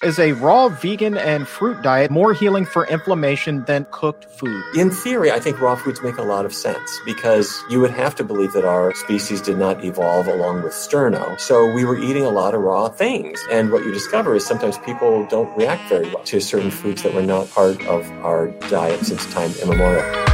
Is 0.00 0.20
a 0.20 0.30
raw 0.30 0.68
vegan 0.68 1.18
and 1.18 1.48
fruit 1.48 1.82
diet 1.82 2.12
more 2.12 2.32
healing 2.32 2.64
for 2.64 2.86
inflammation 2.86 3.64
than 3.64 3.84
cooked 3.90 4.26
food? 4.26 4.62
In 4.76 4.92
theory, 4.92 5.32
I 5.32 5.40
think 5.40 5.60
raw 5.60 5.74
foods 5.74 6.00
make 6.02 6.18
a 6.18 6.22
lot 6.22 6.46
of 6.46 6.54
sense 6.54 7.00
because 7.04 7.64
you 7.68 7.80
would 7.80 7.90
have 7.90 8.14
to 8.14 8.22
believe 8.22 8.52
that 8.52 8.64
our 8.64 8.94
species 8.94 9.40
did 9.40 9.58
not 9.58 9.84
evolve 9.84 10.28
along 10.28 10.62
with 10.62 10.72
sterno. 10.72 11.38
So 11.40 11.68
we 11.72 11.84
were 11.84 11.98
eating 11.98 12.24
a 12.24 12.30
lot 12.30 12.54
of 12.54 12.60
raw 12.60 12.88
things. 12.88 13.44
And 13.50 13.72
what 13.72 13.84
you 13.84 13.92
discover 13.92 14.36
is 14.36 14.46
sometimes 14.46 14.78
people 14.78 15.26
don't 15.26 15.52
react 15.56 15.88
very 15.88 16.08
well 16.14 16.22
to 16.26 16.40
certain 16.40 16.70
foods 16.70 17.02
that 17.02 17.12
were 17.12 17.20
not 17.20 17.50
part 17.50 17.84
of 17.88 18.08
our 18.24 18.52
diet 18.70 19.04
since 19.04 19.26
time 19.32 19.50
immemorial. 19.60 20.27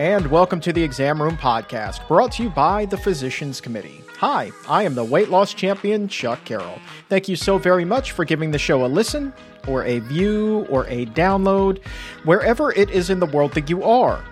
And 0.00 0.28
welcome 0.28 0.60
to 0.60 0.72
the 0.72 0.82
Exam 0.82 1.20
Room 1.20 1.36
Podcast, 1.36 2.08
brought 2.08 2.32
to 2.32 2.44
you 2.44 2.48
by 2.48 2.86
the 2.86 2.96
Physicians 2.96 3.60
Committee. 3.60 4.02
Hi, 4.16 4.50
I 4.66 4.84
am 4.84 4.94
the 4.94 5.04
weight 5.04 5.28
loss 5.28 5.52
champion, 5.52 6.08
Chuck 6.08 6.42
Carroll. 6.46 6.78
Thank 7.10 7.28
you 7.28 7.36
so 7.36 7.58
very 7.58 7.84
much 7.84 8.12
for 8.12 8.24
giving 8.24 8.50
the 8.50 8.58
show 8.58 8.86
a 8.86 8.88
listen, 8.88 9.30
or 9.68 9.84
a 9.84 9.98
view, 9.98 10.66
or 10.70 10.86
a 10.86 11.04
download, 11.04 11.84
wherever 12.24 12.72
it 12.72 12.88
is 12.88 13.10
in 13.10 13.20
the 13.20 13.26
world 13.26 13.52
that 13.52 13.68
you 13.68 13.84
are. 13.84 14.24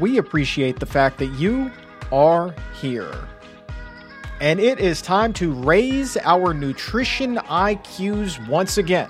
We 0.00 0.18
appreciate 0.18 0.80
the 0.80 0.84
fact 0.84 1.16
that 1.16 1.32
you 1.38 1.72
are 2.12 2.54
here. 2.78 3.26
And 4.42 4.60
it 4.60 4.80
is 4.80 5.00
time 5.00 5.32
to 5.32 5.50
raise 5.50 6.18
our 6.18 6.52
nutrition 6.52 7.36
IQs 7.36 8.46
once 8.48 8.76
again, 8.76 9.08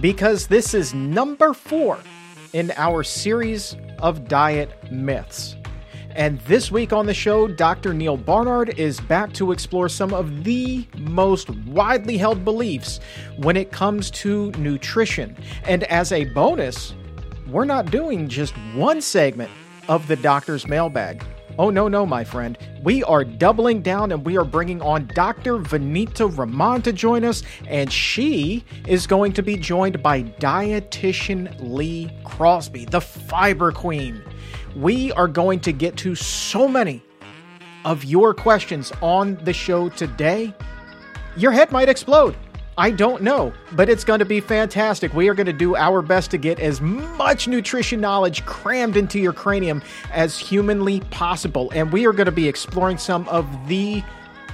because 0.00 0.48
this 0.48 0.74
is 0.74 0.92
number 0.92 1.54
four 1.54 2.00
in 2.56 2.72
our 2.78 3.02
series 3.02 3.76
of 3.98 4.28
diet 4.28 4.70
myths. 4.90 5.56
And 6.12 6.40
this 6.46 6.70
week 6.70 6.90
on 6.90 7.04
the 7.04 7.12
show, 7.12 7.46
Dr. 7.46 7.92
Neal 7.92 8.16
Barnard 8.16 8.78
is 8.78 8.98
back 8.98 9.34
to 9.34 9.52
explore 9.52 9.90
some 9.90 10.14
of 10.14 10.44
the 10.44 10.86
most 10.96 11.50
widely 11.66 12.16
held 12.16 12.46
beliefs 12.46 12.98
when 13.36 13.58
it 13.58 13.72
comes 13.72 14.10
to 14.12 14.52
nutrition. 14.52 15.36
And 15.64 15.84
as 15.84 16.12
a 16.12 16.24
bonus, 16.32 16.94
we're 17.46 17.66
not 17.66 17.90
doing 17.90 18.26
just 18.26 18.54
one 18.74 19.02
segment 19.02 19.50
of 19.86 20.08
the 20.08 20.16
doctor's 20.16 20.66
mailbag. 20.66 21.22
Oh, 21.58 21.70
no, 21.70 21.88
no, 21.88 22.04
my 22.04 22.22
friend. 22.22 22.58
We 22.82 23.02
are 23.04 23.24
doubling 23.24 23.80
down 23.80 24.12
and 24.12 24.24
we 24.26 24.36
are 24.36 24.44
bringing 24.44 24.82
on 24.82 25.06
Dr. 25.14 25.56
Vanita 25.58 26.36
Rahman 26.36 26.82
to 26.82 26.92
join 26.92 27.24
us, 27.24 27.42
and 27.66 27.90
she 27.90 28.62
is 28.86 29.06
going 29.06 29.32
to 29.32 29.42
be 29.42 29.56
joined 29.56 30.02
by 30.02 30.24
dietitian 30.24 31.56
Lee 31.58 32.10
Crosby, 32.24 32.84
the 32.84 33.00
fiber 33.00 33.72
queen. 33.72 34.22
We 34.76 35.12
are 35.12 35.28
going 35.28 35.60
to 35.60 35.72
get 35.72 35.96
to 35.98 36.14
so 36.14 36.68
many 36.68 37.02
of 37.86 38.04
your 38.04 38.34
questions 38.34 38.92
on 39.00 39.36
the 39.44 39.54
show 39.54 39.88
today. 39.88 40.54
Your 41.38 41.52
head 41.52 41.72
might 41.72 41.88
explode. 41.88 42.36
I 42.78 42.90
don't 42.90 43.22
know, 43.22 43.54
but 43.72 43.88
it's 43.88 44.04
going 44.04 44.18
to 44.18 44.26
be 44.26 44.40
fantastic. 44.40 45.14
We 45.14 45.28
are 45.28 45.34
going 45.34 45.46
to 45.46 45.52
do 45.52 45.76
our 45.76 46.02
best 46.02 46.30
to 46.32 46.38
get 46.38 46.60
as 46.60 46.82
much 46.82 47.48
nutrition 47.48 48.02
knowledge 48.02 48.44
crammed 48.44 48.98
into 48.98 49.18
your 49.18 49.32
cranium 49.32 49.82
as 50.12 50.38
humanly 50.38 51.00
possible. 51.10 51.72
And 51.74 51.90
we 51.90 52.06
are 52.06 52.12
going 52.12 52.26
to 52.26 52.32
be 52.32 52.46
exploring 52.46 52.98
some 52.98 53.26
of 53.28 53.46
the 53.66 54.04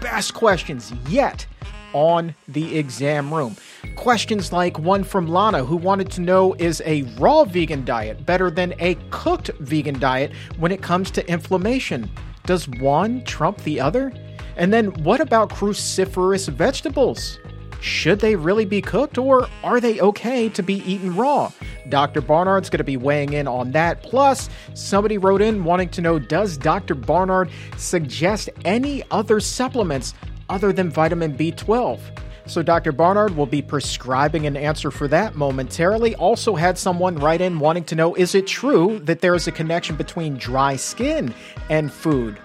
best 0.00 0.34
questions 0.34 0.92
yet 1.08 1.44
on 1.92 2.32
the 2.46 2.78
exam 2.78 3.34
room. 3.34 3.56
Questions 3.96 4.52
like 4.52 4.78
one 4.78 5.02
from 5.02 5.26
Lana, 5.26 5.64
who 5.64 5.76
wanted 5.76 6.08
to 6.12 6.20
know 6.20 6.54
is 6.60 6.80
a 6.86 7.02
raw 7.18 7.44
vegan 7.44 7.84
diet 7.84 8.24
better 8.24 8.52
than 8.52 8.72
a 8.78 8.94
cooked 9.10 9.50
vegan 9.58 9.98
diet 9.98 10.30
when 10.58 10.70
it 10.70 10.80
comes 10.80 11.10
to 11.10 11.28
inflammation? 11.28 12.08
Does 12.46 12.68
one 12.68 13.24
trump 13.24 13.58
the 13.58 13.80
other? 13.80 14.12
And 14.56 14.72
then 14.72 14.86
what 15.02 15.20
about 15.20 15.50
cruciferous 15.50 16.48
vegetables? 16.48 17.38
Should 17.82 18.20
they 18.20 18.36
really 18.36 18.64
be 18.64 18.80
cooked 18.80 19.18
or 19.18 19.48
are 19.64 19.80
they 19.80 20.00
okay 20.00 20.48
to 20.50 20.62
be 20.62 20.76
eaten 20.90 21.16
raw? 21.16 21.50
Dr. 21.88 22.20
Barnard's 22.20 22.70
going 22.70 22.78
to 22.78 22.84
be 22.84 22.96
weighing 22.96 23.32
in 23.32 23.48
on 23.48 23.72
that. 23.72 24.04
Plus, 24.04 24.48
somebody 24.74 25.18
wrote 25.18 25.42
in 25.42 25.64
wanting 25.64 25.88
to 25.90 26.00
know 26.00 26.20
Does 26.20 26.56
Dr. 26.56 26.94
Barnard 26.94 27.50
suggest 27.76 28.48
any 28.64 29.02
other 29.10 29.40
supplements 29.40 30.14
other 30.48 30.72
than 30.72 30.90
vitamin 30.90 31.36
B12? 31.36 31.98
So, 32.46 32.62
Dr. 32.62 32.92
Barnard 32.92 33.36
will 33.36 33.46
be 33.46 33.62
prescribing 33.62 34.46
an 34.46 34.56
answer 34.56 34.90
for 34.90 35.06
that 35.08 35.34
momentarily. 35.34 36.14
Also, 36.16 36.54
had 36.54 36.78
someone 36.78 37.16
write 37.16 37.40
in 37.40 37.58
wanting 37.58 37.84
to 37.84 37.94
know 37.96 38.14
Is 38.14 38.34
it 38.34 38.46
true 38.46 39.00
that 39.00 39.20
there 39.20 39.34
is 39.34 39.48
a 39.48 39.52
connection 39.52 39.96
between 39.96 40.36
dry 40.36 40.76
skin 40.76 41.34
and 41.68 41.92
food? 41.92 42.38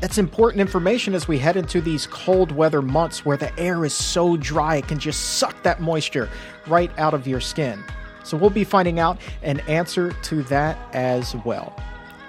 That's 0.00 0.16
important 0.16 0.62
information 0.62 1.14
as 1.14 1.28
we 1.28 1.38
head 1.38 1.58
into 1.58 1.82
these 1.82 2.06
cold 2.06 2.52
weather 2.52 2.80
months 2.80 3.26
where 3.26 3.36
the 3.36 3.56
air 3.60 3.84
is 3.84 3.92
so 3.92 4.38
dry 4.38 4.76
it 4.76 4.88
can 4.88 4.98
just 4.98 5.38
suck 5.38 5.62
that 5.62 5.82
moisture 5.82 6.30
right 6.66 6.90
out 6.98 7.12
of 7.12 7.26
your 7.26 7.40
skin. 7.40 7.84
So 8.24 8.38
we'll 8.38 8.48
be 8.48 8.64
finding 8.64 8.98
out 8.98 9.20
an 9.42 9.60
answer 9.60 10.12
to 10.12 10.42
that 10.44 10.78
as 10.94 11.34
well. 11.44 11.76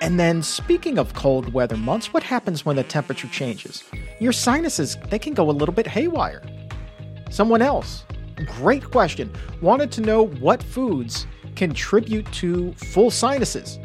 And 0.01 0.19
then 0.19 0.43
speaking 0.43 0.97
of 0.97 1.13
cold 1.13 1.53
weather 1.53 1.77
months, 1.77 2.11
what 2.11 2.23
happens 2.23 2.65
when 2.65 2.75
the 2.75 2.83
temperature 2.83 3.27
changes? 3.29 3.85
Your 4.19 4.33
sinuses, 4.33 4.97
they 5.09 5.19
can 5.19 5.33
go 5.33 5.49
a 5.49 5.51
little 5.51 5.73
bit 5.73 5.87
haywire. 5.87 6.41
Someone 7.29 7.61
else, 7.61 8.03
great 8.57 8.83
question, 8.83 9.31
wanted 9.61 9.93
to 9.93 10.01
know 10.01 10.23
what 10.23 10.61
foods 10.61 11.25
contribute 11.55 12.29
to 12.33 12.73
full 12.73 13.11
sinuses. 13.11 13.79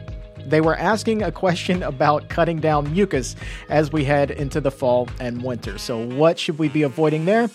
They 0.46 0.60
were 0.60 0.76
asking 0.76 1.22
a 1.22 1.32
question 1.32 1.82
about 1.82 2.28
cutting 2.28 2.58
down 2.60 2.92
mucus 2.92 3.34
as 3.68 3.92
we 3.92 4.04
head 4.04 4.30
into 4.30 4.60
the 4.60 4.70
fall 4.70 5.08
and 5.20 5.42
winter. 5.42 5.78
So, 5.78 5.98
what 5.98 6.38
should 6.38 6.58
we 6.58 6.68
be 6.68 6.82
avoiding 6.82 7.24
there? 7.24 7.50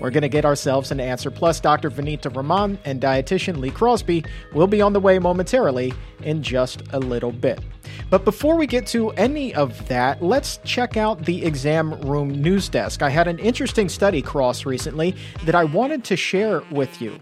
We're 0.00 0.10
going 0.10 0.22
to 0.22 0.28
get 0.28 0.44
ourselves 0.44 0.90
an 0.90 1.00
answer. 1.00 1.30
Plus, 1.30 1.60
Dr. 1.60 1.90
Vanita 1.90 2.34
Rahman 2.34 2.78
and 2.84 3.00
dietitian 3.00 3.58
Lee 3.58 3.70
Crosby 3.70 4.24
will 4.54 4.66
be 4.66 4.80
on 4.80 4.92
the 4.92 5.00
way 5.00 5.18
momentarily 5.18 5.92
in 6.22 6.42
just 6.42 6.82
a 6.92 6.98
little 6.98 7.32
bit. 7.32 7.60
But 8.08 8.24
before 8.24 8.56
we 8.56 8.66
get 8.66 8.86
to 8.88 9.10
any 9.10 9.54
of 9.54 9.86
that, 9.88 10.22
let's 10.22 10.58
check 10.64 10.96
out 10.96 11.24
the 11.24 11.44
exam 11.44 12.00
room 12.00 12.30
news 12.30 12.68
desk. 12.68 13.02
I 13.02 13.10
had 13.10 13.28
an 13.28 13.38
interesting 13.38 13.88
study 13.88 14.22
cross 14.22 14.64
recently 14.64 15.14
that 15.44 15.54
I 15.54 15.64
wanted 15.64 16.04
to 16.04 16.16
share 16.16 16.62
with 16.70 17.00
you. 17.00 17.20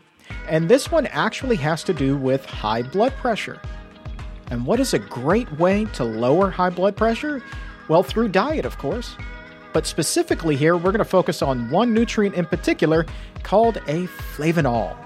And 0.49 0.69
this 0.69 0.91
one 0.91 1.07
actually 1.09 1.57
has 1.57 1.85
to 1.85 1.95
do 1.95 2.17
with 2.17 2.45
high 2.47 2.83
blood 2.83 3.13
pressure. 3.15 3.61
And 4.51 4.65
what 4.65 4.81
is 4.81 4.95
a 4.95 4.99
great 4.99 5.51
way 5.59 5.85
to 5.95 6.05
lower 6.05 6.51
high 6.51 6.71
blood 6.71 6.97
pressure? 6.97 7.43
Well, 7.89 8.03
through 8.03 8.29
diet, 8.29 8.65
of 8.65 8.79
course. 8.79 9.17
But 9.73 9.87
specifically 9.87 10.57
here, 10.57 10.77
we're 10.77 10.93
going 10.93 10.99
to 10.99 11.05
focus 11.05 11.43
on 11.43 11.71
one 11.71 11.93
nutrient 11.93 12.35
in 12.35 12.47
particular 12.47 13.07
called 13.43 13.77
a 13.87 14.07
flavanol. 14.35 14.97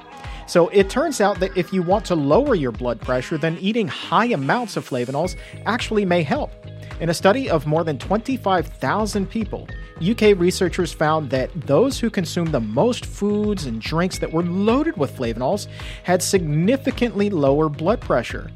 So 0.47 0.69
it 0.69 0.91
turns 0.91 1.21
out 1.21 1.41
that 1.41 1.57
if 1.57 1.73
you 1.73 1.83
want 1.83 2.05
to 2.07 2.15
lower 2.15 2.55
your 2.55 2.73
blood 2.73 3.01
pressure, 3.01 3.39
then 3.39 3.57
eating 3.59 3.89
high 3.89 4.27
amounts 4.27 4.77
of 4.77 4.89
flavanols 4.89 5.37
actually 5.67 6.05
may 6.05 6.23
help. 6.23 6.53
In 7.01 7.09
a 7.09 7.15
study 7.15 7.51
of 7.51 7.67
more 7.67 7.85
than 7.85 7.99
25,000 7.99 9.29
people, 9.29 9.67
UK 10.01 10.39
researchers 10.39 10.93
found 10.93 11.31
that 11.31 11.51
those 11.67 11.99
who 11.99 12.11
consumed 12.11 12.53
the 12.53 12.61
most 12.61 13.07
foods 13.07 13.67
and 13.67 13.81
drinks 13.81 14.19
that 14.19 14.33
were 14.33 14.43
loaded 14.43 14.97
with 14.97 15.17
flavanols 15.17 15.69
had 16.03 16.23
significantly 16.23 17.31
lower 17.31 17.69
blood 17.69 18.01
pressure. 18.01 18.51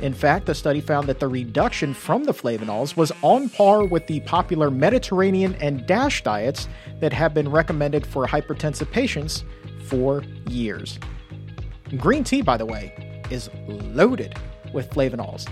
In 0.00 0.14
fact, 0.14 0.46
the 0.46 0.54
study 0.54 0.80
found 0.80 1.06
that 1.08 1.20
the 1.20 1.28
reduction 1.28 1.94
from 1.94 2.24
the 2.24 2.32
flavanols 2.32 2.96
was 2.96 3.12
on 3.22 3.48
par 3.48 3.84
with 3.84 4.06
the 4.06 4.20
popular 4.20 4.70
Mediterranean 4.70 5.54
and 5.56 5.86
DASH 5.86 6.22
diets 6.22 6.68
that 7.00 7.12
have 7.12 7.34
been 7.34 7.48
recommended 7.50 8.06
for 8.06 8.26
hypertensive 8.26 8.90
patients 8.90 9.44
for 9.84 10.24
years. 10.48 10.98
Green 11.96 12.24
tea, 12.24 12.42
by 12.42 12.56
the 12.56 12.66
way, 12.66 13.22
is 13.30 13.50
loaded 13.66 14.34
with 14.72 14.90
flavanols. 14.90 15.48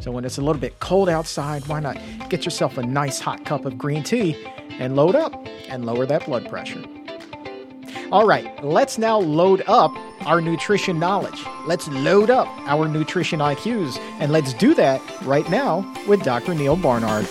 So 0.00 0.10
when 0.10 0.24
it's 0.24 0.38
a 0.38 0.42
little 0.42 0.60
bit 0.60 0.78
cold 0.80 1.08
outside, 1.08 1.66
why 1.66 1.80
not 1.80 1.98
get 2.28 2.44
yourself 2.44 2.78
a 2.78 2.82
nice 2.82 3.18
hot 3.18 3.44
cup 3.44 3.64
of 3.64 3.78
green 3.78 4.02
tea 4.02 4.36
and 4.78 4.94
load 4.94 5.14
up 5.14 5.32
and 5.68 5.84
lower 5.84 6.06
that 6.06 6.26
blood 6.26 6.48
pressure? 6.48 6.82
All 8.12 8.26
right, 8.26 8.64
let's 8.64 8.98
now 8.98 9.18
load 9.18 9.62
up 9.66 9.92
our 10.26 10.40
nutrition 10.40 10.98
knowledge. 10.98 11.42
Let's 11.66 11.88
load 11.88 12.30
up 12.30 12.46
our 12.68 12.88
nutrition 12.88 13.40
IQs, 13.40 13.98
and 14.20 14.32
let's 14.32 14.54
do 14.54 14.74
that 14.74 15.00
right 15.22 15.48
now 15.50 15.84
with 16.06 16.22
Dr. 16.22 16.54
Neal 16.54 16.76
Barnard. 16.76 17.26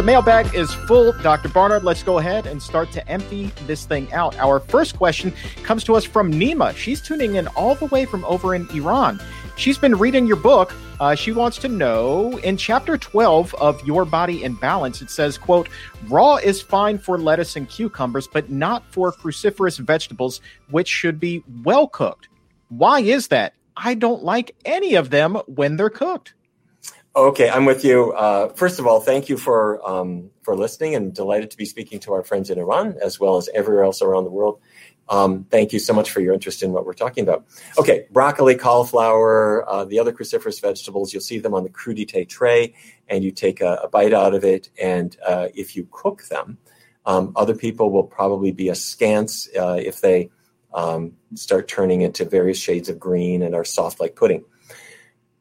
The 0.00 0.06
mailbag 0.06 0.54
is 0.54 0.72
full. 0.86 1.12
Dr. 1.20 1.50
Barnard, 1.50 1.84
let's 1.84 2.02
go 2.02 2.20
ahead 2.20 2.46
and 2.46 2.62
start 2.62 2.90
to 2.92 3.06
empty 3.06 3.52
this 3.66 3.84
thing 3.84 4.10
out. 4.14 4.34
Our 4.38 4.58
first 4.58 4.96
question 4.96 5.34
comes 5.62 5.84
to 5.84 5.94
us 5.94 6.04
from 6.04 6.32
Nima. 6.32 6.74
She's 6.74 7.02
tuning 7.02 7.34
in 7.34 7.48
all 7.48 7.74
the 7.74 7.84
way 7.84 8.06
from 8.06 8.24
over 8.24 8.54
in 8.54 8.66
Iran. 8.70 9.20
She's 9.60 9.76
been 9.76 9.96
reading 9.96 10.26
your 10.26 10.38
book. 10.38 10.72
Uh, 11.00 11.14
she 11.14 11.32
wants 11.32 11.58
to 11.58 11.68
know 11.68 12.38
in 12.38 12.56
chapter 12.56 12.96
12 12.96 13.54
of 13.56 13.86
Your 13.86 14.06
Body 14.06 14.42
in 14.42 14.54
Balance, 14.54 15.02
it 15.02 15.10
says, 15.10 15.36
quote, 15.36 15.68
raw 16.08 16.36
is 16.36 16.62
fine 16.62 16.96
for 16.96 17.18
lettuce 17.18 17.56
and 17.56 17.68
cucumbers, 17.68 18.26
but 18.26 18.48
not 18.48 18.90
for 18.90 19.12
cruciferous 19.12 19.78
vegetables, 19.78 20.40
which 20.70 20.88
should 20.88 21.20
be 21.20 21.44
well 21.62 21.88
cooked. 21.88 22.30
Why 22.70 23.00
is 23.00 23.28
that? 23.28 23.52
I 23.76 23.92
don't 23.92 24.24
like 24.24 24.56
any 24.64 24.94
of 24.94 25.10
them 25.10 25.34
when 25.44 25.76
they're 25.76 25.90
cooked. 25.90 26.32
Okay, 27.14 27.50
I'm 27.50 27.66
with 27.66 27.84
you. 27.84 28.12
Uh, 28.12 28.48
first 28.54 28.78
of 28.78 28.86
all, 28.86 29.00
thank 29.00 29.28
you 29.28 29.36
for 29.36 29.86
um, 29.86 30.30
for 30.40 30.56
listening, 30.56 30.94
and 30.94 31.12
delighted 31.12 31.50
to 31.50 31.56
be 31.58 31.66
speaking 31.66 31.98
to 32.00 32.14
our 32.14 32.22
friends 32.22 32.48
in 32.48 32.58
Iran 32.58 32.96
as 33.02 33.20
well 33.20 33.36
as 33.36 33.50
everywhere 33.52 33.84
else 33.84 34.00
around 34.00 34.24
the 34.24 34.30
world. 34.30 34.60
Um, 35.10 35.44
thank 35.50 35.72
you 35.72 35.80
so 35.80 35.92
much 35.92 36.10
for 36.10 36.20
your 36.20 36.32
interest 36.32 36.62
in 36.62 36.70
what 36.70 36.86
we're 36.86 36.92
talking 36.92 37.24
about. 37.24 37.44
Okay, 37.76 38.06
broccoli, 38.12 38.54
cauliflower, 38.54 39.68
uh, 39.68 39.84
the 39.84 39.98
other 39.98 40.12
cruciferous 40.12 40.62
vegetables, 40.62 41.12
you'll 41.12 41.20
see 41.20 41.38
them 41.38 41.52
on 41.52 41.64
the 41.64 41.68
crudité 41.68 42.26
tray, 42.28 42.74
and 43.08 43.24
you 43.24 43.32
take 43.32 43.60
a, 43.60 43.80
a 43.82 43.88
bite 43.88 44.12
out 44.12 44.34
of 44.34 44.44
it. 44.44 44.70
And 44.80 45.16
uh, 45.26 45.48
if 45.52 45.74
you 45.74 45.88
cook 45.90 46.22
them, 46.28 46.58
um, 47.06 47.32
other 47.34 47.56
people 47.56 47.90
will 47.90 48.04
probably 48.04 48.52
be 48.52 48.68
askance 48.68 49.48
uh, 49.58 49.80
if 49.82 50.00
they 50.00 50.30
um, 50.72 51.14
start 51.34 51.66
turning 51.66 52.02
into 52.02 52.24
various 52.24 52.58
shades 52.58 52.88
of 52.88 53.00
green 53.00 53.42
and 53.42 53.54
are 53.54 53.64
soft 53.64 53.98
like 53.98 54.14
pudding. 54.14 54.44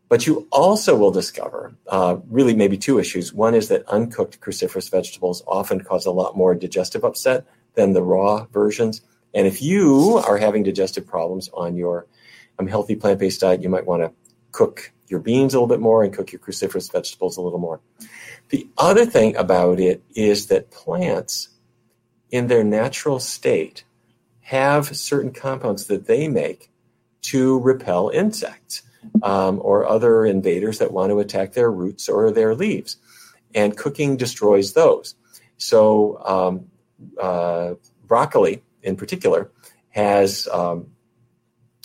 But 0.08 0.26
you 0.26 0.48
also 0.52 0.98
will 0.98 1.12
discover 1.12 1.76
uh, 1.88 2.18
really 2.28 2.56
maybe 2.56 2.78
two 2.78 2.98
issues. 2.98 3.32
One 3.32 3.54
is 3.54 3.68
that 3.68 3.88
uncooked 3.88 4.42
cruciferous 4.42 4.90
vegetables 4.90 5.44
often 5.46 5.82
cause 5.82 6.08
a 6.08 6.12
lot 6.12 6.36
more 6.36 6.56
digestive 6.56 7.04
upset 7.04 7.46
than 7.76 7.94
the 7.94 8.02
raw 8.02 8.46
versions. 8.46 9.04
And 9.34 9.48
if 9.48 9.62
you 9.62 10.22
are 10.26 10.38
having 10.38 10.64
digestive 10.64 11.06
problems 11.06 11.50
on 11.54 11.76
your 11.76 12.08
um, 12.58 12.68
healthy 12.68 12.96
plant 12.96 13.20
based 13.20 13.42
diet, 13.42 13.62
you 13.62 13.70
might 13.70 13.86
want 13.86 14.04
to 14.04 14.12
cook 14.52 14.92
your 15.08 15.20
beans 15.20 15.54
a 15.54 15.58
little 15.58 15.68
bit 15.68 15.80
more 15.80 16.04
and 16.04 16.14
cook 16.14 16.32
your 16.32 16.40
cruciferous 16.40 16.92
vegetables 16.92 17.38
a 17.38 17.42
little 17.42 17.60
more. 17.60 17.80
The 18.50 18.68
other 18.78 19.06
thing 19.06 19.36
about 19.36 19.80
it 19.80 20.04
is 20.16 20.48
that 20.48 20.72
plants, 20.72 21.50
in 22.32 22.48
their 22.48 22.64
natural 22.64 23.20
state, 23.20 23.84
have 24.42 24.96
certain 24.96 25.32
compounds 25.32 25.88
that 25.88 26.08
they 26.08 26.28
make 26.28 26.72
to 27.22 27.60
repel 27.60 28.10
insects 28.10 28.84
um, 29.22 29.60
or 29.64 29.88
other 29.88 30.26
invaders 30.26 30.80
that 30.80 30.92
want 30.92 31.12
to 31.12 31.20
attack 31.20 31.54
their 31.54 31.72
roots 31.72 32.10
or 32.10 32.32
their 32.32 32.56
leaves. 32.56 32.98
And 33.54 33.76
cooking 33.76 34.18
destroys 34.18 34.74
those. 34.74 35.16
So, 35.58 36.22
um, 36.26 36.66
uh, 37.20 37.76
broccoli 38.06 38.64
in 38.84 38.96
particular 38.96 39.52
has 39.90 40.48
um, 40.52 40.88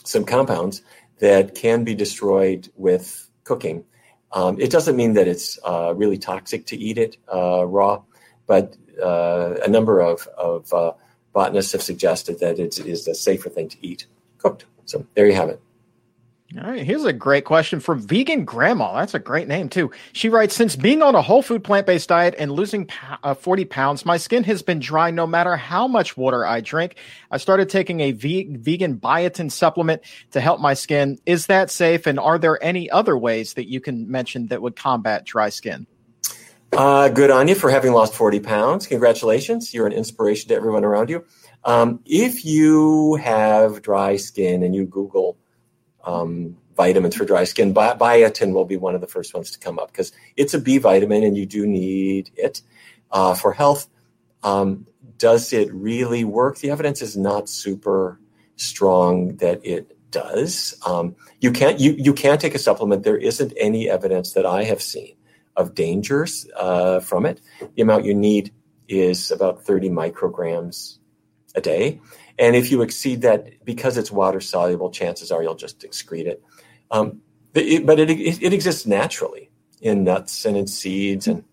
some 0.05 0.25
compounds 0.25 0.83
that 1.19 1.55
can 1.55 1.85
be 1.85 1.95
destroyed 1.95 2.69
with 2.77 3.31
cooking. 3.45 3.85
Um, 4.33 4.61
it 4.61 4.71
doesn't 4.71 4.97
mean 4.97 5.15
that 5.15 5.29
it's 5.29 5.59
uh, 5.65 5.95
really 5.95 6.19
toxic 6.19 6.67
to 6.67 6.77
eat 6.77 6.99
it 6.99 7.17
uh, 7.33 7.65
raw, 7.67 8.03
but 8.47 8.77
uh, 9.03 9.55
a 9.65 9.69
number 9.69 10.01
of, 10.01 10.27
of 10.37 10.73
uh, 10.73 10.93
botanists 11.33 11.73
have 11.73 11.83
suggested 11.83 12.41
that 12.41 12.59
it 12.59 12.79
is 12.79 13.07
a 13.09 13.15
safer 13.15 13.49
thing 13.49 13.69
to 13.69 13.77
eat 13.81 14.07
cooked. 14.39 14.67
So 14.87 15.07
there 15.15 15.27
you 15.27 15.35
have 15.35 15.49
it. 15.49 15.61
All 16.57 16.71
right, 16.71 16.87
here's 16.87 17.05
a 17.05 17.13
great 17.13 17.45
question 17.45 17.81
from 17.81 17.99
Vegan 17.99 18.45
Grandma. 18.45 19.01
That's 19.01 19.15
a 19.15 19.19
great 19.19 19.49
name, 19.49 19.69
too. 19.69 19.91
She 20.13 20.29
writes 20.29 20.55
Since 20.55 20.77
being 20.77 21.03
on 21.03 21.17
a 21.17 21.23
whole 21.23 21.43
food 21.43 21.65
plant 21.65 21.85
based 21.85 22.09
diet 22.09 22.37
and 22.39 22.53
losing 22.53 22.89
uh, 23.25 23.35
40 23.35 23.65
pounds, 23.65 24.07
my 24.07 24.19
skin 24.19 24.45
has 24.45 24.63
been 24.63 24.79
dry 24.79 25.11
no 25.11 25.27
matter 25.27 25.57
how 25.57 25.89
much 25.89 26.17
water 26.17 26.47
I 26.47 26.61
drink. 26.61 26.95
I 27.29 27.39
started 27.39 27.71
taking 27.71 27.99
a 27.99 28.13
vegan 28.13 29.01
biotin 29.01 29.51
supplement 29.51 30.03
to 30.31 30.41
help 30.41 30.61
my 30.61 30.75
skin. 30.75 31.19
Is 31.27 31.47
that 31.47 31.73
safe? 31.73 32.07
And 32.07 32.21
are 32.21 32.39
there 32.39 32.63
any 32.63 32.89
other 32.89 33.19
ways 33.19 33.55
that 33.55 33.69
you 33.69 33.81
can 33.81 34.09
mention 34.09 34.47
that 34.49 34.63
would 34.63 34.77
combat 34.77 35.25
dry 35.25 35.49
skin? 35.49 35.89
Uh, 36.73 37.09
good 37.09 37.33
on 37.33 37.49
you 37.49 37.57
for 37.57 37.69
having 37.69 37.93
lost 37.93 38.15
40 38.15 38.39
pounds. 38.39 38.87
Congratulations. 38.87 39.75
You're 39.75 39.89
an 39.89 39.93
inspiration 39.93 40.51
to 40.51 40.55
everyone 40.55 40.85
around 40.85 41.11
you. 41.11 41.25
Um, 41.65 41.99
if 42.05 42.45
you 42.45 43.17
have 43.17 43.83
dry 43.83 44.17
skin 44.17 44.63
and 44.63 44.73
you 44.73 44.85
Google, 44.87 45.37
um, 46.05 46.57
vitamins 46.77 47.17
for 47.17 47.25
dry 47.25 47.45
skin. 47.45 47.73
Bi- 47.73 47.97
biotin 47.97 48.53
will 48.53 48.65
be 48.65 48.77
one 48.77 48.95
of 48.95 49.01
the 49.01 49.07
first 49.07 49.35
ones 49.35 49.51
to 49.53 49.59
come 49.59 49.79
up 49.79 49.89
because 49.89 50.13
it's 50.37 50.55
a 50.55 50.61
B 50.61 50.79
vitamin 50.79 51.25
and 51.25 51.37
you 51.37 51.47
do 51.47 51.67
need 51.67 52.31
it 52.37 52.63
uh, 53.11 53.35
for 53.35 53.53
health. 53.53 53.89
Um, 54.43 54.87
does 55.19 55.53
it 55.53 55.73
really 55.73 56.25
work? 56.25 56.59
The 56.59 56.71
evidence 56.71 57.01
is 57.01 57.17
not 57.17 57.49
super 57.49 58.21
strong 58.57 59.37
that 59.37 59.65
it 59.65 59.97
does. 60.11 60.75
Um, 60.87 61.17
you 61.41 61.51
can't 61.51 61.81
you 61.81 61.95
you 61.99 62.13
can't 62.13 62.41
take 62.41 62.55
a 62.55 62.59
supplement. 62.59 63.03
There 63.03 63.17
isn't 63.17 63.53
any 63.59 63.89
evidence 63.89 64.33
that 64.33 64.47
I 64.47 64.65
have 64.65 64.83
seen 64.83 65.17
of 65.57 65.75
dangers 65.75 66.47
uh, 66.57 67.01
from 67.01 67.27
it. 67.27 67.41
The 67.75 67.83
amount 67.83 68.05
you 68.05 68.15
need 68.15 68.53
is 68.89 69.31
about 69.31 69.63
30 69.63 69.89
micrograms 69.91 70.99
a 71.55 71.61
day. 71.61 72.01
And 72.39 72.57
if 72.57 72.71
you 72.71 72.83
exceed 72.83 73.23
that, 73.23 73.65
because 73.65 73.97
it's 73.97 74.11
water 74.11 74.41
soluble, 74.41 74.91
chances 74.91 75.31
are 75.31 75.43
you'll 75.43 75.55
just 75.55 75.81
excrete 75.81 76.27
it. 76.27 76.43
Um, 76.91 77.23
but 77.53 77.65
it, 77.65 78.11
it, 78.11 78.43
it, 78.43 78.53
exists 78.53 78.87
naturally 78.87 79.51
in 79.81 80.03
nuts 80.03 80.45
and 80.45 80.57
in 80.57 80.67
seeds 80.67 81.29
and 81.29 81.45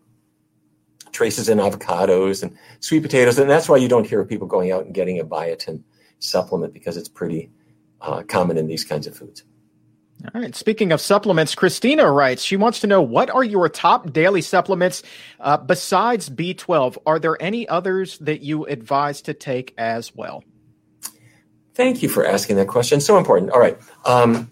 traces 1.11 1.49
in 1.49 1.59
avocados 1.59 2.41
and 2.41 2.57
sweet 2.79 3.03
potatoes. 3.03 3.37
And 3.37 3.49
that's 3.49 3.69
why 3.69 3.77
you 3.77 3.87
don't 3.87 4.07
hear 4.07 4.25
people 4.25 4.47
going 4.47 4.71
out 4.71 4.85
and 4.85 4.93
getting 4.93 5.19
a 5.19 5.23
biotin 5.23 5.83
supplement 6.19 6.73
because 6.73 6.97
it's 6.97 7.09
pretty 7.09 7.51
uh, 8.01 8.23
common 8.23 8.57
in 8.57 8.67
these 8.67 8.83
kinds 8.83 9.05
of 9.05 9.15
foods. 9.15 9.43
All 10.33 10.41
right. 10.41 10.55
Speaking 10.55 10.91
of 10.91 11.01
supplements, 11.01 11.55
Christina 11.55 12.11
writes, 12.11 12.43
she 12.43 12.55
wants 12.55 12.79
to 12.81 12.87
know 12.87 13.01
what 13.01 13.29
are 13.29 13.43
your 13.43 13.67
top 13.69 14.13
daily 14.13 14.41
supplements 14.41 15.01
uh, 15.39 15.57
besides 15.57 16.29
B12? 16.29 16.97
Are 17.05 17.19
there 17.19 17.41
any 17.41 17.67
others 17.67 18.19
that 18.19 18.41
you 18.41 18.65
advise 18.65 19.21
to 19.23 19.33
take 19.33 19.73
as 19.77 20.15
well? 20.15 20.43
Thank 21.73 22.03
you 22.03 22.09
for 22.09 22.25
asking 22.25 22.57
that 22.57 22.67
question. 22.67 22.99
So 22.99 23.17
important. 23.17 23.51
All 23.51 23.59
right. 23.59 23.77
Um, 24.05 24.49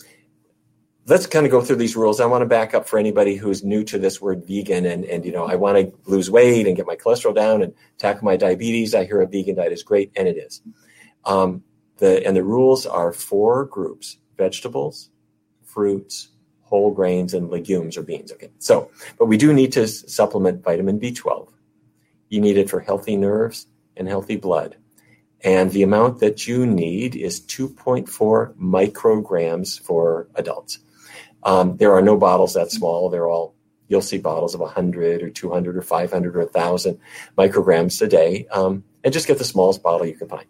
let's 1.09 1.25
kind 1.25 1.45
of 1.45 1.51
go 1.51 1.61
through 1.61 1.75
these 1.77 1.95
rules. 1.95 2.21
I 2.21 2.25
want 2.27 2.43
to 2.43 2.45
back 2.45 2.73
up 2.73 2.87
for 2.87 2.99
anybody 2.99 3.35
who's 3.35 3.63
new 3.63 3.83
to 3.85 3.97
this 3.97 4.21
word 4.21 4.45
vegan 4.47 4.85
and, 4.85 5.03
and 5.05 5.25
you 5.25 5.31
know, 5.31 5.45
I 5.45 5.55
want 5.55 5.77
to 5.77 5.93
lose 6.09 6.29
weight 6.29 6.67
and 6.67 6.75
get 6.77 6.85
my 6.85 6.95
cholesterol 6.95 7.35
down 7.35 7.61
and 7.61 7.73
tackle 7.97 8.25
my 8.25 8.37
diabetes. 8.37 8.93
I 8.93 9.05
hear 9.05 9.21
a 9.21 9.27
vegan 9.27 9.55
diet 9.55 9.73
is 9.73 9.83
great, 9.83 10.11
and 10.15 10.27
it 10.27 10.37
is. 10.37 10.61
Um, 11.25 11.63
the, 11.97 12.25
and 12.25 12.35
the 12.35 12.43
rules 12.43 12.85
are 12.85 13.11
four 13.11 13.65
groups 13.65 14.17
vegetables, 14.37 15.09
fruits, 15.65 16.29
whole 16.61 16.91
grains, 16.91 17.33
and 17.33 17.49
legumes 17.49 17.97
or 17.97 18.03
beans. 18.03 18.31
Okay. 18.31 18.51
So, 18.59 18.89
but 19.17 19.25
we 19.25 19.35
do 19.35 19.51
need 19.51 19.73
to 19.73 19.87
supplement 19.87 20.63
vitamin 20.63 20.99
B12. 20.99 21.49
You 22.29 22.39
need 22.39 22.57
it 22.57 22.69
for 22.69 22.79
healthy 22.79 23.17
nerves 23.17 23.67
and 23.97 24.07
healthy 24.07 24.37
blood. 24.37 24.77
And 25.43 25.71
the 25.71 25.83
amount 25.83 26.19
that 26.19 26.47
you 26.47 26.65
need 26.65 27.15
is 27.15 27.39
2.4 27.41 28.55
micrograms 28.55 29.79
for 29.79 30.27
adults. 30.35 30.79
Um, 31.43 31.77
there 31.77 31.93
are 31.93 32.01
no 32.01 32.17
bottles 32.17 32.53
that 32.55 32.71
small. 32.71 33.09
They're 33.09 33.29
all, 33.29 33.55
you'll 33.87 34.01
see 34.01 34.17
bottles 34.17 34.53
of 34.53 34.59
100 34.59 35.23
or 35.23 35.29
200 35.29 35.77
or 35.77 35.81
500 35.81 36.35
or 36.35 36.39
1,000 36.39 36.99
micrograms 37.37 38.01
a 38.01 38.07
day. 38.07 38.47
Um, 38.51 38.83
and 39.03 39.13
just 39.13 39.27
get 39.27 39.37
the 39.37 39.45
smallest 39.45 39.81
bottle 39.81 40.05
you 40.05 40.15
can 40.15 40.27
find. 40.27 40.45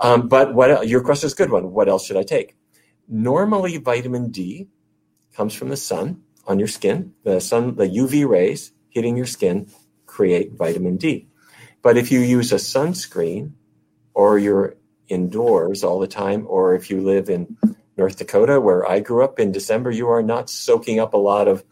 Um, 0.00 0.28
but 0.28 0.54
what 0.54 0.86
your 0.88 1.02
question 1.02 1.26
is 1.26 1.32
a 1.32 1.36
good 1.36 1.50
one. 1.50 1.72
What 1.72 1.88
else 1.88 2.06
should 2.06 2.16
I 2.16 2.22
take? 2.22 2.56
Normally, 3.08 3.76
vitamin 3.78 4.30
D 4.30 4.68
comes 5.34 5.54
from 5.54 5.68
the 5.68 5.76
sun 5.76 6.22
on 6.46 6.58
your 6.58 6.68
skin. 6.68 7.14
The 7.24 7.40
sun, 7.40 7.76
the 7.76 7.86
UV 7.86 8.28
rays 8.28 8.72
hitting 8.90 9.16
your 9.16 9.26
skin 9.26 9.70
create 10.06 10.52
vitamin 10.52 10.96
D. 10.96 11.28
But 11.82 11.96
if 11.96 12.12
you 12.12 12.20
use 12.20 12.52
a 12.52 12.56
sunscreen 12.56 13.52
or 14.20 14.38
you're 14.38 14.76
indoors 15.08 15.82
all 15.82 15.98
the 15.98 16.06
time, 16.06 16.44
or 16.46 16.74
if 16.74 16.90
you 16.90 17.00
live 17.00 17.30
in 17.30 17.56
North 17.96 18.18
Dakota, 18.18 18.60
where 18.60 18.86
I 18.86 19.00
grew 19.00 19.24
up 19.24 19.40
in 19.40 19.50
December, 19.50 19.90
you 19.90 20.10
are 20.10 20.22
not 20.22 20.50
soaking 20.50 21.00
up 21.00 21.14
a 21.14 21.16
lot 21.16 21.48
of 21.48 21.64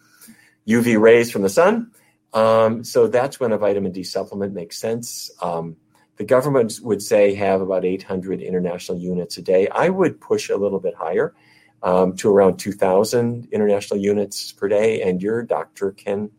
UV 0.67 0.99
rays 0.99 1.31
from 1.31 1.43
the 1.43 1.51
sun. 1.51 1.91
Um, 2.33 2.85
so 2.85 3.07
that's 3.07 3.39
when 3.39 3.53
a 3.53 3.59
vitamin 3.59 3.93
D 3.93 4.03
supplement 4.03 4.55
makes 4.55 4.79
sense. 4.79 5.31
Um, 5.43 5.77
the 6.17 6.25
government 6.25 6.81
would 6.83 7.03
say 7.03 7.35
have 7.35 7.61
about 7.61 7.85
800 7.85 8.41
international 8.41 8.97
units 8.97 9.37
a 9.37 9.43
day. 9.43 9.69
I 9.69 9.91
would 9.91 10.19
push 10.19 10.49
a 10.49 10.57
little 10.57 10.81
bit 10.81 10.95
higher 10.95 11.35
um, 11.83 12.17
to 12.17 12.31
around 12.31 12.57
2,000 12.57 13.49
international 13.53 14.01
units 14.01 14.53
per 14.53 14.69
day, 14.69 15.03
and 15.03 15.21
your 15.21 15.43
doctor 15.43 15.93
can 15.93 16.31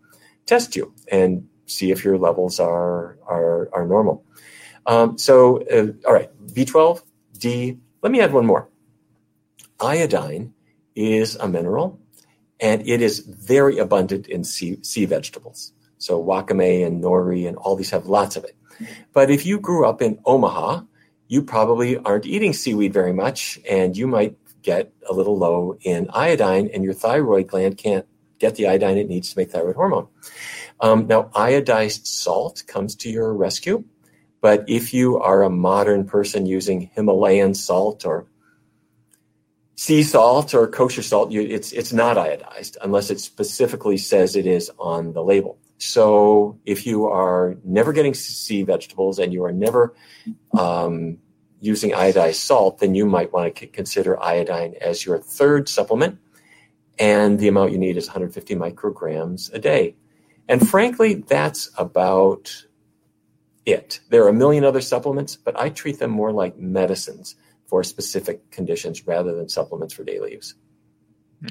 test 0.47 0.75
you 0.75 0.91
and 1.11 1.47
see 1.67 1.91
if 1.91 2.03
your 2.03 2.17
levels 2.17 2.59
are 2.59 3.19
are, 3.27 3.69
are 3.73 3.85
normal. 3.85 4.25
Um, 4.89 5.19
so, 5.19 5.61
uh, 5.69 5.91
all 6.07 6.13
right, 6.13 6.31
B12, 6.47 7.03
D. 7.37 7.77
Let 8.01 8.11
me 8.11 8.21
add 8.21 8.33
one 8.33 8.47
more. 8.47 8.67
Iodine 9.79 10.55
is 10.95 11.35
a 11.35 11.47
mineral, 11.47 11.99
and 12.59 12.81
it 12.87 12.99
is 12.99 13.19
very 13.19 13.77
abundant 13.77 14.27
in 14.27 14.43
sea, 14.43 14.79
sea 14.81 15.05
vegetables. 15.05 15.73
So, 15.99 16.21
wakame 16.21 16.87
and 16.87 17.03
nori 17.03 17.47
and 17.47 17.55
all 17.55 17.75
these 17.75 17.91
have 17.91 18.07
lots 18.07 18.35
of 18.35 18.43
it. 18.45 18.55
But 19.13 19.29
if 19.29 19.45
you 19.45 19.59
grew 19.59 19.85
up 19.85 20.01
in 20.01 20.17
Omaha, 20.25 20.81
you 21.27 21.43
probably 21.43 21.97
aren't 21.97 22.25
eating 22.25 22.53
seaweed 22.53 22.91
very 22.91 23.13
much, 23.13 23.59
and 23.69 23.95
you 23.95 24.07
might 24.07 24.37
get 24.63 24.91
a 25.07 25.13
little 25.13 25.37
low 25.37 25.77
in 25.81 26.09
iodine, 26.11 26.67
and 26.73 26.83
your 26.83 26.95
thyroid 26.95 27.45
gland 27.45 27.77
can't 27.77 28.07
get 28.39 28.55
the 28.55 28.67
iodine 28.67 28.97
it 28.97 29.07
needs 29.07 29.33
to 29.33 29.37
make 29.37 29.51
thyroid 29.51 29.75
hormone. 29.75 30.07
Um, 30.79 31.05
now, 31.05 31.29
iodized 31.35 32.07
salt 32.07 32.63
comes 32.65 32.95
to 32.95 33.09
your 33.11 33.35
rescue, 33.35 33.83
but 34.41 34.63
if 34.67 34.93
you 34.93 35.17
are 35.19 35.43
a 35.43 35.49
modern 35.49 36.05
person 36.05 36.45
using 36.45 36.89
Himalayan 36.93 37.53
salt 37.53 38.05
or 38.05 38.27
sea 39.75 40.03
salt 40.03 40.53
or 40.53 40.67
kosher 40.67 41.01
salt, 41.01 41.31
you, 41.31 41.41
it's 41.41 41.71
it's 41.71 41.93
not 41.93 42.17
iodized 42.17 42.77
unless 42.81 43.09
it 43.09 43.19
specifically 43.19 43.97
says 43.97 44.35
it 44.35 44.45
is 44.45 44.71
on 44.79 45.13
the 45.13 45.23
label. 45.23 45.57
So 45.77 46.59
if 46.65 46.85
you 46.85 47.05
are 47.05 47.55
never 47.63 47.93
getting 47.93 48.13
sea 48.13 48.63
vegetables 48.63 49.19
and 49.19 49.31
you 49.31 49.45
are 49.45 49.53
never 49.53 49.95
um, 50.57 51.17
using 51.61 51.91
iodized 51.91 52.35
salt, 52.35 52.79
then 52.79 52.95
you 52.95 53.05
might 53.05 53.31
want 53.31 53.55
to 53.55 53.67
consider 53.67 54.21
iodine 54.21 54.75
as 54.81 55.05
your 55.05 55.19
third 55.19 55.69
supplement. 55.69 56.19
And 56.97 57.39
the 57.39 57.47
amount 57.47 57.71
you 57.71 57.77
need 57.77 57.95
is 57.95 58.07
150 58.07 58.55
micrograms 58.55 59.53
a 59.53 59.59
day. 59.59 59.95
And 60.49 60.67
frankly, 60.67 61.13
that's 61.13 61.69
about 61.77 62.65
it. 63.65 63.99
There 64.09 64.23
are 64.23 64.29
a 64.29 64.33
million 64.33 64.63
other 64.63 64.81
supplements, 64.81 65.35
but 65.35 65.59
I 65.59 65.69
treat 65.69 65.99
them 65.99 66.11
more 66.11 66.31
like 66.31 66.57
medicines 66.57 67.35
for 67.65 67.83
specific 67.83 68.49
conditions 68.51 69.05
rather 69.05 69.35
than 69.35 69.47
supplements 69.47 69.93
for 69.93 70.03
daily 70.03 70.33
use. 70.33 70.55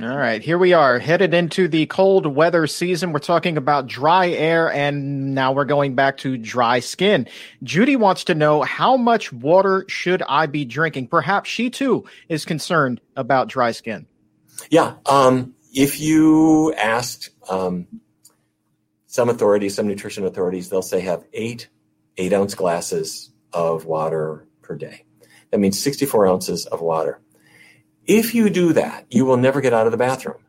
All 0.03 0.19
right, 0.19 0.43
here 0.43 0.59
we 0.59 0.75
are 0.75 0.99
headed 0.99 1.33
into 1.33 1.67
the 1.67 1.87
cold 1.87 2.27
weather 2.27 2.67
season. 2.67 3.12
We're 3.12 3.21
talking 3.21 3.57
about 3.57 3.87
dry 3.87 4.29
air, 4.29 4.71
and 4.71 5.35
now 5.35 5.53
we're 5.53 5.65
going 5.65 5.95
back 5.95 6.19
to 6.19 6.37
dry 6.37 6.81
skin. 6.81 7.27
Judy 7.62 7.97
wants 7.97 8.25
to 8.25 8.35
know 8.35 8.61
how 8.61 8.99
much 8.99 9.33
water 9.33 9.87
should 9.88 10.23
I 10.29 10.45
be 10.45 10.67
drinking? 10.67 11.07
Perhaps 11.07 11.49
she 11.49 11.71
too 11.71 12.05
is 12.29 12.45
concerned 12.45 13.00
about 13.17 13.49
dry 13.49 13.73
skin. 13.73 14.07
Yeah, 14.69 14.97
um, 15.07 15.55
if 15.73 15.99
you 16.00 16.75
asked 16.75 17.31
um, 17.49 17.87
some 19.07 19.31
authorities, 19.31 19.75
some 19.75 19.88
nutrition 19.88 20.27
authorities, 20.27 20.69
they'll 20.69 20.83
say 20.83 21.00
have 21.00 21.25
eight 21.33 21.69
eight 22.19 22.33
ounce 22.33 22.55
glasses 22.55 23.31
of 23.53 23.87
water 23.87 24.47
per 24.63 24.77
day. 24.77 25.05
That 25.51 25.59
means 25.59 25.81
64 25.81 26.27
ounces 26.27 26.67
of 26.67 26.81
water. 26.81 27.21
If 28.05 28.35
you 28.35 28.51
do 28.51 28.73
that, 28.75 29.07
you 29.11 29.25
will 29.25 29.37
never 29.37 29.61
get 29.61 29.73
out 29.73 29.87
of 29.87 29.93
the 29.93 29.99
bathroom. 29.99 30.43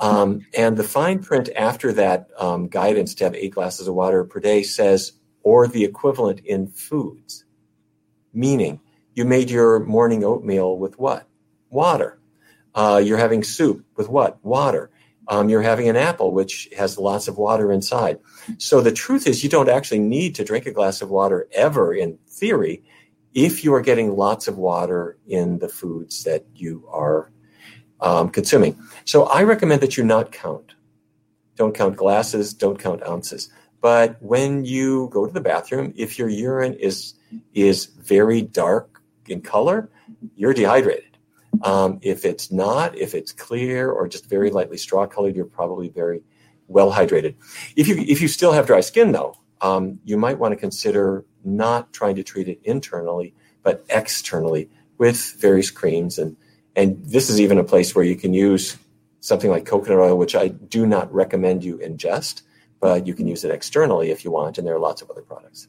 Um, 0.00 0.46
and 0.56 0.76
the 0.76 0.84
fine 0.84 1.22
print 1.22 1.48
after 1.54 1.92
that 1.92 2.28
um, 2.36 2.68
guidance 2.68 3.14
to 3.14 3.24
have 3.24 3.34
eight 3.34 3.54
glasses 3.54 3.86
of 3.86 3.94
water 3.94 4.24
per 4.24 4.40
day 4.40 4.62
says, 4.62 5.12
or 5.42 5.68
the 5.68 5.84
equivalent 5.84 6.40
in 6.40 6.66
foods, 6.68 7.44
meaning 8.32 8.80
you 9.14 9.24
made 9.24 9.50
your 9.50 9.80
morning 9.80 10.24
oatmeal 10.24 10.76
with 10.76 10.98
what? 10.98 11.28
Water. 11.70 12.18
Uh, 12.74 13.00
you're 13.04 13.18
having 13.18 13.44
soup 13.44 13.84
with 13.96 14.08
what? 14.08 14.42
Water. 14.44 14.90
Um, 15.28 15.48
you're 15.48 15.62
having 15.62 15.88
an 15.88 15.96
apple, 15.96 16.32
which 16.32 16.68
has 16.76 16.98
lots 16.98 17.28
of 17.28 17.38
water 17.38 17.70
inside. 17.70 18.18
So 18.58 18.80
the 18.80 18.92
truth 18.92 19.26
is, 19.26 19.44
you 19.44 19.48
don't 19.48 19.68
actually 19.68 20.00
need 20.00 20.34
to 20.34 20.44
drink 20.44 20.66
a 20.66 20.72
glass 20.72 21.00
of 21.00 21.10
water 21.10 21.48
ever 21.52 21.94
in 21.94 22.18
theory 22.28 22.82
if 23.32 23.64
you 23.64 23.72
are 23.74 23.80
getting 23.80 24.16
lots 24.16 24.48
of 24.48 24.58
water 24.58 25.16
in 25.26 25.58
the 25.58 25.68
foods 25.68 26.24
that 26.24 26.44
you 26.54 26.86
are 26.90 27.30
um, 28.00 28.28
consuming. 28.28 28.78
So 29.04 29.24
I 29.24 29.44
recommend 29.44 29.80
that 29.80 29.96
you 29.96 30.04
not 30.04 30.32
count. 30.32 30.74
Don't 31.56 31.74
count 31.74 31.96
glasses, 31.96 32.52
don't 32.52 32.78
count 32.78 33.06
ounces. 33.06 33.48
But 33.80 34.16
when 34.20 34.64
you 34.64 35.08
go 35.12 35.26
to 35.26 35.32
the 35.32 35.40
bathroom, 35.40 35.92
if 35.96 36.18
your 36.18 36.28
urine 36.28 36.74
is 36.74 37.14
is 37.54 37.86
very 37.86 38.42
dark 38.42 39.02
in 39.26 39.40
color, 39.40 39.90
you're 40.36 40.54
dehydrated. 40.54 41.11
Um, 41.62 41.98
if 42.02 42.24
it's 42.24 42.50
not, 42.50 42.96
if 42.96 43.14
it's 43.14 43.32
clear 43.32 43.90
or 43.90 44.08
just 44.08 44.28
very 44.28 44.50
lightly 44.50 44.78
straw 44.78 45.06
colored, 45.06 45.36
you're 45.36 45.44
probably 45.44 45.88
very 45.88 46.22
well 46.66 46.90
hydrated. 46.90 47.34
If 47.76 47.88
you 47.88 47.96
if 47.98 48.20
you 48.20 48.28
still 48.28 48.52
have 48.52 48.66
dry 48.66 48.80
skin 48.80 49.12
though, 49.12 49.36
um, 49.62 50.00
you 50.04 50.16
might 50.16 50.38
want 50.38 50.52
to 50.52 50.56
consider 50.56 51.24
not 51.44 51.92
trying 51.92 52.16
to 52.16 52.22
treat 52.22 52.48
it 52.48 52.60
internally, 52.64 53.34
but 53.62 53.84
externally 53.88 54.68
with 54.98 55.36
various 55.38 55.70
creams. 55.70 56.18
And, 56.18 56.36
and 56.76 57.02
this 57.04 57.30
is 57.30 57.40
even 57.40 57.58
a 57.58 57.64
place 57.64 57.94
where 57.94 58.04
you 58.04 58.16
can 58.16 58.34
use 58.34 58.76
something 59.20 59.50
like 59.50 59.64
coconut 59.64 60.00
oil, 60.00 60.18
which 60.18 60.34
I 60.34 60.48
do 60.48 60.84
not 60.84 61.12
recommend 61.12 61.64
you 61.64 61.78
ingest, 61.78 62.42
but 62.80 63.06
you 63.06 63.14
can 63.14 63.28
use 63.28 63.44
it 63.44 63.52
externally 63.52 64.10
if 64.10 64.24
you 64.24 64.32
want. 64.32 64.58
And 64.58 64.66
there 64.66 64.74
are 64.74 64.80
lots 64.80 65.00
of 65.00 65.10
other 65.10 65.22
products. 65.22 65.68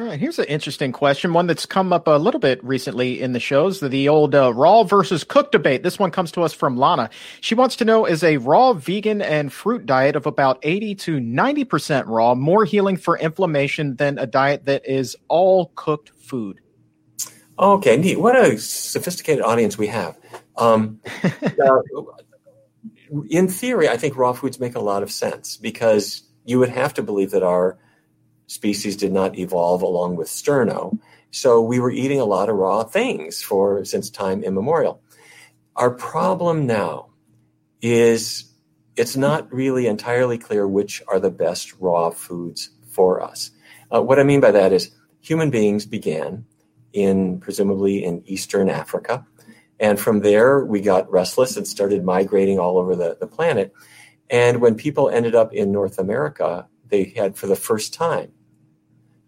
All 0.00 0.06
right, 0.06 0.18
here's 0.18 0.38
an 0.38 0.46
interesting 0.46 0.92
question, 0.92 1.34
one 1.34 1.46
that's 1.46 1.66
come 1.66 1.92
up 1.92 2.06
a 2.06 2.12
little 2.12 2.40
bit 2.40 2.64
recently 2.64 3.20
in 3.20 3.34
the 3.34 3.38
shows, 3.38 3.80
the, 3.80 3.88
the 3.90 4.08
old 4.08 4.34
uh, 4.34 4.50
raw 4.54 4.82
versus 4.82 5.24
cooked 5.24 5.52
debate. 5.52 5.82
This 5.82 5.98
one 5.98 6.10
comes 6.10 6.32
to 6.32 6.42
us 6.42 6.54
from 6.54 6.78
Lana. 6.78 7.10
She 7.42 7.54
wants 7.54 7.76
to 7.76 7.84
know 7.84 8.06
is 8.06 8.24
a 8.24 8.38
raw 8.38 8.72
vegan 8.72 9.20
and 9.20 9.52
fruit 9.52 9.84
diet 9.84 10.16
of 10.16 10.24
about 10.24 10.58
80 10.62 10.94
to 10.94 11.18
90% 11.18 12.04
raw 12.06 12.34
more 12.34 12.64
healing 12.64 12.96
for 12.96 13.18
inflammation 13.18 13.96
than 13.96 14.16
a 14.16 14.26
diet 14.26 14.64
that 14.64 14.88
is 14.88 15.18
all 15.28 15.70
cooked 15.74 16.12
food? 16.18 16.62
Okay, 17.58 17.98
neat. 17.98 18.18
What 18.18 18.36
a 18.36 18.56
sophisticated 18.56 19.44
audience 19.44 19.76
we 19.76 19.88
have. 19.88 20.18
Um, 20.56 21.00
uh, 21.22 21.80
in 23.28 23.48
theory, 23.48 23.90
I 23.90 23.98
think 23.98 24.16
raw 24.16 24.32
foods 24.32 24.58
make 24.58 24.76
a 24.76 24.80
lot 24.80 25.02
of 25.02 25.12
sense 25.12 25.58
because 25.58 26.22
you 26.46 26.58
would 26.58 26.70
have 26.70 26.94
to 26.94 27.02
believe 27.02 27.32
that 27.32 27.42
our– 27.42 27.78
species 28.50 28.96
did 28.96 29.12
not 29.12 29.38
evolve 29.38 29.80
along 29.80 30.16
with 30.16 30.26
sterno. 30.26 30.98
So 31.30 31.60
we 31.60 31.78
were 31.78 31.92
eating 31.92 32.20
a 32.20 32.24
lot 32.24 32.48
of 32.48 32.56
raw 32.56 32.82
things 32.82 33.40
for 33.40 33.84
since 33.84 34.10
time 34.10 34.42
immemorial. 34.42 35.00
Our 35.76 35.90
problem 35.90 36.66
now 36.66 37.10
is 37.80 38.52
it's 38.96 39.16
not 39.16 39.52
really 39.52 39.86
entirely 39.86 40.36
clear 40.36 40.66
which 40.66 41.00
are 41.06 41.20
the 41.20 41.30
best 41.30 41.74
raw 41.78 42.10
foods 42.10 42.70
for 42.88 43.22
us. 43.22 43.52
Uh, 43.94 44.02
what 44.02 44.18
I 44.18 44.24
mean 44.24 44.40
by 44.40 44.50
that 44.50 44.72
is 44.72 44.90
human 45.20 45.50
beings 45.50 45.86
began 45.86 46.44
in 46.92 47.38
presumably 47.38 48.02
in 48.02 48.24
Eastern 48.26 48.68
Africa. 48.68 49.24
And 49.78 49.98
from 49.98 50.20
there, 50.20 50.64
we 50.64 50.80
got 50.80 51.08
restless 51.08 51.56
and 51.56 51.68
started 51.68 52.04
migrating 52.04 52.58
all 52.58 52.78
over 52.78 52.96
the, 52.96 53.16
the 53.20 53.28
planet. 53.28 53.72
And 54.28 54.60
when 54.60 54.74
people 54.74 55.08
ended 55.08 55.36
up 55.36 55.54
in 55.54 55.70
North 55.70 56.00
America, 56.00 56.66
they 56.88 57.14
had 57.16 57.36
for 57.36 57.46
the 57.46 57.54
first 57.54 57.94
time 57.94 58.32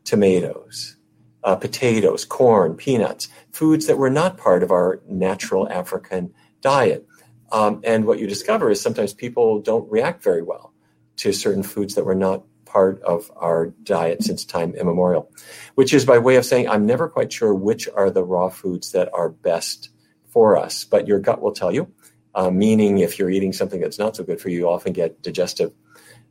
tomatoes, 0.05 0.97
uh, 1.45 1.57
potatoes, 1.57 2.25
corn, 2.25 2.75
peanuts, 2.75 3.29
foods 3.53 3.87
that 3.87 3.99
were 3.99 4.11
not 4.11 4.37
part 4.37 4.63
of 4.63 4.71
our 4.71 5.01
natural 5.09 5.69
African 5.69 6.33
diet. 6.61 7.07
Um, 7.51 7.81
and 7.85 8.05
what 8.07 8.19
you 8.19 8.27
discover 8.27 8.71
is 8.71 8.81
sometimes 8.81 9.13
people 9.13 9.61
don't 9.61 9.91
react 9.91 10.23
very 10.23 10.43
well 10.43 10.73
to 11.17 11.33
certain 11.33 11.63
foods 11.63 11.95
that 11.95 12.05
were 12.05 12.15
not 12.15 12.45
part 12.65 13.03
of 13.03 13.31
our 13.37 13.67
diet 13.83 14.23
since 14.23 14.45
time 14.45 14.75
immemorial, 14.75 15.31
which 15.75 15.93
is 15.93 16.07
by 16.07 16.19
way 16.19 16.37
of 16.37 16.47
saying 16.47 16.69
I'm 16.69 16.87
never 16.87 17.09
quite 17.09 17.31
sure 17.31 17.55
which 17.55 17.89
are 17.95 18.11
the 18.11 18.25
raw 18.25 18.49
foods 18.49 18.93
that 18.93 19.11
are 19.13 19.29
best 19.29 19.91
for 20.29 20.57
us, 20.57 20.85
but 20.85 21.07
your 21.07 21.19
gut 21.19 21.43
will 21.43 21.53
tell 21.53 21.73
you. 21.73 21.93
Uh, 22.35 22.51
meaning, 22.51 22.99
if 22.99 23.19
you're 23.19 23.29
eating 23.29 23.53
something 23.53 23.83
that's 23.83 23.99
not 23.99 24.17
so 24.17 24.25
good 24.25 24.41
for 24.41 24.49
you, 24.49 24.61
you 24.61 24.69
often 24.69 24.95
get 24.95 25.21
digestive 25.21 25.71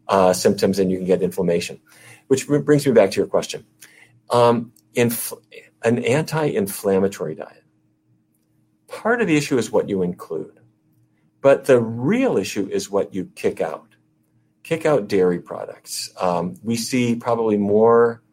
uh, 0.07 0.33
symptoms 0.33 0.79
and 0.79 0.89
you 0.89 0.97
can 0.97 1.05
get 1.05 1.21
inflammation. 1.21 1.79
Which 2.31 2.47
brings 2.47 2.87
me 2.87 2.93
back 2.93 3.11
to 3.11 3.17
your 3.17 3.27
question. 3.27 3.65
Um, 4.29 4.71
inf- 4.93 5.33
an 5.83 5.99
anti 6.05 6.45
inflammatory 6.45 7.35
diet. 7.35 7.65
Part 8.87 9.19
of 9.19 9.27
the 9.27 9.35
issue 9.35 9.57
is 9.57 9.69
what 9.69 9.89
you 9.89 10.01
include, 10.01 10.61
but 11.41 11.65
the 11.65 11.81
real 11.81 12.37
issue 12.37 12.69
is 12.71 12.89
what 12.89 13.13
you 13.13 13.25
kick 13.35 13.59
out. 13.59 13.97
Kick 14.63 14.85
out 14.85 15.09
dairy 15.09 15.41
products. 15.41 16.09
Um, 16.21 16.55
we 16.63 16.77
see 16.77 17.15
probably 17.17 17.57
more 17.57 18.23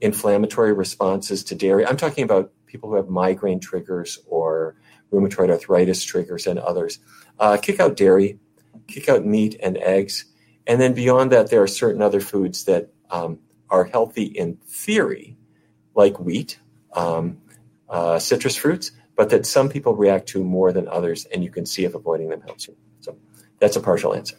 inflammatory 0.00 0.72
responses 0.72 1.44
to 1.44 1.54
dairy. 1.54 1.84
I'm 1.84 1.98
talking 1.98 2.24
about 2.24 2.52
people 2.64 2.88
who 2.88 2.96
have 2.96 3.10
migraine 3.10 3.60
triggers 3.60 4.18
or 4.26 4.76
rheumatoid 5.12 5.50
arthritis 5.50 6.02
triggers 6.02 6.46
and 6.46 6.58
others. 6.58 7.00
Uh, 7.38 7.58
kick 7.58 7.80
out 7.80 7.96
dairy, 7.96 8.38
kick 8.86 9.10
out 9.10 9.26
meat 9.26 9.60
and 9.62 9.76
eggs. 9.76 10.24
And 10.66 10.80
then 10.80 10.94
beyond 10.94 11.32
that, 11.32 11.50
there 11.50 11.62
are 11.62 11.68
certain 11.68 12.00
other 12.00 12.22
foods 12.22 12.64
that 12.64 12.92
um, 13.10 13.38
are 13.68 13.84
healthy 13.84 14.24
in 14.24 14.56
theory, 14.66 15.36
like 15.94 16.18
wheat, 16.18 16.58
um, 16.92 17.38
uh, 17.88 18.18
citrus 18.18 18.56
fruits, 18.56 18.92
but 19.16 19.30
that 19.30 19.46
some 19.46 19.68
people 19.68 19.94
react 19.94 20.28
to 20.28 20.44
more 20.44 20.72
than 20.72 20.88
others, 20.88 21.26
and 21.26 21.42
you 21.42 21.50
can 21.50 21.66
see 21.66 21.84
if 21.84 21.94
avoiding 21.94 22.28
them 22.28 22.42
helps 22.42 22.68
you. 22.68 22.76
So 23.00 23.16
that's 23.58 23.76
a 23.76 23.80
partial 23.80 24.14
answer. 24.14 24.36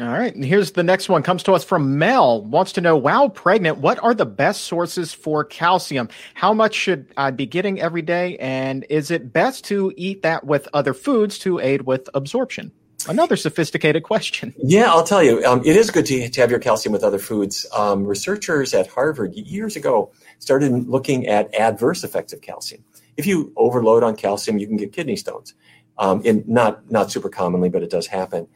All 0.00 0.08
right. 0.08 0.34
And 0.34 0.44
here's 0.44 0.72
the 0.72 0.82
next 0.82 1.10
one 1.10 1.22
comes 1.22 1.42
to 1.44 1.52
us 1.52 1.64
from 1.64 1.98
Mel. 1.98 2.42
Wants 2.42 2.72
to 2.72 2.80
know, 2.80 2.96
while 2.96 3.28
pregnant, 3.28 3.78
what 3.78 4.02
are 4.02 4.14
the 4.14 4.24
best 4.24 4.62
sources 4.62 5.12
for 5.12 5.44
calcium? 5.44 6.08
How 6.32 6.54
much 6.54 6.74
should 6.74 7.12
I 7.16 7.30
be 7.30 7.44
getting 7.44 7.78
every 7.78 8.00
day? 8.00 8.38
And 8.38 8.86
is 8.88 9.10
it 9.10 9.34
best 9.34 9.66
to 9.66 9.92
eat 9.96 10.22
that 10.22 10.44
with 10.44 10.66
other 10.72 10.94
foods 10.94 11.38
to 11.40 11.60
aid 11.60 11.82
with 11.82 12.08
absorption? 12.14 12.72
Another 13.08 13.36
sophisticated 13.36 14.02
question. 14.02 14.54
Yeah, 14.58 14.90
I'll 14.90 15.04
tell 15.04 15.22
you. 15.22 15.44
Um, 15.44 15.60
it 15.64 15.76
is 15.76 15.90
good 15.90 16.06
to, 16.06 16.28
to 16.28 16.40
have 16.40 16.50
your 16.50 16.60
calcium 16.60 16.92
with 16.92 17.04
other 17.04 17.18
foods. 17.18 17.66
Um, 17.74 18.04
researchers 18.06 18.74
at 18.74 18.86
Harvard 18.86 19.34
years 19.34 19.76
ago 19.76 20.12
started 20.38 20.88
looking 20.88 21.26
at 21.26 21.54
adverse 21.54 22.04
effects 22.04 22.32
of 22.32 22.40
calcium. 22.40 22.84
If 23.16 23.26
you 23.26 23.52
overload 23.56 24.02
on 24.02 24.16
calcium, 24.16 24.58
you 24.58 24.66
can 24.66 24.76
get 24.76 24.92
kidney 24.92 25.16
stones. 25.16 25.54
um, 25.98 26.22
in 26.24 26.44
not 26.46 26.90
not 26.90 27.10
super 27.10 27.28
commonly, 27.28 27.68
but 27.68 27.82
it 27.82 27.90
does 27.90 28.06
happen. 28.06 28.48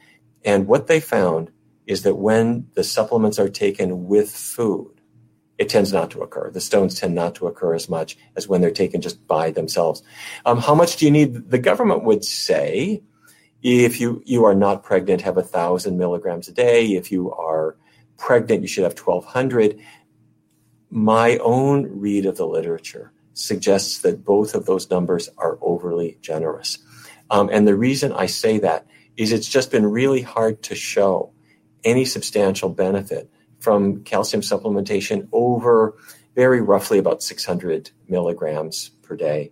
And 0.45 0.67
what 0.67 0.87
they 0.87 1.01
found 1.01 1.51
is 1.87 2.03
that 2.03 2.15
when 2.17 2.69
the 2.75 2.85
supplements 2.85 3.39
are 3.39 3.49
taken 3.49 4.07
with 4.07 4.31
food, 4.31 5.01
it 5.59 5.69
tends 5.69 5.93
not 5.93 6.11
to 6.13 6.21
occur. 6.23 6.51
The 6.51 6.61
stones 6.61 6.99
tend 6.99 7.15
not 7.15 7.35
to 7.37 7.47
occur 7.47 7.75
as 7.75 7.89
much 7.89 8.17
as 8.37 8.49
when 8.49 8.61
they're 8.61 8.71
taken 8.71 9.01
just 9.01 9.27
by 9.27 9.51
themselves. 9.51 10.03
Um, 10.45 10.59
how 10.59 10.75
much 10.75 10.97
do 10.97 11.05
you 11.05 11.11
need? 11.11 11.51
The 11.51 11.59
government 11.59 12.05
would 12.05 12.25
say 12.25 13.03
if 13.67 14.01
you, 14.01 14.23
you 14.25 14.45
are 14.45 14.55
not 14.55 14.85
pregnant, 14.85 15.23
have 15.23 15.37
a 15.37 15.43
thousand 15.43 15.99
milligrams 15.99 16.47
a 16.47 16.53
day. 16.53 16.95
If 16.95 17.11
you 17.11 17.33
are 17.33 17.77
pregnant, 18.17 18.63
you 18.63 18.69
should 18.69 18.85
have 18.85 18.99
1200. 18.99 19.81
My 20.91 21.39
own 21.39 21.99
read 21.99 22.27
of 22.27 22.37
the 22.37 22.47
literature 22.47 23.13
suggests 23.35 23.99
that 23.99 24.25
both 24.25 24.55
of 24.55 24.67
those 24.67 24.89
numbers 24.89 25.29
are 25.37 25.59
overly 25.61 26.17
generous. 26.21 26.79
Um, 27.31 27.51
and 27.53 27.67
the 27.67 27.77
reason 27.77 28.13
I 28.13 28.27
say 28.27 28.59
that 28.61 28.87
is 29.17 29.33
it's 29.33 29.49
just 29.49 29.73
been 29.73 29.87
really 29.87 30.23
hard 30.23 30.63
to 30.65 30.75
show 30.75 31.33
any 31.83 32.05
substantial 32.05 32.69
benefit 32.69 33.31
from 33.59 34.05
calcium 34.05 34.43
supplementation 34.43 35.29
over 35.33 35.97
very 36.37 36.61
roughly 36.61 36.99
about 36.99 37.23
600 37.23 37.91
milligrams 38.09 38.91
per 39.03 39.17
day. 39.17 39.51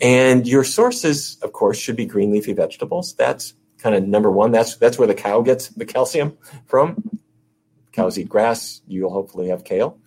And 0.00 0.46
your 0.46 0.64
sources, 0.64 1.36
of 1.42 1.52
course, 1.52 1.78
should 1.78 1.96
be 1.96 2.06
green 2.06 2.30
leafy 2.30 2.52
vegetables. 2.52 3.14
That's 3.14 3.54
kind 3.78 3.94
of 3.94 4.06
number 4.06 4.30
one. 4.30 4.52
That's 4.52 4.76
that's 4.76 4.98
where 4.98 5.08
the 5.08 5.14
cow 5.14 5.42
gets 5.42 5.68
the 5.68 5.84
calcium 5.84 6.38
from. 6.66 7.20
Cows 7.92 8.18
eat 8.18 8.28
grass. 8.28 8.80
You'll 8.86 9.12
hopefully 9.12 9.48
have 9.48 9.64
kale 9.64 9.98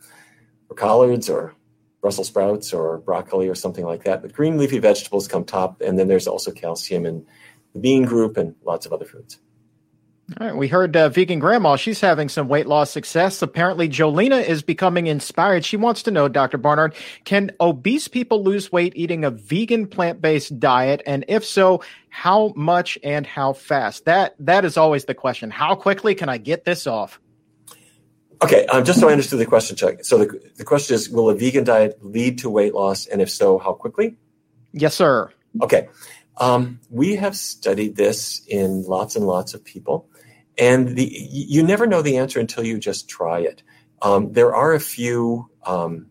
or 0.70 0.76
collards 0.76 1.30
or 1.30 1.54
Brussels 2.02 2.28
sprouts 2.28 2.74
or 2.74 2.98
broccoli 2.98 3.48
or 3.48 3.56
something 3.56 3.86
like 3.86 4.04
that. 4.04 4.22
But 4.22 4.34
green 4.34 4.58
leafy 4.58 4.80
vegetables 4.80 5.28
come 5.28 5.46
top, 5.46 5.82
and 5.82 5.98
then 5.98 6.08
there's 6.08 6.28
also 6.28 6.52
calcium 6.52 7.06
in 7.06 7.26
the 7.74 7.80
bean 7.80 8.04
group 8.04 8.38
and 8.38 8.56
lots 8.64 8.86
of 8.86 8.94
other 8.94 9.06
foods. 9.06 9.40
All 10.40 10.48
right, 10.48 10.56
we 10.56 10.70
heard 10.70 10.96
uh, 10.96 11.10
vegan 11.10 11.40
grandma. 11.40 11.76
She's 11.76 12.00
having 12.00 12.30
some 12.30 12.48
weight 12.48 12.66
loss 12.66 12.90
success. 12.90 13.42
Apparently, 13.42 13.90
Jolena 13.90 14.42
is 14.42 14.64
becoming 14.64 15.08
inspired. 15.08 15.66
She 15.66 15.76
wants 15.76 16.04
to 16.04 16.12
know, 16.12 16.30
Dr. 16.30 16.58
Barnard, 16.58 16.96
can 17.26 17.52
obese 17.60 18.08
people 18.08 18.42
lose 18.42 18.72
weight 18.72 18.94
eating 18.96 19.26
a 19.26 19.30
vegan 19.30 19.86
plant-based 19.86 20.62
diet? 20.62 21.04
And 21.06 21.26
if 21.28 21.44
so, 21.44 21.84
how 22.08 22.54
much 22.56 22.98
and 23.04 23.28
how 23.28 23.52
fast? 23.52 24.06
That 24.06 24.36
that 24.40 24.64
is 24.64 24.78
always 24.78 25.04
the 25.06 25.14
question. 25.14 25.52
How 25.52 25.76
quickly 25.76 26.16
can 26.16 26.30
I 26.30 26.38
get 26.38 26.64
this 26.64 26.88
off? 26.88 27.20
Okay, 28.42 28.66
um, 28.68 28.86
just 28.86 29.02
so 29.02 29.10
I 29.10 29.12
understood 29.12 29.40
the 29.40 29.46
question, 29.46 29.76
Chuck. 29.76 30.04
So 30.04 30.18
the, 30.18 30.52
the 30.56 30.64
question 30.64 30.96
is, 30.96 31.10
will 31.10 31.30
a 31.30 31.36
vegan 31.36 31.66
diet 31.66 31.98
lead 32.02 32.40
to 32.40 32.50
weight 32.50 32.74
loss? 32.74 33.08
And 33.08 33.22
if 33.22 33.30
so, 33.30 33.58
how 33.58 33.74
quickly? 33.74 34.16
Yes, 34.72 34.96
sir. 34.96 35.32
Okay. 35.62 35.90
Um, 36.38 36.80
we 36.90 37.18
have 37.18 37.36
studied 37.36 37.96
this 37.96 38.42
in 38.48 38.84
lots 38.84 39.16
and 39.16 39.28
lots 39.28 39.54
of 39.54 39.64
people. 39.64 40.10
And 40.58 40.96
the, 40.96 41.10
you 41.12 41.64
never 41.64 41.88
know 41.88 42.02
the 42.02 42.18
answer 42.18 42.40
until 42.40 42.64
you 42.64 42.78
just 42.78 43.10
try 43.10 43.40
it. 43.40 43.64
Um, 44.02 44.34
there 44.34 44.54
are 44.54 44.74
a 44.74 44.80
few 44.80 45.50
um, 45.66 46.08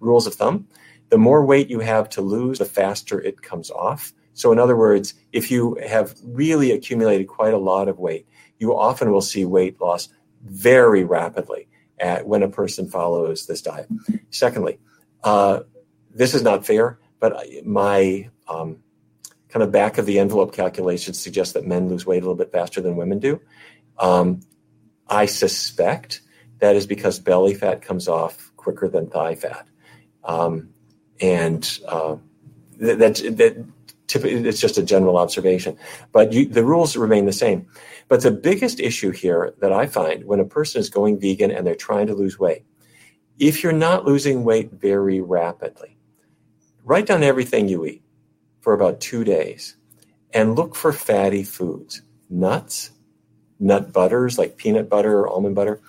rules 0.00 0.26
of 0.26 0.34
thumb. 0.34 0.68
The 1.10 1.18
more 1.18 1.44
weight 1.44 1.70
you 1.70 1.80
have 1.80 2.08
to 2.10 2.20
lose, 2.20 2.58
the 2.58 2.64
faster 2.64 3.20
it 3.20 3.42
comes 3.42 3.70
off. 3.70 4.12
So, 4.34 4.52
in 4.52 4.58
other 4.58 4.76
words, 4.76 5.14
if 5.32 5.50
you 5.50 5.78
have 5.86 6.14
really 6.22 6.70
accumulated 6.70 7.28
quite 7.28 7.54
a 7.54 7.58
lot 7.58 7.88
of 7.88 7.98
weight, 7.98 8.26
you 8.58 8.76
often 8.76 9.10
will 9.10 9.20
see 9.20 9.44
weight 9.44 9.80
loss 9.80 10.08
very 10.44 11.04
rapidly 11.04 11.68
at, 11.98 12.26
when 12.26 12.42
a 12.42 12.48
person 12.48 12.88
follows 12.88 13.46
this 13.46 13.62
diet. 13.62 13.88
Secondly, 14.30 14.78
uh, 15.24 15.60
this 16.14 16.34
is 16.34 16.42
not 16.42 16.66
fair, 16.66 16.98
but 17.20 17.46
my 17.64 18.30
um, 18.46 18.78
kind 19.48 19.62
of 19.62 19.72
back 19.72 19.98
of 19.98 20.06
the 20.06 20.18
envelope 20.18 20.52
calculations 20.52 21.18
suggest 21.18 21.54
that 21.54 21.66
men 21.66 21.88
lose 21.88 22.04
weight 22.04 22.18
a 22.18 22.20
little 22.20 22.34
bit 22.34 22.52
faster 22.52 22.80
than 22.80 22.96
women 22.96 23.18
do. 23.18 23.40
Um, 23.98 24.40
I 25.08 25.26
suspect 25.26 26.20
that 26.58 26.76
is 26.76 26.86
because 26.86 27.18
belly 27.18 27.54
fat 27.54 27.82
comes 27.82 28.08
off 28.08 28.52
quicker 28.56 28.88
than 28.88 29.08
thigh 29.08 29.34
fat. 29.34 29.66
Um, 30.24 30.70
and 31.20 31.78
uh, 31.86 32.16
that, 32.78 32.98
that, 32.98 33.14
that 33.36 33.66
it's 34.14 34.60
just 34.60 34.78
a 34.78 34.82
general 34.82 35.16
observation. 35.16 35.76
But 36.12 36.32
you, 36.32 36.46
the 36.46 36.64
rules 36.64 36.96
remain 36.96 37.26
the 37.26 37.32
same. 37.32 37.66
But 38.08 38.22
the 38.22 38.30
biggest 38.30 38.80
issue 38.80 39.10
here 39.10 39.54
that 39.60 39.72
I 39.72 39.86
find 39.86 40.24
when 40.24 40.40
a 40.40 40.44
person 40.44 40.80
is 40.80 40.90
going 40.90 41.20
vegan 41.20 41.50
and 41.50 41.66
they're 41.66 41.74
trying 41.74 42.06
to 42.06 42.14
lose 42.14 42.38
weight, 42.38 42.64
if 43.38 43.62
you're 43.62 43.72
not 43.72 44.04
losing 44.04 44.44
weight 44.44 44.72
very 44.72 45.20
rapidly, 45.20 45.96
write 46.84 47.06
down 47.06 47.22
everything 47.22 47.68
you 47.68 47.84
eat 47.84 48.02
for 48.68 48.74
about 48.74 49.00
two 49.00 49.24
days 49.24 49.76
and 50.34 50.54
look 50.54 50.76
for 50.76 50.92
fatty 50.92 51.42
foods, 51.42 52.02
nuts, 52.28 52.90
nut 53.58 53.94
butters 53.94 54.36
like 54.36 54.58
peanut 54.58 54.90
butter 54.90 55.20
or 55.20 55.26
almond 55.26 55.54
butter, 55.54 55.80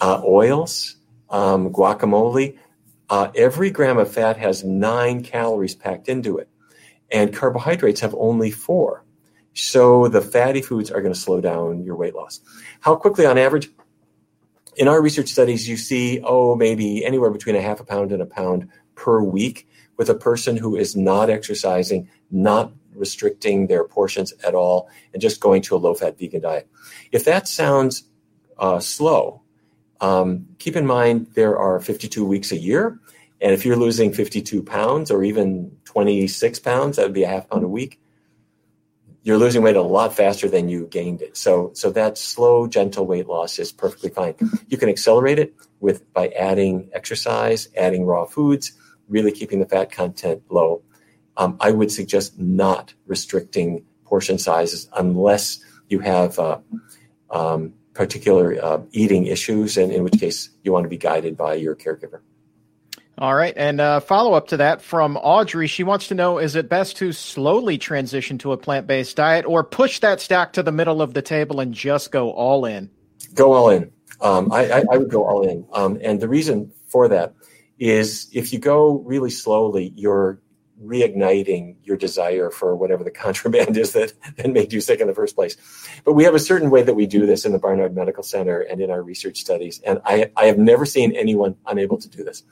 uh, 0.00 0.20
oils, 0.26 0.96
um, 1.28 1.72
guacamole. 1.72 2.58
Uh, 3.08 3.30
every 3.36 3.70
gram 3.70 3.96
of 3.96 4.12
fat 4.12 4.36
has 4.36 4.64
nine 4.64 5.22
calories 5.22 5.76
packed 5.76 6.08
into 6.08 6.36
it, 6.36 6.48
and 7.12 7.32
carbohydrates 7.32 8.00
have 8.00 8.12
only 8.18 8.50
four. 8.50 9.04
So 9.54 10.08
the 10.08 10.20
fatty 10.20 10.62
foods 10.62 10.90
are 10.90 11.00
going 11.02 11.14
to 11.14 11.20
slow 11.20 11.40
down 11.40 11.84
your 11.84 11.94
weight 11.94 12.16
loss. 12.16 12.40
How 12.80 12.96
quickly, 12.96 13.24
on 13.24 13.38
average? 13.38 13.70
In 14.76 14.88
our 14.88 15.00
research 15.00 15.28
studies, 15.28 15.68
you 15.68 15.76
see, 15.76 16.20
oh, 16.24 16.56
maybe 16.56 17.04
anywhere 17.04 17.30
between 17.30 17.54
a 17.54 17.62
half 17.62 17.78
a 17.78 17.84
pound 17.84 18.10
and 18.10 18.20
a 18.20 18.26
pound 18.26 18.68
per 19.00 19.22
week 19.22 19.66
with 19.96 20.10
a 20.10 20.14
person 20.14 20.58
who 20.58 20.76
is 20.76 20.94
not 20.94 21.30
exercising, 21.30 22.08
not 22.30 22.72
restricting 22.94 23.66
their 23.66 23.84
portions 23.84 24.34
at 24.44 24.54
all, 24.54 24.88
and 25.12 25.22
just 25.22 25.40
going 25.40 25.62
to 25.62 25.74
a 25.74 25.78
low 25.78 25.94
fat 25.94 26.18
vegan 26.18 26.42
diet. 26.42 26.68
If 27.10 27.24
that 27.24 27.48
sounds 27.48 28.04
uh, 28.58 28.78
slow, 28.78 29.42
um, 30.02 30.46
keep 30.58 30.76
in 30.76 30.86
mind 30.86 31.28
there 31.34 31.58
are 31.58 31.80
52 31.80 32.24
weeks 32.24 32.52
a 32.52 32.58
year. 32.58 33.00
And 33.40 33.52
if 33.52 33.64
you're 33.64 33.76
losing 33.76 34.12
52 34.12 34.62
pounds 34.62 35.10
or 35.10 35.24
even 35.24 35.74
26 35.86 36.58
pounds, 36.58 36.96
that 36.96 37.04
would 37.04 37.14
be 37.14 37.22
a 37.22 37.28
half 37.28 37.48
pound 37.48 37.64
a 37.64 37.68
week. 37.68 38.00
You're 39.22 39.38
losing 39.38 39.62
weight 39.62 39.76
a 39.76 39.82
lot 39.82 40.14
faster 40.14 40.48
than 40.48 40.68
you 40.68 40.86
gained 40.86 41.22
it. 41.22 41.36
So, 41.38 41.70
so 41.74 41.90
that 41.92 42.18
slow, 42.18 42.66
gentle 42.66 43.06
weight 43.06 43.28
loss 43.28 43.58
is 43.58 43.72
perfectly 43.72 44.10
fine. 44.10 44.34
You 44.68 44.76
can 44.76 44.88
accelerate 44.90 45.38
it 45.38 45.54
with 45.78 46.10
by 46.12 46.28
adding 46.28 46.90
exercise, 46.92 47.68
adding 47.76 48.04
raw 48.04 48.24
foods, 48.24 48.72
really 49.10 49.32
keeping 49.32 49.60
the 49.60 49.66
fat 49.66 49.92
content 49.92 50.42
low. 50.48 50.82
Um, 51.36 51.56
I 51.60 51.70
would 51.70 51.90
suggest 51.90 52.38
not 52.38 52.94
restricting 53.06 53.84
portion 54.04 54.38
sizes 54.38 54.88
unless 54.96 55.62
you 55.88 56.00
have 56.00 56.38
uh, 56.38 56.58
um, 57.30 57.74
particular 57.94 58.62
uh, 58.62 58.80
eating 58.92 59.26
issues, 59.26 59.76
and 59.76 59.92
in 59.92 60.04
which 60.04 60.18
case 60.18 60.50
you 60.62 60.72
want 60.72 60.84
to 60.84 60.88
be 60.88 60.96
guided 60.96 61.36
by 61.36 61.54
your 61.54 61.76
caregiver. 61.76 62.20
All 63.18 63.34
right. 63.34 63.52
And 63.54 63.82
uh, 63.82 64.00
follow 64.00 64.32
up 64.32 64.48
to 64.48 64.56
that 64.58 64.80
from 64.80 65.18
Audrey. 65.18 65.66
She 65.66 65.84
wants 65.84 66.08
to 66.08 66.14
know 66.14 66.38
is 66.38 66.56
it 66.56 66.70
best 66.70 66.96
to 66.98 67.12
slowly 67.12 67.76
transition 67.76 68.38
to 68.38 68.52
a 68.52 68.56
plant 68.56 68.86
based 68.86 69.16
diet 69.16 69.44
or 69.44 69.62
push 69.62 70.00
that 70.00 70.22
stack 70.22 70.54
to 70.54 70.62
the 70.62 70.72
middle 70.72 71.02
of 71.02 71.12
the 71.12 71.20
table 71.20 71.60
and 71.60 71.74
just 71.74 72.12
go 72.12 72.30
all 72.30 72.64
in? 72.64 72.88
Go 73.34 73.52
all 73.52 73.68
in. 73.68 73.92
Um, 74.22 74.50
I, 74.50 74.70
I, 74.70 74.84
I, 74.92 74.96
would 74.96 75.10
go 75.10 75.26
all 75.26 75.46
in. 75.46 75.66
Um, 75.72 75.98
and 76.02 76.20
the 76.20 76.28
reason 76.28 76.72
for 76.88 77.08
that 77.08 77.34
is 77.80 78.28
if 78.32 78.52
you 78.52 78.58
go 78.58 78.98
really 78.98 79.30
slowly, 79.30 79.92
you're 79.96 80.38
reigniting 80.80 81.76
your 81.82 81.96
desire 81.96 82.50
for 82.50 82.76
whatever 82.76 83.02
the 83.02 83.10
contraband 83.24 83.76
is 83.76 83.94
that, 83.94 84.12
that 84.36 84.50
made 84.50 84.72
you 84.72 84.80
sick 84.80 85.00
in 85.00 85.08
the 85.08 85.14
first 85.14 85.34
place. 85.34 85.56
But 86.04 86.12
we 86.12 86.24
have 86.24 86.34
a 86.34 86.38
certain 86.38 86.70
way 86.70 86.82
that 86.82 86.94
we 86.94 87.06
do 87.06 87.26
this 87.26 87.44
in 87.44 87.52
the 87.52 87.58
Barnard 87.58 87.96
Medical 87.96 88.22
Center 88.22 88.60
and 88.60 88.80
in 88.80 88.90
our 88.90 89.02
research 89.02 89.38
studies. 89.38 89.80
And 89.84 90.00
I, 90.04 90.30
I 90.36 90.44
have 90.44 90.58
never 90.58 90.84
seen 90.86 91.12
anyone 91.16 91.56
unable 91.66 91.96
to 91.98 92.08
do 92.08 92.22
this. 92.22 92.44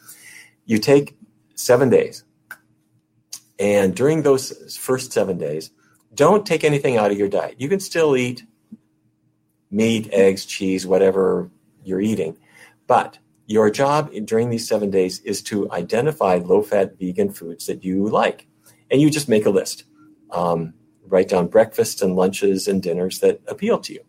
You 0.64 0.78
take 0.78 1.16
seven 1.54 1.90
days, 1.90 2.24
and 3.58 3.94
during 3.94 4.22
those 4.22 4.76
first 4.76 5.12
seven 5.12 5.38
days, 5.38 5.70
don't 6.14 6.46
take 6.46 6.64
anything 6.64 6.96
out 6.96 7.10
of 7.10 7.18
your 7.18 7.28
diet. 7.28 7.56
You 7.58 7.68
can 7.68 7.80
still 7.80 8.16
eat 8.16 8.44
meat, 9.70 10.08
eggs, 10.12 10.44
cheese, 10.46 10.86
whatever 10.86 11.50
you're 11.82 12.00
eating, 12.00 12.38
but 12.86 13.18
your 13.48 13.70
job 13.70 14.12
during 14.26 14.50
these 14.50 14.68
seven 14.68 14.90
days 14.90 15.20
is 15.20 15.42
to 15.42 15.72
identify 15.72 16.36
low 16.36 16.62
fat 16.62 16.98
vegan 16.98 17.32
foods 17.32 17.64
that 17.66 17.82
you 17.82 18.06
like. 18.06 18.46
And 18.90 19.00
you 19.00 19.08
just 19.08 19.28
make 19.28 19.46
a 19.46 19.50
list. 19.50 19.84
Um, 20.30 20.74
write 21.06 21.30
down 21.30 21.48
breakfasts 21.48 22.02
and 22.02 22.14
lunches 22.14 22.68
and 22.68 22.82
dinners 22.82 23.20
that 23.20 23.40
appeal 23.48 23.78
to 23.80 23.94
you. 23.94 24.00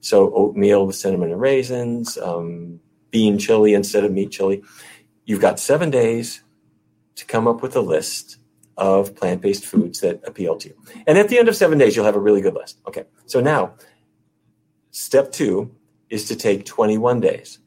So, 0.00 0.32
oatmeal 0.34 0.86
with 0.86 0.96
cinnamon 0.96 1.32
and 1.32 1.40
raisins, 1.40 2.18
um, 2.18 2.80
bean 3.10 3.38
chili 3.38 3.72
instead 3.72 4.04
of 4.04 4.12
meat 4.12 4.30
chili. 4.30 4.62
You've 5.24 5.40
got 5.40 5.58
seven 5.58 5.90
days 5.90 6.42
to 7.14 7.24
come 7.24 7.48
up 7.48 7.62
with 7.62 7.74
a 7.74 7.80
list 7.80 8.36
of 8.76 9.16
plant 9.16 9.40
based 9.40 9.64
foods 9.64 10.00
that 10.00 10.20
appeal 10.26 10.56
to 10.58 10.68
you. 10.68 10.76
And 11.06 11.16
at 11.16 11.30
the 11.30 11.38
end 11.38 11.48
of 11.48 11.56
seven 11.56 11.78
days, 11.78 11.96
you'll 11.96 12.04
have 12.04 12.16
a 12.16 12.20
really 12.20 12.42
good 12.42 12.54
list. 12.54 12.78
Okay. 12.86 13.04
So 13.24 13.40
now, 13.40 13.74
step 14.90 15.32
two 15.32 15.74
is 16.10 16.28
to 16.28 16.36
take 16.36 16.66
21 16.66 17.20
days 17.20 17.58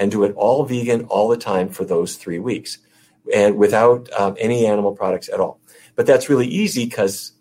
and 0.00 0.10
do 0.10 0.24
it 0.24 0.32
all 0.34 0.64
vegan 0.64 1.04
all 1.04 1.28
the 1.28 1.36
time 1.36 1.68
for 1.68 1.84
those 1.84 2.16
three 2.16 2.38
weeks 2.38 2.78
and 3.32 3.58
without 3.58 4.10
um, 4.18 4.34
any 4.40 4.66
animal 4.66 4.92
products 4.92 5.28
at 5.28 5.38
all. 5.38 5.60
But 5.94 6.06
that's 6.06 6.30
really 6.30 6.46
easy 6.46 6.86
because 6.86 7.32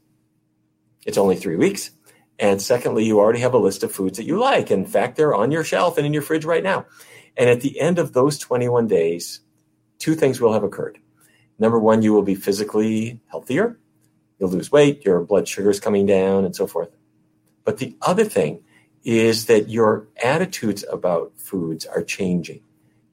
it's 1.05 1.17
only 1.17 1.37
three 1.37 1.55
weeks. 1.55 1.91
And 2.37 2.61
secondly, 2.61 3.05
you 3.05 3.17
already 3.17 3.39
have 3.39 3.53
a 3.53 3.57
list 3.57 3.83
of 3.83 3.93
foods 3.93 4.17
that 4.17 4.25
you 4.25 4.37
like. 4.37 4.71
In 4.71 4.85
fact, 4.85 5.15
they're 5.15 5.33
on 5.33 5.51
your 5.51 5.63
shelf 5.63 5.97
and 5.97 6.05
in 6.05 6.13
your 6.13 6.21
fridge 6.21 6.43
right 6.43 6.63
now. 6.63 6.85
And 7.37 7.49
at 7.49 7.61
the 7.61 7.79
end 7.79 7.97
of 7.97 8.11
those 8.11 8.37
21 8.37 8.87
days, 8.87 9.39
two 9.97 10.13
things 10.13 10.41
will 10.41 10.51
have 10.51 10.63
occurred. 10.63 10.99
Number 11.59 11.79
one, 11.79 12.01
you 12.01 12.11
will 12.11 12.23
be 12.23 12.35
physically 12.35 13.21
healthier. 13.27 13.79
You'll 14.37 14.49
lose 14.49 14.71
weight, 14.71 15.05
your 15.05 15.21
blood 15.21 15.47
sugar 15.47 15.69
is 15.69 15.79
coming 15.79 16.05
down, 16.05 16.43
and 16.43 16.55
so 16.55 16.67
forth. 16.67 16.89
But 17.63 17.77
the 17.77 17.95
other 18.01 18.25
thing 18.25 18.63
is 19.03 19.45
that 19.45 19.69
your 19.69 20.07
attitudes 20.23 20.83
about 20.91 21.33
foods 21.37 21.85
are 21.85 22.03
changing. 22.03 22.61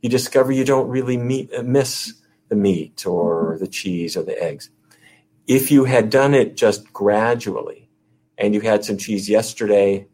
You 0.03 0.09
discover 0.09 0.53
you 0.53 0.65
don't 0.65 0.89
really 0.89 1.17
meet, 1.17 1.53
uh, 1.53 1.63
miss 1.63 2.15
the 2.49 2.57
meat 2.57 3.07
or 3.07 3.57
the 3.59 3.67
cheese 3.67 4.17
or 4.17 4.23
the 4.23 4.41
eggs. 4.43 4.71
If 5.47 5.71
you 5.71 5.85
had 5.85 6.11
done 6.11 6.35
it 6.35 6.57
just 6.57 6.93
gradually 6.93 7.89
and 8.37 8.55
you 8.55 8.61
had 8.61 8.85
some 8.85 8.99
cheese 8.99 9.29
yesterday, 9.29 10.07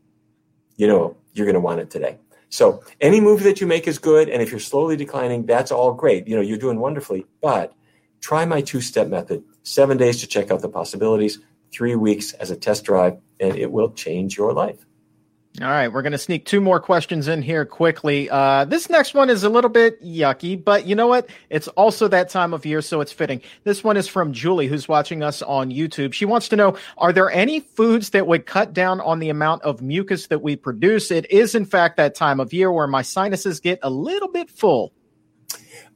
you 0.76 0.86
know, 0.86 1.16
you're 1.32 1.46
going 1.46 1.54
to 1.54 1.60
want 1.60 1.80
it 1.80 1.90
today. 1.90 2.18
So 2.48 2.82
any 3.00 3.20
move 3.20 3.42
that 3.44 3.60
you 3.62 3.66
make 3.66 3.86
is 3.86 3.98
good. 3.98 4.28
And 4.28 4.42
if 4.42 4.50
you're 4.50 4.60
slowly 4.60 4.96
declining, 4.96 5.46
that's 5.46 5.72
all 5.72 5.94
great. 5.94 6.28
You 6.28 6.36
know, 6.36 6.42
you're 6.42 6.58
doing 6.58 6.78
wonderfully, 6.78 7.24
but 7.40 7.72
try 8.20 8.44
my 8.44 8.60
two 8.60 8.82
step 8.82 9.08
method 9.08 9.42
seven 9.62 9.96
days 9.96 10.20
to 10.20 10.26
check 10.26 10.50
out 10.50 10.60
the 10.60 10.68
possibilities, 10.68 11.38
three 11.70 11.96
weeks 11.96 12.32
as 12.34 12.50
a 12.50 12.56
test 12.56 12.84
drive, 12.84 13.16
and 13.40 13.56
it 13.56 13.70
will 13.70 13.92
change 13.92 14.36
your 14.36 14.52
life. 14.52 14.84
All 15.60 15.68
right, 15.68 15.88
we're 15.88 16.00
going 16.00 16.12
to 16.12 16.18
sneak 16.18 16.46
two 16.46 16.62
more 16.62 16.80
questions 16.80 17.28
in 17.28 17.42
here 17.42 17.66
quickly. 17.66 18.30
Uh, 18.30 18.64
this 18.64 18.88
next 18.88 19.12
one 19.12 19.28
is 19.28 19.44
a 19.44 19.50
little 19.50 19.68
bit 19.68 20.02
yucky, 20.02 20.62
but 20.62 20.86
you 20.86 20.94
know 20.94 21.06
what? 21.06 21.28
It's 21.50 21.68
also 21.68 22.08
that 22.08 22.30
time 22.30 22.54
of 22.54 22.64
year, 22.64 22.80
so 22.80 23.02
it's 23.02 23.12
fitting. 23.12 23.42
This 23.64 23.84
one 23.84 23.98
is 23.98 24.08
from 24.08 24.32
Julie, 24.32 24.66
who's 24.66 24.88
watching 24.88 25.22
us 25.22 25.42
on 25.42 25.70
YouTube. 25.70 26.14
She 26.14 26.24
wants 26.24 26.48
to 26.48 26.56
know 26.56 26.78
Are 26.96 27.12
there 27.12 27.30
any 27.30 27.60
foods 27.60 28.10
that 28.10 28.26
would 28.26 28.46
cut 28.46 28.72
down 28.72 29.02
on 29.02 29.18
the 29.18 29.28
amount 29.28 29.62
of 29.62 29.82
mucus 29.82 30.28
that 30.28 30.40
we 30.40 30.56
produce? 30.56 31.10
It 31.10 31.30
is, 31.30 31.54
in 31.54 31.66
fact, 31.66 31.98
that 31.98 32.14
time 32.14 32.40
of 32.40 32.54
year 32.54 32.72
where 32.72 32.86
my 32.86 33.02
sinuses 33.02 33.60
get 33.60 33.78
a 33.82 33.90
little 33.90 34.28
bit 34.28 34.48
full. 34.48 34.94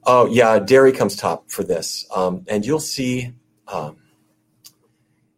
Oh, 0.05 0.27
yeah, 0.27 0.59
dairy 0.59 0.93
comes 0.93 1.17
top 1.17 1.51
for 1.51 1.65
this. 1.65 2.07
Um, 2.15 2.45
and 2.47 2.65
you'll 2.65 2.79
see. 2.79 3.33
Um, 3.67 3.97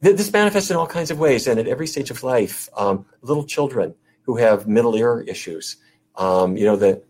this 0.00 0.32
manifests 0.32 0.70
in 0.70 0.76
all 0.76 0.86
kinds 0.86 1.10
of 1.10 1.18
ways 1.18 1.46
and 1.46 1.58
at 1.58 1.66
every 1.66 1.86
stage 1.86 2.10
of 2.10 2.22
life. 2.22 2.68
Um, 2.76 3.06
little 3.22 3.44
children, 3.44 3.94
who 4.28 4.36
have 4.36 4.68
middle 4.68 4.94
ear 4.94 5.22
issues. 5.22 5.78
Um, 6.16 6.54
you 6.54 6.66
know, 6.66 6.76
that 6.76 7.02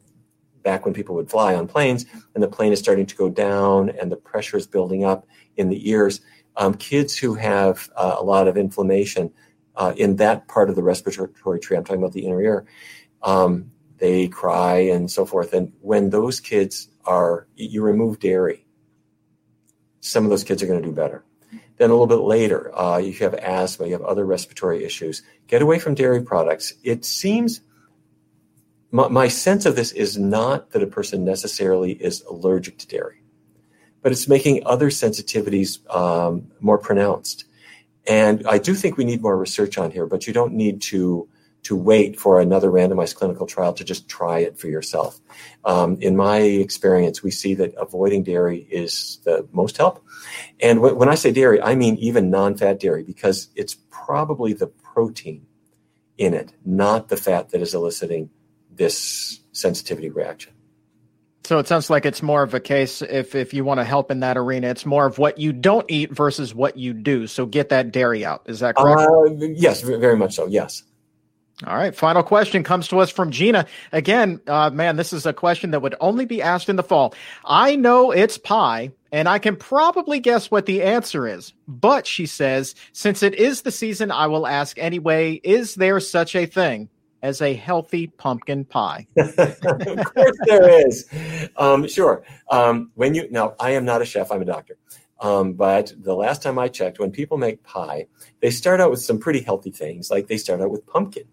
back 0.62 0.84
when 0.84 0.94
people 0.94 1.16
would 1.16 1.28
fly 1.28 1.52
on 1.56 1.66
planes 1.66 2.06
and 2.32 2.44
the 2.44 2.46
plane 2.46 2.72
is 2.72 2.78
starting 2.78 3.06
to 3.06 3.16
go 3.16 3.28
down 3.28 3.90
and 3.90 4.12
the 4.12 4.16
pressure 4.16 4.56
is 4.56 4.68
building 4.68 5.04
up 5.04 5.26
in 5.56 5.68
the 5.68 5.90
ears. 5.90 6.20
Um, 6.56 6.74
kids 6.74 7.18
who 7.18 7.34
have 7.34 7.90
uh, 7.96 8.14
a 8.20 8.22
lot 8.22 8.46
of 8.46 8.56
inflammation 8.56 9.32
uh, 9.74 9.94
in 9.96 10.14
that 10.16 10.46
part 10.46 10.70
of 10.70 10.76
the 10.76 10.82
respiratory 10.84 11.58
tree, 11.58 11.76
I'm 11.76 11.82
talking 11.82 12.00
about 12.00 12.12
the 12.12 12.24
inner 12.24 12.40
ear, 12.40 12.66
um, 13.24 13.72
they 13.96 14.28
cry 14.28 14.76
and 14.76 15.10
so 15.10 15.26
forth. 15.26 15.52
And 15.54 15.72
when 15.80 16.10
those 16.10 16.38
kids 16.38 16.88
are, 17.04 17.48
you 17.56 17.82
remove 17.82 18.20
dairy, 18.20 18.64
some 19.98 20.22
of 20.22 20.30
those 20.30 20.44
kids 20.44 20.62
are 20.62 20.68
going 20.68 20.80
to 20.80 20.88
do 20.88 20.94
better. 20.94 21.24
Then 21.78 21.90
a 21.90 21.92
little 21.92 22.06
bit 22.06 22.16
later, 22.16 22.76
uh, 22.76 22.98
you 22.98 23.12
have 23.14 23.34
asthma, 23.34 23.86
you 23.86 23.92
have 23.92 24.02
other 24.02 24.24
respiratory 24.24 24.84
issues. 24.84 25.22
Get 25.46 25.62
away 25.62 25.78
from 25.78 25.94
dairy 25.94 26.22
products. 26.22 26.74
It 26.82 27.04
seems 27.04 27.60
my, 28.90 29.08
my 29.08 29.28
sense 29.28 29.66
of 29.66 29.76
this 29.76 29.92
is 29.92 30.18
not 30.18 30.70
that 30.70 30.82
a 30.82 30.86
person 30.86 31.24
necessarily 31.24 31.92
is 31.92 32.22
allergic 32.22 32.78
to 32.78 32.86
dairy, 32.86 33.22
but 34.02 34.12
it's 34.12 34.28
making 34.28 34.62
other 34.66 34.88
sensitivities 34.90 35.78
um, 35.94 36.50
more 36.60 36.78
pronounced. 36.78 37.44
And 38.06 38.46
I 38.46 38.58
do 38.58 38.74
think 38.74 38.96
we 38.96 39.04
need 39.04 39.20
more 39.20 39.36
research 39.36 39.76
on 39.76 39.90
here, 39.90 40.06
but 40.06 40.26
you 40.26 40.32
don't 40.32 40.54
need 40.54 40.80
to 40.82 41.28
to 41.64 41.76
wait 41.76 42.18
for 42.18 42.40
another 42.40 42.70
randomized 42.70 43.14
clinical 43.16 43.46
trial 43.46 43.72
to 43.74 43.84
just 43.84 44.08
try 44.08 44.38
it 44.40 44.58
for 44.58 44.68
yourself. 44.68 45.20
Um, 45.64 45.98
in 46.00 46.16
my 46.16 46.38
experience, 46.38 47.22
we 47.22 47.30
see 47.30 47.54
that 47.54 47.74
avoiding 47.74 48.22
dairy 48.22 48.58
is 48.58 49.20
the 49.24 49.46
most 49.52 49.76
help. 49.76 50.04
And 50.60 50.78
w- 50.78 50.94
when 50.96 51.08
I 51.08 51.14
say 51.14 51.32
dairy, 51.32 51.60
I 51.60 51.74
mean 51.74 51.96
even 51.96 52.30
non 52.30 52.56
fat 52.56 52.80
dairy 52.80 53.02
because 53.02 53.48
it's 53.54 53.76
probably 53.90 54.52
the 54.52 54.68
protein 54.68 55.46
in 56.16 56.34
it, 56.34 56.52
not 56.64 57.08
the 57.08 57.16
fat 57.16 57.50
that 57.50 57.60
is 57.60 57.74
eliciting 57.74 58.30
this 58.70 59.40
sensitivity 59.52 60.10
reaction. 60.10 60.52
So 61.44 61.58
it 61.58 61.66
sounds 61.66 61.88
like 61.88 62.04
it's 62.04 62.22
more 62.22 62.42
of 62.42 62.52
a 62.52 62.60
case 62.60 63.00
if 63.00 63.34
if 63.34 63.54
you 63.54 63.64
want 63.64 63.80
to 63.80 63.84
help 63.84 64.10
in 64.10 64.20
that 64.20 64.36
arena, 64.36 64.68
it's 64.68 64.84
more 64.84 65.06
of 65.06 65.18
what 65.18 65.38
you 65.38 65.54
don't 65.54 65.86
eat 65.88 66.12
versus 66.12 66.54
what 66.54 66.76
you 66.76 66.92
do. 66.92 67.26
So 67.26 67.46
get 67.46 67.70
that 67.70 67.90
dairy 67.90 68.22
out. 68.22 68.42
Is 68.46 68.60
that 68.60 68.76
correct? 68.76 69.00
Uh, 69.00 69.46
yes, 69.54 69.80
very 69.80 70.16
much 70.16 70.34
so. 70.34 70.46
Yes. 70.46 70.82
All 71.66 71.74
right. 71.74 71.94
Final 71.94 72.22
question 72.22 72.62
comes 72.62 72.86
to 72.88 73.00
us 73.00 73.10
from 73.10 73.32
Gina. 73.32 73.66
Again, 73.90 74.40
uh, 74.46 74.70
man, 74.70 74.94
this 74.94 75.12
is 75.12 75.26
a 75.26 75.32
question 75.32 75.72
that 75.72 75.82
would 75.82 75.96
only 76.00 76.24
be 76.24 76.40
asked 76.40 76.68
in 76.68 76.76
the 76.76 76.84
fall. 76.84 77.14
I 77.44 77.74
know 77.74 78.12
it's 78.12 78.38
pie, 78.38 78.92
and 79.10 79.28
I 79.28 79.40
can 79.40 79.56
probably 79.56 80.20
guess 80.20 80.52
what 80.52 80.66
the 80.66 80.84
answer 80.84 81.26
is. 81.26 81.52
But 81.66 82.06
she 82.06 82.26
says, 82.26 82.76
since 82.92 83.24
it 83.24 83.34
is 83.34 83.62
the 83.62 83.72
season, 83.72 84.12
I 84.12 84.28
will 84.28 84.46
ask 84.46 84.78
anyway 84.78 85.40
is 85.42 85.74
there 85.74 85.98
such 85.98 86.36
a 86.36 86.46
thing 86.46 86.88
as 87.22 87.42
a 87.42 87.54
healthy 87.54 88.06
pumpkin 88.06 88.64
pie? 88.64 89.08
of 89.16 89.36
course 90.14 90.38
there 90.46 90.86
is. 90.86 91.06
Um, 91.56 91.88
sure. 91.88 92.22
Um, 92.52 92.92
when 92.94 93.16
you 93.16 93.28
now, 93.32 93.56
I 93.58 93.72
am 93.72 93.84
not 93.84 94.00
a 94.00 94.04
chef, 94.04 94.30
I'm 94.30 94.42
a 94.42 94.44
doctor. 94.44 94.76
Um, 95.20 95.54
but 95.54 95.92
the 95.98 96.14
last 96.14 96.40
time 96.40 96.60
I 96.60 96.68
checked, 96.68 97.00
when 97.00 97.10
people 97.10 97.36
make 97.36 97.64
pie, 97.64 98.06
they 98.38 98.52
start 98.52 98.80
out 98.80 98.92
with 98.92 99.02
some 99.02 99.18
pretty 99.18 99.40
healthy 99.40 99.72
things, 99.72 100.08
like 100.08 100.28
they 100.28 100.36
start 100.36 100.60
out 100.60 100.70
with 100.70 100.86
pumpkin 100.86 101.24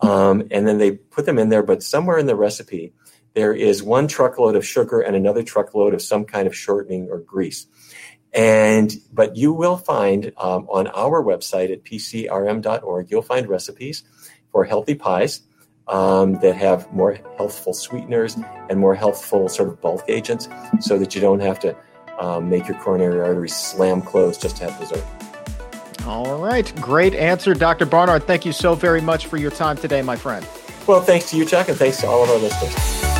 um, 0.00 0.46
and 0.50 0.66
then 0.66 0.78
they 0.78 0.92
put 0.92 1.26
them 1.26 1.38
in 1.38 1.48
there. 1.48 1.62
But 1.62 1.82
somewhere 1.82 2.18
in 2.18 2.26
the 2.26 2.36
recipe, 2.36 2.92
there 3.34 3.52
is 3.52 3.82
one 3.82 4.08
truckload 4.08 4.56
of 4.56 4.66
sugar 4.66 5.00
and 5.00 5.14
another 5.14 5.42
truckload 5.42 5.94
of 5.94 6.02
some 6.02 6.24
kind 6.24 6.46
of 6.46 6.56
shortening 6.56 7.08
or 7.10 7.18
grease. 7.18 7.66
And 8.32 8.94
but 9.12 9.36
you 9.36 9.52
will 9.52 9.76
find 9.76 10.32
um, 10.36 10.66
on 10.68 10.88
our 10.88 11.22
website 11.22 11.72
at 11.72 11.84
pcrm.org, 11.84 13.10
you'll 13.10 13.22
find 13.22 13.48
recipes 13.48 14.04
for 14.52 14.64
healthy 14.64 14.94
pies 14.94 15.42
um, 15.88 16.38
that 16.40 16.56
have 16.56 16.92
more 16.92 17.18
healthful 17.36 17.72
sweeteners 17.72 18.36
and 18.68 18.78
more 18.78 18.94
healthful 18.94 19.48
sort 19.48 19.68
of 19.68 19.80
bulk 19.80 20.04
agents, 20.08 20.48
so 20.80 20.98
that 20.98 21.14
you 21.14 21.20
don't 21.20 21.40
have 21.40 21.60
to 21.60 21.76
um, 22.18 22.48
make 22.48 22.66
your 22.66 22.78
coronary 22.78 23.20
arteries 23.20 23.56
slam 23.56 24.02
closed 24.02 24.42
just 24.42 24.56
to 24.56 24.70
have 24.70 24.78
dessert. 24.80 25.04
All 26.04 26.38
right. 26.38 26.72
Great 26.80 27.14
answer, 27.14 27.54
Dr. 27.54 27.86
Barnard. 27.86 28.24
Thank 28.24 28.44
you 28.44 28.52
so 28.52 28.74
very 28.74 29.00
much 29.00 29.26
for 29.26 29.36
your 29.36 29.50
time 29.50 29.76
today, 29.76 30.02
my 30.02 30.16
friend. 30.16 30.46
Well, 30.86 31.00
thanks 31.00 31.30
to 31.30 31.36
you, 31.36 31.44
Chuck, 31.44 31.68
and 31.68 31.76
thanks 31.76 31.98
to 31.98 32.06
all 32.06 32.22
of 32.24 32.30
our 32.30 32.38
listeners. 32.38 33.15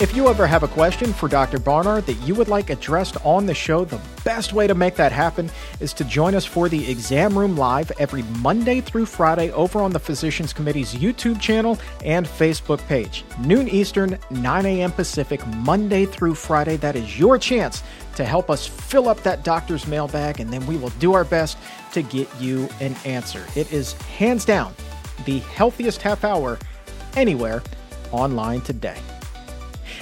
If 0.00 0.14
you 0.14 0.28
ever 0.28 0.46
have 0.46 0.62
a 0.62 0.68
question 0.68 1.12
for 1.12 1.28
Dr. 1.28 1.58
Barnard 1.58 2.06
that 2.06 2.14
you 2.24 2.32
would 2.36 2.46
like 2.46 2.70
addressed 2.70 3.16
on 3.26 3.46
the 3.46 3.54
show, 3.54 3.84
the 3.84 4.00
best 4.22 4.52
way 4.52 4.68
to 4.68 4.74
make 4.76 4.94
that 4.94 5.10
happen 5.10 5.50
is 5.80 5.92
to 5.94 6.04
join 6.04 6.36
us 6.36 6.44
for 6.44 6.68
the 6.68 6.88
Exam 6.88 7.36
Room 7.36 7.56
Live 7.56 7.90
every 7.98 8.22
Monday 8.38 8.80
through 8.80 9.06
Friday 9.06 9.50
over 9.50 9.80
on 9.80 9.90
the 9.90 9.98
Physicians 9.98 10.52
Committee's 10.52 10.94
YouTube 10.94 11.40
channel 11.40 11.80
and 12.04 12.26
Facebook 12.26 12.78
page. 12.86 13.24
Noon 13.40 13.66
Eastern, 13.66 14.16
9 14.30 14.66
a.m. 14.66 14.92
Pacific, 14.92 15.44
Monday 15.48 16.06
through 16.06 16.36
Friday. 16.36 16.76
That 16.76 16.94
is 16.94 17.18
your 17.18 17.36
chance 17.36 17.82
to 18.14 18.24
help 18.24 18.50
us 18.50 18.68
fill 18.68 19.08
up 19.08 19.20
that 19.24 19.42
doctor's 19.42 19.88
mailbag, 19.88 20.38
and 20.38 20.52
then 20.52 20.64
we 20.68 20.76
will 20.76 20.90
do 21.00 21.12
our 21.14 21.24
best 21.24 21.58
to 21.90 22.02
get 22.02 22.28
you 22.38 22.68
an 22.78 22.94
answer. 23.04 23.44
It 23.56 23.72
is 23.72 23.94
hands 23.94 24.44
down 24.44 24.76
the 25.24 25.40
healthiest 25.40 26.02
half 26.02 26.22
hour 26.22 26.56
anywhere 27.16 27.64
online 28.12 28.60
today. 28.60 29.00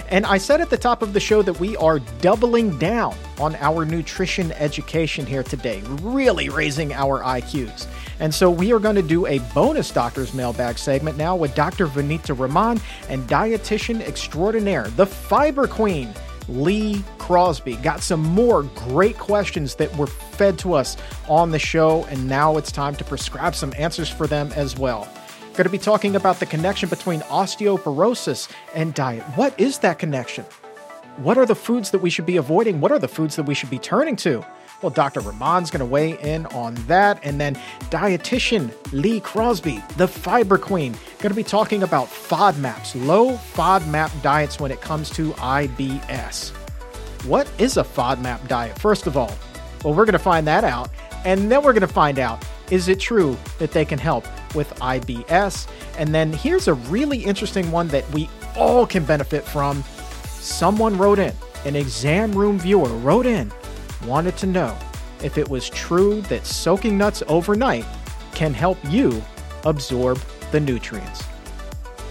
And 0.09 0.27
I 0.27 0.39
said 0.39 0.61
at 0.61 0.71
the 0.71 0.77
top 0.77 1.03
of 1.03 1.13
the 1.13 1.21
show 1.21 1.43
that 1.43 1.59
we 1.59 1.77
are 1.77 1.99
doubling 2.21 2.79
down 2.79 3.15
on 3.39 3.55
our 3.57 3.85
nutrition 3.85 4.53
education 4.53 5.27
here 5.27 5.43
today, 5.43 5.83
really 6.01 6.49
raising 6.49 6.93
our 6.93 7.23
IQs. 7.23 7.87
And 8.21 8.35
so 8.35 8.51
we 8.51 8.73
are 8.73 8.79
going 8.79 8.97
to 8.97 9.03
do 9.03 9.27
a 9.27 9.39
bonus 9.55 9.91
doctor's 9.91 10.33
mailbag 10.33 10.79
segment 10.79 11.19
now 11.19 11.37
with 11.37 11.55
Dr. 11.55 11.87
Vanita 11.87 12.39
Rahman 12.39 12.81
and 13.09 13.29
dietitian 13.29 14.01
extraordinaire, 14.01 14.89
the 14.89 15.07
fiber 15.07 15.67
queen, 15.67 16.13
Lee 16.49 17.03
Crosby. 17.19 17.77
Got 17.77 18.03
some 18.03 18.21
more 18.21 18.63
great 18.63 19.19
questions 19.19 19.75
that 19.77 19.95
were 19.97 20.07
fed 20.07 20.59
to 20.61 20.75
us 20.75 20.97
on 21.29 21.51
the 21.51 21.59
show, 21.59 22.05
and 22.05 22.29
now 22.29 22.57
it's 22.57 22.73
time 22.73 22.95
to 22.97 23.05
prescribe 23.05 23.55
some 23.55 23.75
answers 23.77 24.09
for 24.09 24.27
them 24.27 24.53
as 24.55 24.79
well. 24.79 25.09
Going 25.57 25.65
to 25.65 25.71
be 25.71 25.79
talking 25.79 26.17
about 26.17 26.39
the 26.39 26.45
connection 26.45 26.91
between 26.91 27.21
osteoporosis 27.21 28.51
and 28.75 28.93
diet. 28.93 29.23
What 29.37 29.59
is 29.59 29.79
that 29.79 29.99
connection? 29.99 30.45
What 31.17 31.39
are 31.39 31.47
the 31.47 31.55
foods 31.55 31.93
that 31.93 32.03
we 32.03 32.11
should 32.11 32.27
be 32.27 32.37
avoiding? 32.37 32.79
What 32.79 32.93
are 32.93 32.99
the 32.99 33.09
foods 33.09 33.37
that 33.37 33.45
we 33.45 33.55
should 33.55 33.71
be 33.71 33.79
turning 33.79 34.17
to 34.17 34.45
Well, 34.83 34.91
Dr. 34.91 35.21
Rahman's 35.21 35.71
going 35.71 35.81
to 35.81 35.87
weigh 35.87 36.21
in 36.21 36.45
on 36.47 36.75
that. 36.89 37.21
And 37.23 37.41
then 37.41 37.55
dietitian 37.85 38.71
Lee 38.93 39.19
Crosby, 39.19 39.83
the 39.97 40.07
fiber 40.07 40.59
queen, 40.59 40.93
going 41.21 41.31
to 41.31 41.35
be 41.35 41.43
talking 41.43 41.85
about 41.85 42.09
FODMAPs, 42.09 43.07
low 43.07 43.39
FODMAP 43.55 44.21
diets 44.21 44.61
when 44.61 44.71
it 44.71 44.83
comes 44.83 45.09
to 45.13 45.31
IBS. 45.33 46.51
What 47.25 47.51
is 47.59 47.79
a 47.79 47.83
FODMAP 47.83 48.47
diet, 48.47 48.79
first 48.79 49.07
of 49.07 49.17
all? 49.17 49.33
Well, 49.83 49.95
we're 49.95 50.05
going 50.05 50.13
to 50.13 50.19
find 50.19 50.47
that 50.49 50.65
out. 50.65 50.91
And 51.25 51.51
then 51.51 51.63
we're 51.63 51.73
going 51.73 51.81
to 51.81 51.89
find 51.89 52.19
out 52.19 52.45
is 52.71 52.89
it 52.89 53.01
true 53.01 53.39
that 53.59 53.71
they 53.71 53.87
can 53.87 53.99
help 53.99 54.27
with 54.57 54.69
IBS? 54.81 55.69
And 55.99 56.13
then 56.13 56.33
here's 56.33 56.67
a 56.67 56.75
really 56.75 57.19
interesting 57.19 57.71
one 57.71 57.87
that 57.89 58.11
we 58.11 58.29
all 58.57 58.87
can 58.87 59.05
benefit 59.05 59.45
from. 59.45 59.85
Someone 60.25 60.99
wrote 60.99 61.21
in, 61.21 61.35
an 61.65 61.77
exam 61.77 62.33
room 62.33 62.59
viewer 62.59 62.89
wrote 62.89 63.27
in, 63.27 63.53
wanted 64.05 64.37
to 64.39 64.47
know 64.47 64.77
if 65.23 65.39
it 65.39 65.49
was 65.49 65.71
true 65.71 66.21
that 66.23 66.47
soaking 66.47 66.99
nuts 66.99 67.23
overnight 67.29 67.85
can 68.35 68.53
help 68.53 68.79
you 68.89 69.23
absorb 69.65 70.21
the 70.51 70.61
nutrients. 70.61 71.25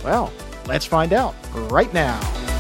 Well, 0.04 0.32
let's 0.68 0.86
find 0.86 1.14
out 1.14 1.36
right 1.54 1.94
now. 1.94 2.55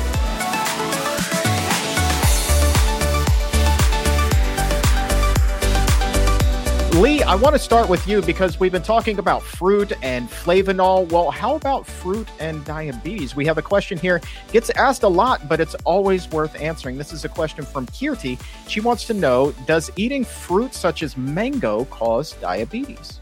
Lee, 7.01 7.21
I 7.23 7.35
want 7.35 7.53
to 7.53 7.59
start 7.59 7.89
with 7.89 8.07
you 8.07 8.21
because 8.21 8.57
we've 8.57 8.71
been 8.71 8.81
talking 8.81 9.19
about 9.19 9.43
fruit 9.43 9.91
and 10.01 10.29
flavanol. 10.29 11.11
Well, 11.11 11.29
how 11.29 11.55
about 11.55 11.85
fruit 11.85 12.25
and 12.39 12.63
diabetes? 12.63 13.35
We 13.35 13.45
have 13.47 13.57
a 13.57 13.61
question 13.61 13.97
here. 13.97 14.21
Gets 14.53 14.69
asked 14.69 15.03
a 15.03 15.07
lot, 15.09 15.49
but 15.49 15.59
it's 15.59 15.75
always 15.83 16.31
worth 16.31 16.55
answering. 16.55 16.97
This 16.97 17.11
is 17.11 17.25
a 17.25 17.29
question 17.29 17.65
from 17.65 17.85
Kirti. 17.87 18.41
She 18.69 18.79
wants 18.79 19.03
to 19.07 19.13
know 19.13 19.51
Does 19.65 19.91
eating 19.97 20.23
fruit 20.23 20.73
such 20.73 21.03
as 21.03 21.17
mango 21.17 21.83
cause 21.85 22.31
diabetes? 22.33 23.19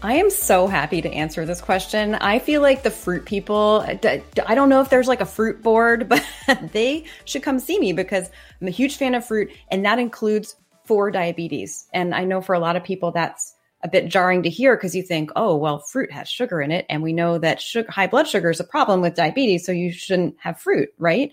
I 0.00 0.14
am 0.14 0.30
so 0.30 0.66
happy 0.66 1.02
to 1.02 1.10
answer 1.10 1.44
this 1.44 1.60
question. 1.60 2.14
I 2.14 2.38
feel 2.38 2.62
like 2.62 2.82
the 2.82 2.90
fruit 2.90 3.26
people, 3.26 3.84
I 3.86 4.54
don't 4.54 4.70
know 4.70 4.80
if 4.80 4.88
there's 4.88 5.08
like 5.08 5.20
a 5.20 5.26
fruit 5.26 5.62
board, 5.62 6.08
but 6.08 6.24
they 6.72 7.04
should 7.26 7.42
come 7.42 7.58
see 7.58 7.78
me 7.78 7.92
because 7.92 8.30
I'm 8.58 8.68
a 8.68 8.70
huge 8.70 8.96
fan 8.96 9.14
of 9.14 9.26
fruit, 9.26 9.50
and 9.68 9.84
that 9.84 9.98
includes 9.98 10.56
for 10.86 11.10
diabetes. 11.10 11.86
And 11.92 12.14
I 12.14 12.24
know 12.24 12.40
for 12.40 12.54
a 12.54 12.60
lot 12.60 12.76
of 12.76 12.84
people 12.84 13.10
that's 13.12 13.54
a 13.82 13.88
bit 13.88 14.08
jarring 14.08 14.42
to 14.42 14.50
hear 14.50 14.76
because 14.76 14.94
you 14.94 15.02
think, 15.02 15.30
oh, 15.36 15.56
well, 15.56 15.78
fruit 15.78 16.10
has 16.10 16.28
sugar 16.28 16.60
in 16.60 16.72
it. 16.72 16.86
And 16.88 17.02
we 17.02 17.12
know 17.12 17.38
that 17.38 17.60
sugar, 17.60 17.90
high 17.90 18.06
blood 18.06 18.26
sugar 18.26 18.50
is 18.50 18.60
a 18.60 18.64
problem 18.64 19.00
with 19.00 19.14
diabetes. 19.14 19.64
So 19.64 19.72
you 19.72 19.92
shouldn't 19.92 20.36
have 20.40 20.60
fruit, 20.60 20.88
right? 20.98 21.30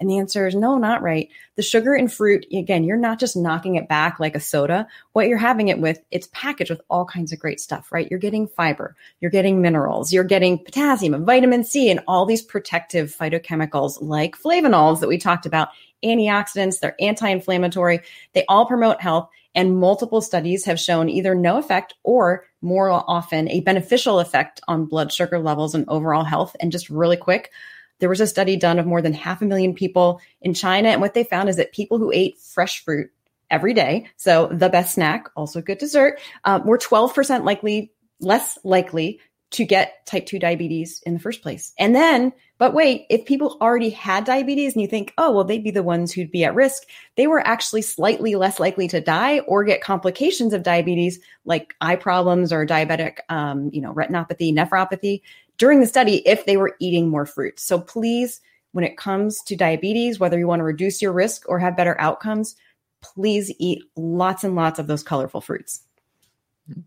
And 0.00 0.08
the 0.08 0.18
answer 0.18 0.46
is 0.46 0.54
no, 0.54 0.78
not 0.78 1.02
right. 1.02 1.28
The 1.56 1.62
sugar 1.62 1.94
in 1.94 2.08
fruit, 2.08 2.46
again, 2.50 2.84
you're 2.84 2.96
not 2.96 3.20
just 3.20 3.36
knocking 3.36 3.76
it 3.76 3.86
back 3.86 4.18
like 4.18 4.34
a 4.34 4.40
soda. 4.40 4.88
What 5.12 5.28
you're 5.28 5.36
having 5.36 5.68
it 5.68 5.78
with, 5.78 6.02
it's 6.10 6.28
packaged 6.32 6.70
with 6.70 6.80
all 6.88 7.04
kinds 7.04 7.32
of 7.32 7.38
great 7.38 7.60
stuff, 7.60 7.92
right? 7.92 8.08
You're 8.10 8.18
getting 8.18 8.48
fiber, 8.48 8.96
you're 9.20 9.30
getting 9.30 9.60
minerals, 9.60 10.10
you're 10.10 10.24
getting 10.24 10.58
potassium 10.58 11.12
and 11.12 11.26
vitamin 11.26 11.64
C 11.64 11.90
and 11.90 12.00
all 12.08 12.24
these 12.24 12.40
protective 12.40 13.14
phytochemicals 13.14 13.98
like 14.00 14.36
flavanols 14.36 15.00
that 15.00 15.08
we 15.08 15.18
talked 15.18 15.44
about 15.44 15.68
antioxidants, 16.04 16.80
they're 16.80 16.96
anti 17.00 17.28
inflammatory, 17.28 18.00
they 18.32 18.44
all 18.48 18.66
promote 18.66 19.00
health. 19.00 19.28
And 19.52 19.78
multiple 19.78 20.20
studies 20.20 20.64
have 20.66 20.78
shown 20.78 21.08
either 21.08 21.34
no 21.34 21.58
effect 21.58 21.94
or 22.04 22.44
more 22.62 22.88
often 22.88 23.48
a 23.50 23.60
beneficial 23.60 24.20
effect 24.20 24.60
on 24.68 24.86
blood 24.86 25.12
sugar 25.12 25.40
levels 25.40 25.74
and 25.74 25.84
overall 25.88 26.22
health. 26.22 26.54
And 26.60 26.70
just 26.70 26.88
really 26.88 27.16
quick, 27.16 27.50
there 27.98 28.08
was 28.08 28.20
a 28.20 28.26
study 28.26 28.56
done 28.56 28.78
of 28.78 28.86
more 28.86 29.02
than 29.02 29.12
half 29.12 29.42
a 29.42 29.44
million 29.44 29.74
people 29.74 30.20
in 30.40 30.54
China. 30.54 30.88
And 30.90 31.00
what 31.00 31.14
they 31.14 31.24
found 31.24 31.48
is 31.48 31.56
that 31.56 31.72
people 31.72 31.98
who 31.98 32.12
ate 32.12 32.38
fresh 32.38 32.84
fruit 32.84 33.10
every 33.50 33.74
day, 33.74 34.06
so 34.16 34.48
the 34.52 34.68
best 34.68 34.94
snack, 34.94 35.28
also 35.34 35.60
good 35.60 35.78
dessert, 35.78 36.20
uh, 36.44 36.60
were 36.64 36.78
12% 36.78 37.44
likely, 37.44 37.92
less 38.20 38.58
likely 38.62 39.20
to 39.50 39.64
get 39.64 40.06
type 40.06 40.26
2 40.26 40.38
diabetes 40.38 41.02
in 41.04 41.14
the 41.14 41.20
first 41.20 41.42
place. 41.42 41.72
And 41.78 41.94
then, 41.94 42.32
but 42.58 42.72
wait, 42.72 43.06
if 43.10 43.24
people 43.24 43.56
already 43.60 43.90
had 43.90 44.24
diabetes 44.24 44.74
and 44.74 44.82
you 44.82 44.86
think, 44.88 45.12
oh, 45.18 45.32
well, 45.32 45.44
they'd 45.44 45.64
be 45.64 45.72
the 45.72 45.82
ones 45.82 46.12
who'd 46.12 46.30
be 46.30 46.44
at 46.44 46.54
risk, 46.54 46.84
they 47.16 47.26
were 47.26 47.44
actually 47.46 47.82
slightly 47.82 48.36
less 48.36 48.60
likely 48.60 48.86
to 48.88 49.00
die 49.00 49.40
or 49.40 49.64
get 49.64 49.80
complications 49.80 50.52
of 50.52 50.62
diabetes 50.62 51.18
like 51.44 51.74
eye 51.80 51.96
problems 51.96 52.52
or 52.52 52.64
diabetic, 52.64 53.18
um, 53.28 53.70
you 53.72 53.80
know, 53.80 53.92
retinopathy, 53.92 54.54
nephropathy 54.54 55.22
during 55.58 55.80
the 55.80 55.86
study 55.86 56.26
if 56.26 56.46
they 56.46 56.56
were 56.56 56.76
eating 56.78 57.08
more 57.08 57.26
fruit. 57.26 57.58
So 57.58 57.80
please, 57.80 58.40
when 58.72 58.84
it 58.84 58.96
comes 58.96 59.42
to 59.42 59.56
diabetes, 59.56 60.20
whether 60.20 60.38
you 60.38 60.46
want 60.46 60.60
to 60.60 60.64
reduce 60.64 61.02
your 61.02 61.12
risk 61.12 61.48
or 61.48 61.58
have 61.58 61.76
better 61.76 62.00
outcomes, 62.00 62.54
please 63.02 63.52
eat 63.58 63.82
lots 63.96 64.44
and 64.44 64.54
lots 64.54 64.78
of 64.78 64.86
those 64.86 65.02
colorful 65.02 65.40
fruits. 65.40 65.82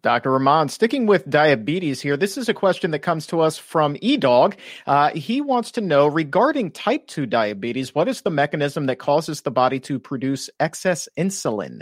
Dr. 0.02 0.32
Rahman, 0.32 0.70
sticking 0.70 1.06
with 1.06 1.30
diabetes 1.30 2.02
here, 2.02 2.18
this 2.18 2.38
is 2.38 2.50
a 2.50 2.54
question 2.54 2.92
that 2.92 3.00
comes 3.00 3.28
to 3.28 3.42
us 3.42 3.58
from 3.58 3.96
eDog. 3.96 4.56
Uh, 4.88 5.12
he 5.12 5.42
wants 5.42 5.72
to 5.72 5.82
know 5.82 6.08
regarding 6.08 6.72
type 6.72 7.08
2 7.08 7.26
diabetes, 7.26 7.94
what 7.94 8.08
is 8.08 8.22
the 8.22 8.30
mechanism 8.30 8.86
that 8.86 8.98
causes 8.98 9.42
the 9.42 9.52
body 9.52 9.80
to 9.82 10.00
produce 10.00 10.50
excess 10.60 11.08
insulin? 11.18 11.82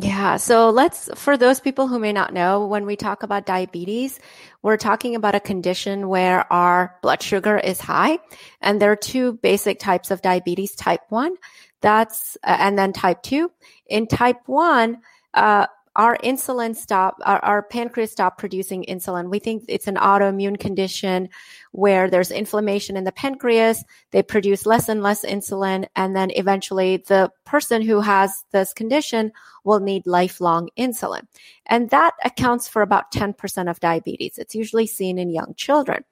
Yeah, 0.00 0.36
so 0.36 0.70
let's, 0.70 1.10
for 1.16 1.36
those 1.36 1.58
people 1.58 1.88
who 1.88 1.98
may 1.98 2.12
not 2.12 2.32
know, 2.32 2.66
when 2.66 2.86
we 2.86 2.94
talk 2.94 3.24
about 3.24 3.46
diabetes, 3.46 4.20
we're 4.62 4.76
talking 4.76 5.16
about 5.16 5.34
a 5.34 5.40
condition 5.40 6.08
where 6.08 6.50
our 6.52 6.96
blood 7.02 7.20
sugar 7.20 7.58
is 7.58 7.80
high. 7.80 8.20
And 8.60 8.80
there 8.80 8.92
are 8.92 8.96
two 8.96 9.32
basic 9.32 9.80
types 9.80 10.12
of 10.12 10.22
diabetes 10.22 10.76
type 10.76 11.00
1, 11.08 11.34
that's, 11.80 12.36
uh, 12.44 12.56
and 12.60 12.78
then 12.78 12.92
type 12.92 13.22
2. 13.22 13.50
In 13.86 14.06
type 14.06 14.36
1, 14.46 14.98
uh, 15.34 15.66
our 15.98 16.16
insulin 16.18 16.76
stop, 16.76 17.18
our, 17.24 17.44
our, 17.44 17.62
pancreas 17.62 18.12
stop 18.12 18.38
producing 18.38 18.84
insulin. 18.88 19.30
We 19.30 19.40
think 19.40 19.64
it's 19.68 19.88
an 19.88 19.96
autoimmune 19.96 20.58
condition 20.58 21.28
where 21.72 22.08
there's 22.08 22.30
inflammation 22.30 22.96
in 22.96 23.02
the 23.02 23.10
pancreas. 23.10 23.84
They 24.12 24.22
produce 24.22 24.64
less 24.64 24.88
and 24.88 25.02
less 25.02 25.24
insulin. 25.24 25.86
And 25.96 26.14
then 26.14 26.30
eventually 26.30 27.04
the 27.08 27.32
person 27.44 27.82
who 27.82 28.00
has 28.00 28.44
this 28.52 28.72
condition 28.72 29.32
will 29.64 29.80
need 29.80 30.06
lifelong 30.06 30.70
insulin. 30.78 31.26
And 31.66 31.90
that 31.90 32.14
accounts 32.24 32.68
for 32.68 32.80
about 32.80 33.10
10% 33.12 33.68
of 33.68 33.80
diabetes. 33.80 34.38
It's 34.38 34.54
usually 34.54 34.86
seen 34.86 35.18
in 35.18 35.30
young 35.30 35.52
children. 35.56 36.04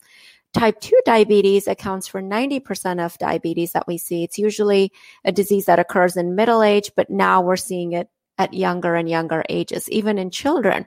Type 0.53 0.81
2 0.81 0.99
diabetes 1.05 1.69
accounts 1.69 2.09
for 2.09 2.21
90% 2.21 3.05
of 3.05 3.19
diabetes 3.19 3.73
that 3.73 3.87
we 3.87 3.99
see. 3.99 4.25
It's 4.25 4.39
usually 4.39 4.91
a 5.25 5.31
disease 5.31 5.67
that 5.67 5.79
occurs 5.79 6.17
in 6.17 6.35
middle 6.35 6.63
age, 6.63 6.91
but 6.97 7.09
now 7.09 7.41
we're 7.41 7.57
seeing 7.57 7.93
it 7.93 8.09
at 8.39 8.55
younger 8.55 8.95
and 8.95 9.09
younger 9.09 9.45
ages, 9.49 9.89
even 9.91 10.19
in 10.19 10.31
children. 10.31 10.87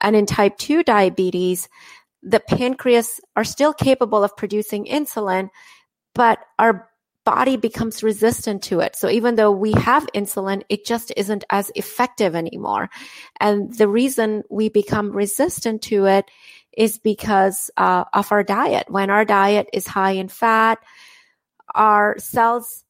And 0.00 0.14
in 0.14 0.26
type 0.26 0.56
2 0.58 0.82
diabetes, 0.82 1.68
the 2.22 2.40
pancreas 2.40 3.20
are 3.36 3.44
still 3.44 3.72
capable 3.72 4.24
of 4.24 4.36
producing 4.36 4.86
insulin, 4.86 5.50
but 6.14 6.38
our 6.58 6.88
body 7.24 7.56
becomes 7.56 8.02
resistant 8.02 8.62
to 8.64 8.80
it. 8.80 8.96
So 8.96 9.08
even 9.08 9.34
though 9.34 9.50
we 9.50 9.72
have 9.72 10.06
insulin, 10.14 10.62
it 10.68 10.84
just 10.84 11.12
isn't 11.16 11.44
as 11.50 11.72
effective 11.74 12.34
anymore. 12.34 12.90
And 13.40 13.74
the 13.74 13.88
reason 13.88 14.42
we 14.50 14.68
become 14.68 15.10
resistant 15.10 15.82
to 15.82 16.06
it 16.06 16.30
is 16.76 16.98
because 16.98 17.70
uh, 17.76 18.04
of 18.12 18.30
our 18.30 18.42
diet. 18.42 18.90
When 18.90 19.10
our 19.10 19.24
diet 19.24 19.68
is 19.72 19.86
high 19.86 20.12
in 20.12 20.28
fat, 20.28 20.78
our 21.74 22.18
cells 22.18 22.84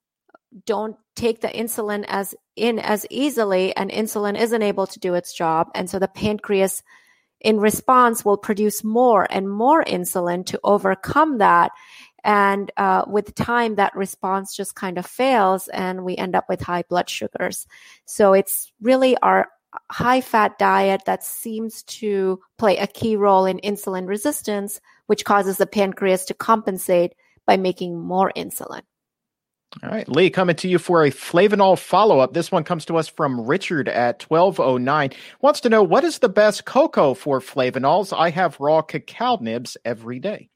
don't 0.66 0.96
take 1.14 1.40
the 1.40 1.48
insulin 1.48 2.04
as 2.06 2.34
in 2.56 2.78
as 2.78 3.06
easily 3.10 3.74
and 3.76 3.90
insulin 3.90 4.38
isn't 4.38 4.62
able 4.62 4.86
to 4.86 4.98
do 5.00 5.14
its 5.14 5.32
job. 5.32 5.70
And 5.74 5.88
so 5.88 5.98
the 5.98 6.08
pancreas 6.08 6.82
in 7.40 7.58
response 7.58 8.24
will 8.24 8.38
produce 8.38 8.82
more 8.82 9.26
and 9.30 9.48
more 9.48 9.84
insulin 9.84 10.46
to 10.46 10.60
overcome 10.64 11.38
that. 11.38 11.72
And 12.22 12.72
uh, 12.76 13.04
with 13.06 13.34
time 13.34 13.74
that 13.74 13.94
response 13.94 14.56
just 14.56 14.74
kind 14.74 14.96
of 14.96 15.04
fails 15.04 15.68
and 15.68 16.04
we 16.04 16.16
end 16.16 16.34
up 16.34 16.46
with 16.48 16.62
high 16.62 16.84
blood 16.88 17.10
sugars. 17.10 17.66
So 18.06 18.32
it's 18.32 18.72
really 18.80 19.16
our 19.18 19.48
high 19.90 20.20
fat 20.20 20.58
diet 20.58 21.02
that 21.04 21.22
seems 21.22 21.82
to 21.82 22.40
play 22.58 22.78
a 22.78 22.86
key 22.86 23.16
role 23.16 23.44
in 23.44 23.58
insulin 23.58 24.06
resistance 24.06 24.80
which 25.06 25.24
causes 25.24 25.58
the 25.58 25.66
pancreas 25.66 26.24
to 26.24 26.34
compensate 26.34 27.12
by 27.44 27.56
making 27.56 27.98
more 27.98 28.32
insulin 28.36 28.82
all 29.82 29.90
right, 29.90 30.08
Lee, 30.08 30.30
coming 30.30 30.56
to 30.56 30.68
you 30.68 30.78
for 30.78 31.04
a 31.04 31.10
flavanol 31.10 31.78
follow 31.78 32.20
up. 32.20 32.32
This 32.32 32.52
one 32.52 32.64
comes 32.64 32.84
to 32.86 32.96
us 32.96 33.08
from 33.08 33.40
Richard 33.40 33.88
at 33.88 34.22
1209. 34.22 35.10
Wants 35.40 35.60
to 35.60 35.68
know 35.68 35.82
what 35.82 36.04
is 36.04 36.20
the 36.20 36.28
best 36.28 36.64
cocoa 36.64 37.14
for 37.14 37.40
flavanols? 37.40 38.16
I 38.16 38.30
have 38.30 38.60
raw 38.60 38.82
cacao 38.82 39.38
nibs 39.40 39.76
every 39.84 40.20
day. 40.20 40.48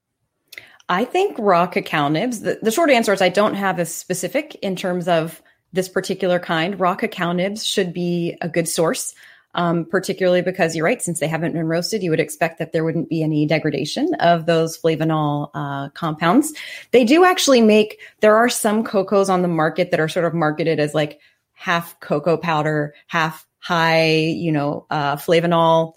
I 0.88 1.04
think 1.04 1.36
raw 1.38 1.66
cacao 1.66 2.08
nibs, 2.08 2.40
the, 2.40 2.58
the 2.62 2.70
short 2.70 2.90
answer 2.90 3.12
is 3.12 3.20
I 3.20 3.28
don't 3.28 3.54
have 3.54 3.78
a 3.78 3.84
specific 3.84 4.54
in 4.56 4.76
terms 4.76 5.08
of 5.08 5.42
this 5.72 5.88
particular 5.88 6.38
kind. 6.38 6.78
Raw 6.78 6.94
cacao 6.94 7.32
nibs 7.32 7.66
should 7.66 7.92
be 7.92 8.36
a 8.40 8.48
good 8.48 8.68
source 8.68 9.14
um, 9.54 9.84
particularly 9.84 10.42
because 10.42 10.76
you're 10.76 10.84
right, 10.84 11.00
since 11.02 11.20
they 11.20 11.26
haven't 11.26 11.52
been 11.52 11.66
roasted, 11.66 12.02
you 12.02 12.10
would 12.10 12.20
expect 12.20 12.58
that 12.58 12.72
there 12.72 12.84
wouldn't 12.84 13.08
be 13.08 13.22
any 13.22 13.46
degradation 13.46 14.14
of 14.14 14.46
those 14.46 14.78
flavanol 14.78 15.50
uh, 15.54 15.88
compounds. 15.90 16.52
They 16.90 17.04
do 17.04 17.24
actually 17.24 17.60
make, 17.60 18.00
there 18.20 18.36
are 18.36 18.48
some 18.48 18.84
cocos 18.84 19.28
on 19.28 19.42
the 19.42 19.48
market 19.48 19.90
that 19.90 20.00
are 20.00 20.08
sort 20.08 20.26
of 20.26 20.34
marketed 20.34 20.78
as 20.78 20.94
like 20.94 21.20
half 21.54 21.98
cocoa 22.00 22.36
powder, 22.36 22.94
half 23.06 23.46
high, 23.58 24.10
you 24.10 24.52
know, 24.52 24.86
uh, 24.90 25.16
flavanol 25.16 25.94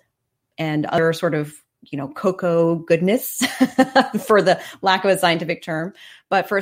and 0.58 0.86
other 0.88 1.14
sort 1.14 1.34
of 1.34 1.54
you 1.90 1.98
know 1.98 2.08
cocoa 2.10 2.76
goodness 2.76 3.44
for 4.26 4.42
the 4.42 4.62
lack 4.82 5.04
of 5.04 5.10
a 5.10 5.18
scientific 5.18 5.64
term 5.64 5.94
but 6.32 6.48
for 6.48 6.62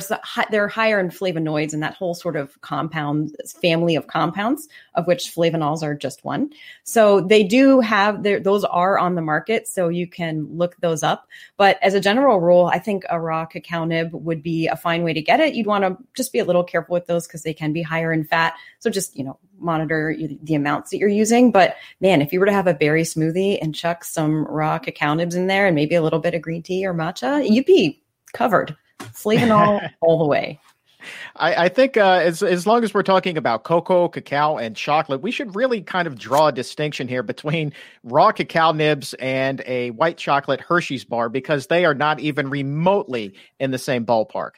they're 0.50 0.68
higher 0.68 0.98
in 0.98 1.08
flavonoids 1.08 1.72
and 1.72 1.82
that 1.82 1.94
whole 1.94 2.12
sort 2.12 2.36
of 2.36 2.60
compound 2.60 3.34
family 3.62 3.94
of 3.94 4.08
compounds 4.08 4.68
of 4.96 5.06
which 5.06 5.32
flavanols 5.34 5.82
are 5.82 5.94
just 5.94 6.24
one 6.24 6.50
so 6.82 7.22
they 7.22 7.42
do 7.42 7.80
have 7.80 8.22
those 8.22 8.64
are 8.64 8.98
on 8.98 9.14
the 9.14 9.22
market 9.22 9.66
so 9.66 9.88
you 9.88 10.06
can 10.06 10.46
look 10.50 10.76
those 10.80 11.02
up 11.02 11.26
but 11.56 11.78
as 11.80 11.94
a 11.94 12.00
general 12.00 12.40
rule 12.40 12.66
i 12.66 12.78
think 12.78 13.04
a 13.08 13.18
raw 13.18 13.46
cacao 13.46 13.84
nib 13.84 14.10
would 14.12 14.42
be 14.42 14.66
a 14.66 14.76
fine 14.76 15.02
way 15.02 15.14
to 15.14 15.22
get 15.22 15.40
it 15.40 15.54
you'd 15.54 15.66
want 15.66 15.84
to 15.84 15.96
just 16.14 16.32
be 16.32 16.40
a 16.40 16.44
little 16.44 16.64
careful 16.64 16.92
with 16.92 17.06
those 17.06 17.26
because 17.26 17.42
they 17.42 17.54
can 17.54 17.72
be 17.72 17.80
higher 17.80 18.12
in 18.12 18.24
fat 18.24 18.54
so 18.80 18.90
just 18.90 19.16
you 19.16 19.24
know 19.24 19.38
monitor 19.60 20.16
the 20.42 20.54
amounts 20.54 20.90
that 20.90 20.96
you're 20.96 21.08
using. 21.10 21.52
But 21.52 21.76
man, 22.00 22.22
if 22.22 22.32
you 22.32 22.40
were 22.40 22.46
to 22.46 22.52
have 22.52 22.66
a 22.66 22.72
berry 22.72 23.02
smoothie 23.02 23.58
and 23.60 23.74
chuck 23.74 24.04
some 24.04 24.46
raw 24.46 24.78
cacao 24.78 25.12
nibs 25.12 25.34
in 25.34 25.48
there 25.48 25.66
and 25.66 25.74
maybe 25.74 25.94
a 25.94 26.02
little 26.02 26.18
bit 26.18 26.32
of 26.32 26.40
green 26.40 26.62
tea 26.62 26.86
or 26.86 26.94
matcha, 26.94 27.46
you'd 27.46 27.66
be 27.66 28.02
covered. 28.32 28.74
Flavanol 29.00 29.90
all 30.00 30.18
the 30.18 30.26
way. 30.26 30.60
I, 31.36 31.64
I, 31.64 31.68
think 31.68 31.96
uh, 31.96 32.20
as 32.22 32.42
as 32.42 32.66
long 32.66 32.84
as 32.84 32.92
we're 32.92 33.02
talking 33.02 33.38
about 33.38 33.64
cocoa, 33.64 34.08
cacao, 34.08 34.58
and 34.58 34.76
chocolate, 34.76 35.22
we 35.22 35.30
should 35.30 35.54
really 35.54 35.80
kind 35.80 36.06
of 36.06 36.18
draw 36.18 36.48
a 36.48 36.52
distinction 36.52 37.08
here 37.08 37.22
between 37.22 37.72
raw 38.04 38.32
cacao 38.32 38.72
nibs 38.72 39.14
and 39.14 39.62
a 39.66 39.90
white 39.92 40.18
chocolate 40.18 40.60
Hershey's 40.60 41.04
bar 41.04 41.28
because 41.28 41.68
they 41.68 41.84
are 41.84 41.94
not 41.94 42.20
even 42.20 42.50
remotely 42.50 43.34
in 43.58 43.70
the 43.70 43.78
same 43.78 44.04
ballpark. 44.04 44.52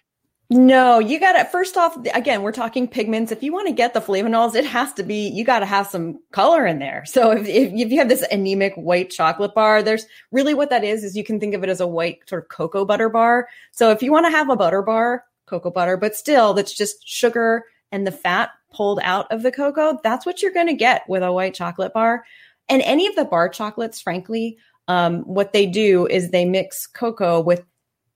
No, 0.55 0.99
you 0.99 1.19
got 1.19 1.33
to 1.33 1.47
first 1.47 1.79
off 1.79 1.97
again, 2.13 2.43
we're 2.43 2.53
talking 2.53 2.87
pigments. 2.87 3.33
If 3.33 3.43
you 3.43 3.55
want 3.55 3.69
to 3.69 3.73
get 3.73 3.95
the 3.95 4.03
flavanols, 4.03 4.55
it 4.55 4.67
has 4.67 4.93
to 4.95 5.03
be 5.03 5.29
you 5.29 5.45
got 5.45 5.61
to 5.61 5.67
have 5.67 5.87
some 5.87 6.21
color 6.31 6.67
in 6.67 6.79
there. 6.79 7.07
So 7.07 7.31
if, 7.31 7.49
if, 7.49 7.73
if 7.73 7.91
you 7.91 7.99
have 7.99 8.11
this 8.11 8.23
anemic 8.31 8.75
white 8.75 9.09
chocolate 9.09 9.55
bar, 9.55 9.83
there's 9.83 10.05
really 10.31 10.53
what 10.53 10.69
that 10.69 10.85
is 10.85 11.05
is 11.05 11.17
you 11.17 11.25
can 11.25 11.41
think 11.41 11.55
of 11.55 11.63
it 11.63 11.71
as 11.71 11.81
a 11.81 11.87
white 11.87 12.29
sort 12.29 12.43
of 12.43 12.51
cocoa 12.51 12.85
butter 12.85 13.09
bar. 13.09 13.49
So 13.71 13.93
if 13.93 14.03
you 14.03 14.13
want 14.13 14.27
to 14.27 14.31
have 14.31 14.51
a 14.51 14.57
butter 14.57 14.83
bar, 14.83 15.25
cocoa 15.47 15.71
butter, 15.71 15.97
but 15.97 16.15
still 16.15 16.53
that's 16.53 16.77
just 16.77 17.09
sugar 17.09 17.65
and 17.91 18.07
the 18.07 18.13
fat 18.13 18.51
pulled 18.71 19.01
out 19.03 19.33
of 19.33 19.43
the 19.43 19.53
cocoa, 19.53 20.01
that's 20.05 20.27
what 20.27 20.43
you're 20.43 20.53
going 20.53 20.67
to 20.67 20.75
get 20.75 21.09
with 21.09 21.23
a 21.23 21.33
white 21.33 21.55
chocolate 21.55 21.95
bar. 21.95 22.27
And 22.69 22.83
any 22.83 23.07
of 23.07 23.17
the 23.17 23.25
bar 23.25 23.49
chocolates, 23.49 24.03
frankly, 24.03 24.59
um, 24.87 25.21
what 25.23 25.55
they 25.55 25.65
do 25.65 26.07
is 26.09 26.31
they 26.31 26.45
mix 26.45 26.87
cocoa 26.87 27.41
with 27.41 27.65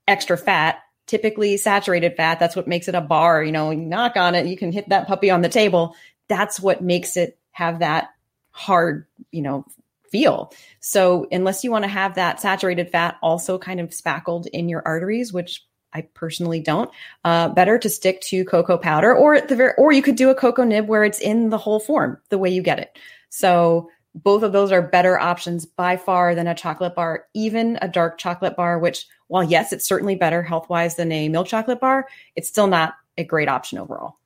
extra 0.07 0.37
fat 0.37 0.81
typically 1.07 1.57
saturated 1.57 2.15
fat. 2.15 2.39
That's 2.39 2.55
what 2.55 2.67
makes 2.67 2.87
it 2.87 2.95
a 2.95 3.01
bar. 3.01 3.43
You 3.43 3.51
know, 3.51 3.71
you 3.71 3.81
knock 3.81 4.15
on 4.15 4.35
it, 4.35 4.45
you 4.45 4.57
can 4.57 4.71
hit 4.71 4.89
that 4.89 5.07
puppy 5.07 5.31
on 5.31 5.41
the 5.41 5.49
table. 5.49 5.95
That's 6.27 6.59
what 6.59 6.81
makes 6.81 7.17
it 7.17 7.39
have 7.51 7.79
that 7.79 8.09
hard, 8.51 9.07
you 9.31 9.41
know, 9.41 9.65
feel. 10.11 10.53
So 10.79 11.27
unless 11.31 11.63
you 11.63 11.71
want 11.71 11.83
to 11.83 11.89
have 11.89 12.15
that 12.15 12.39
saturated 12.39 12.91
fat 12.91 13.17
also 13.21 13.57
kind 13.57 13.79
of 13.79 13.93
spackled 13.93 14.47
in 14.47 14.69
your 14.69 14.81
arteries, 14.85 15.33
which 15.33 15.65
I 15.93 16.01
personally 16.13 16.59
don't, 16.59 16.89
uh, 17.23 17.49
better 17.49 17.79
to 17.79 17.89
stick 17.89 18.21
to 18.21 18.45
cocoa 18.45 18.77
powder 18.77 19.15
or 19.15 19.41
the 19.41 19.55
very, 19.55 19.73
or 19.77 19.91
you 19.91 20.01
could 20.01 20.15
do 20.15 20.29
a 20.29 20.35
cocoa 20.35 20.63
nib 20.63 20.87
where 20.87 21.03
it's 21.03 21.19
in 21.19 21.49
the 21.49 21.57
whole 21.57 21.79
form, 21.79 22.19
the 22.29 22.37
way 22.37 22.49
you 22.49 22.61
get 22.61 22.79
it. 22.79 22.97
So 23.29 23.89
both 24.13 24.43
of 24.43 24.51
those 24.51 24.71
are 24.71 24.81
better 24.81 25.19
options 25.19 25.65
by 25.65 25.97
far 25.97 26.35
than 26.35 26.47
a 26.47 26.55
chocolate 26.55 26.95
bar, 26.95 27.25
even 27.33 27.77
a 27.81 27.87
dark 27.87 28.17
chocolate 28.17 28.55
bar, 28.55 28.79
which 28.79 29.05
while 29.27 29.43
yes, 29.43 29.73
it's 29.73 29.87
certainly 29.87 30.15
better 30.15 30.43
health 30.43 30.69
wise 30.69 30.95
than 30.95 31.11
a 31.11 31.29
milk 31.29 31.47
chocolate 31.47 31.79
bar, 31.79 32.07
it's 32.35 32.47
still 32.47 32.67
not 32.67 32.95
a 33.17 33.23
great 33.23 33.49
option 33.49 33.77
overall. 33.77 34.17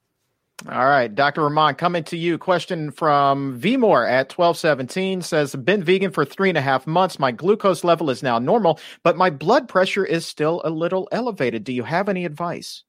All 0.70 0.86
right, 0.86 1.14
Dr. 1.14 1.42
Rahman, 1.42 1.74
coming 1.74 2.04
to 2.06 2.18
you. 2.18 2.38
Question 2.38 2.92
from 2.92 3.60
Vmore 3.60 4.08
at 4.08 4.32
1217 4.32 5.24
says, 5.24 5.56
Been 5.56 5.84
vegan 5.84 6.12
for 6.12 6.24
three 6.24 6.50
and 6.50 6.58
a 6.58 6.62
half 6.62 6.86
months. 6.86 7.18
My 7.18 7.32
glucose 7.32 7.84
level 7.84 8.12
is 8.12 8.22
now 8.22 8.38
normal, 8.38 8.80
but 9.02 9.18
my 9.18 9.32
blood 9.32 9.68
pressure 9.68 10.06
is 10.06 10.24
still 10.24 10.62
a 10.64 10.70
little 10.70 11.10
elevated. 11.12 11.64
Do 11.64 11.74
you 11.74 11.82
have 11.84 12.10
any 12.10 12.26
advice? 12.26 12.84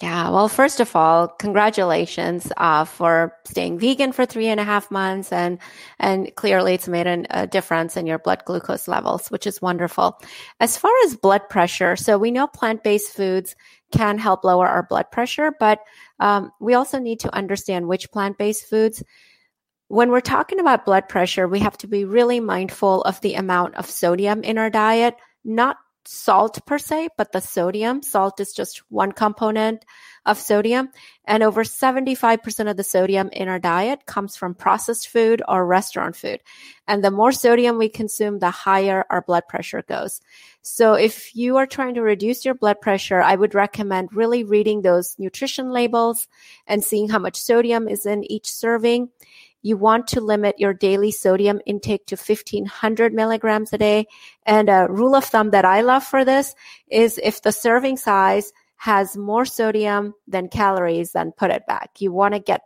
Yeah, 0.00 0.30
well, 0.30 0.48
first 0.48 0.78
of 0.78 0.94
all, 0.94 1.26
congratulations 1.26 2.52
uh, 2.56 2.84
for 2.84 3.34
staying 3.44 3.80
vegan 3.80 4.12
for 4.12 4.24
three 4.26 4.46
and 4.46 4.60
a 4.60 4.64
half 4.64 4.92
months, 4.92 5.32
and 5.32 5.58
and 5.98 6.32
clearly 6.36 6.74
it's 6.74 6.86
made 6.86 7.08
an, 7.08 7.26
a 7.30 7.48
difference 7.48 7.96
in 7.96 8.06
your 8.06 8.20
blood 8.20 8.44
glucose 8.44 8.86
levels, 8.86 9.28
which 9.28 9.44
is 9.44 9.60
wonderful. 9.60 10.20
As 10.60 10.76
far 10.76 10.92
as 11.04 11.16
blood 11.16 11.48
pressure, 11.48 11.96
so 11.96 12.16
we 12.16 12.30
know 12.30 12.46
plant 12.46 12.84
based 12.84 13.12
foods 13.12 13.56
can 13.90 14.18
help 14.18 14.44
lower 14.44 14.68
our 14.68 14.84
blood 14.84 15.10
pressure, 15.10 15.52
but 15.58 15.80
um, 16.20 16.52
we 16.60 16.74
also 16.74 17.00
need 17.00 17.18
to 17.20 17.34
understand 17.34 17.88
which 17.88 18.12
plant 18.12 18.38
based 18.38 18.66
foods. 18.66 19.02
When 19.88 20.12
we're 20.12 20.20
talking 20.20 20.60
about 20.60 20.86
blood 20.86 21.08
pressure, 21.08 21.48
we 21.48 21.58
have 21.60 21.78
to 21.78 21.88
be 21.88 22.04
really 22.04 22.38
mindful 22.38 23.02
of 23.02 23.20
the 23.20 23.34
amount 23.34 23.74
of 23.74 23.86
sodium 23.90 24.44
in 24.44 24.58
our 24.58 24.70
diet, 24.70 25.16
not 25.44 25.76
salt 26.10 26.64
per 26.64 26.78
se, 26.78 27.10
but 27.18 27.32
the 27.32 27.40
sodium. 27.40 28.02
Salt 28.02 28.40
is 28.40 28.54
just 28.54 28.78
one 28.88 29.12
component 29.12 29.84
of 30.24 30.38
sodium. 30.38 30.88
And 31.26 31.42
over 31.42 31.64
75% 31.64 32.70
of 32.70 32.78
the 32.78 32.82
sodium 32.82 33.28
in 33.30 33.46
our 33.48 33.58
diet 33.58 34.06
comes 34.06 34.34
from 34.34 34.54
processed 34.54 35.08
food 35.08 35.42
or 35.46 35.66
restaurant 35.66 36.16
food. 36.16 36.40
And 36.86 37.04
the 37.04 37.10
more 37.10 37.30
sodium 37.30 37.76
we 37.76 37.90
consume, 37.90 38.38
the 38.38 38.50
higher 38.50 39.04
our 39.10 39.20
blood 39.20 39.42
pressure 39.50 39.82
goes. 39.86 40.22
So 40.62 40.94
if 40.94 41.36
you 41.36 41.58
are 41.58 41.66
trying 41.66 41.94
to 41.94 42.02
reduce 42.02 42.42
your 42.42 42.54
blood 42.54 42.80
pressure, 42.80 43.20
I 43.20 43.36
would 43.36 43.54
recommend 43.54 44.14
really 44.14 44.44
reading 44.44 44.80
those 44.80 45.14
nutrition 45.18 45.70
labels 45.72 46.26
and 46.66 46.82
seeing 46.82 47.10
how 47.10 47.18
much 47.18 47.36
sodium 47.36 47.86
is 47.86 48.06
in 48.06 48.24
each 48.32 48.50
serving 48.50 49.10
you 49.62 49.76
want 49.76 50.06
to 50.08 50.20
limit 50.20 50.58
your 50.58 50.72
daily 50.72 51.10
sodium 51.10 51.60
intake 51.66 52.06
to 52.06 52.16
1500 52.16 53.12
milligrams 53.12 53.72
a 53.72 53.78
day. 53.78 54.06
And 54.46 54.68
a 54.68 54.86
rule 54.88 55.14
of 55.14 55.24
thumb 55.24 55.50
that 55.50 55.64
I 55.64 55.80
love 55.80 56.04
for 56.04 56.24
this 56.24 56.54
is 56.88 57.20
if 57.22 57.42
the 57.42 57.52
serving 57.52 57.96
size 57.96 58.52
has 58.76 59.16
more 59.16 59.44
sodium 59.44 60.14
than 60.28 60.48
calories, 60.48 61.12
then 61.12 61.32
put 61.32 61.50
it 61.50 61.66
back. 61.66 62.00
You 62.00 62.12
want 62.12 62.34
to 62.34 62.40
get 62.40 62.62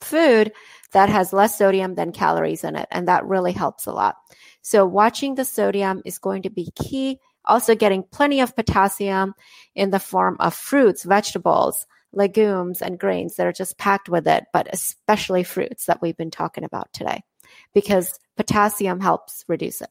food 0.00 0.52
that 0.92 1.08
has 1.08 1.32
less 1.32 1.56
sodium 1.56 1.94
than 1.94 2.12
calories 2.12 2.64
in 2.64 2.74
it. 2.74 2.88
And 2.90 3.06
that 3.08 3.24
really 3.24 3.52
helps 3.52 3.86
a 3.86 3.92
lot. 3.92 4.16
So 4.60 4.84
watching 4.84 5.36
the 5.36 5.44
sodium 5.44 6.02
is 6.04 6.18
going 6.18 6.42
to 6.42 6.50
be 6.50 6.72
key. 6.74 7.18
Also 7.44 7.74
getting 7.74 8.04
plenty 8.04 8.40
of 8.40 8.54
potassium 8.54 9.34
in 9.74 9.90
the 9.90 9.98
form 9.98 10.36
of 10.40 10.54
fruits, 10.54 11.04
vegetables, 11.04 11.86
legumes 12.12 12.82
and 12.82 12.98
grains 12.98 13.36
that 13.36 13.46
are 13.46 13.52
just 13.52 13.78
packed 13.78 14.08
with 14.08 14.26
it, 14.26 14.44
but 14.52 14.68
especially 14.72 15.44
fruits 15.44 15.86
that 15.86 16.02
we've 16.02 16.16
been 16.16 16.30
talking 16.30 16.64
about 16.64 16.92
today 16.92 17.22
because 17.74 18.18
potassium 18.36 19.00
helps 19.00 19.44
reduce 19.48 19.80
it. 19.80 19.90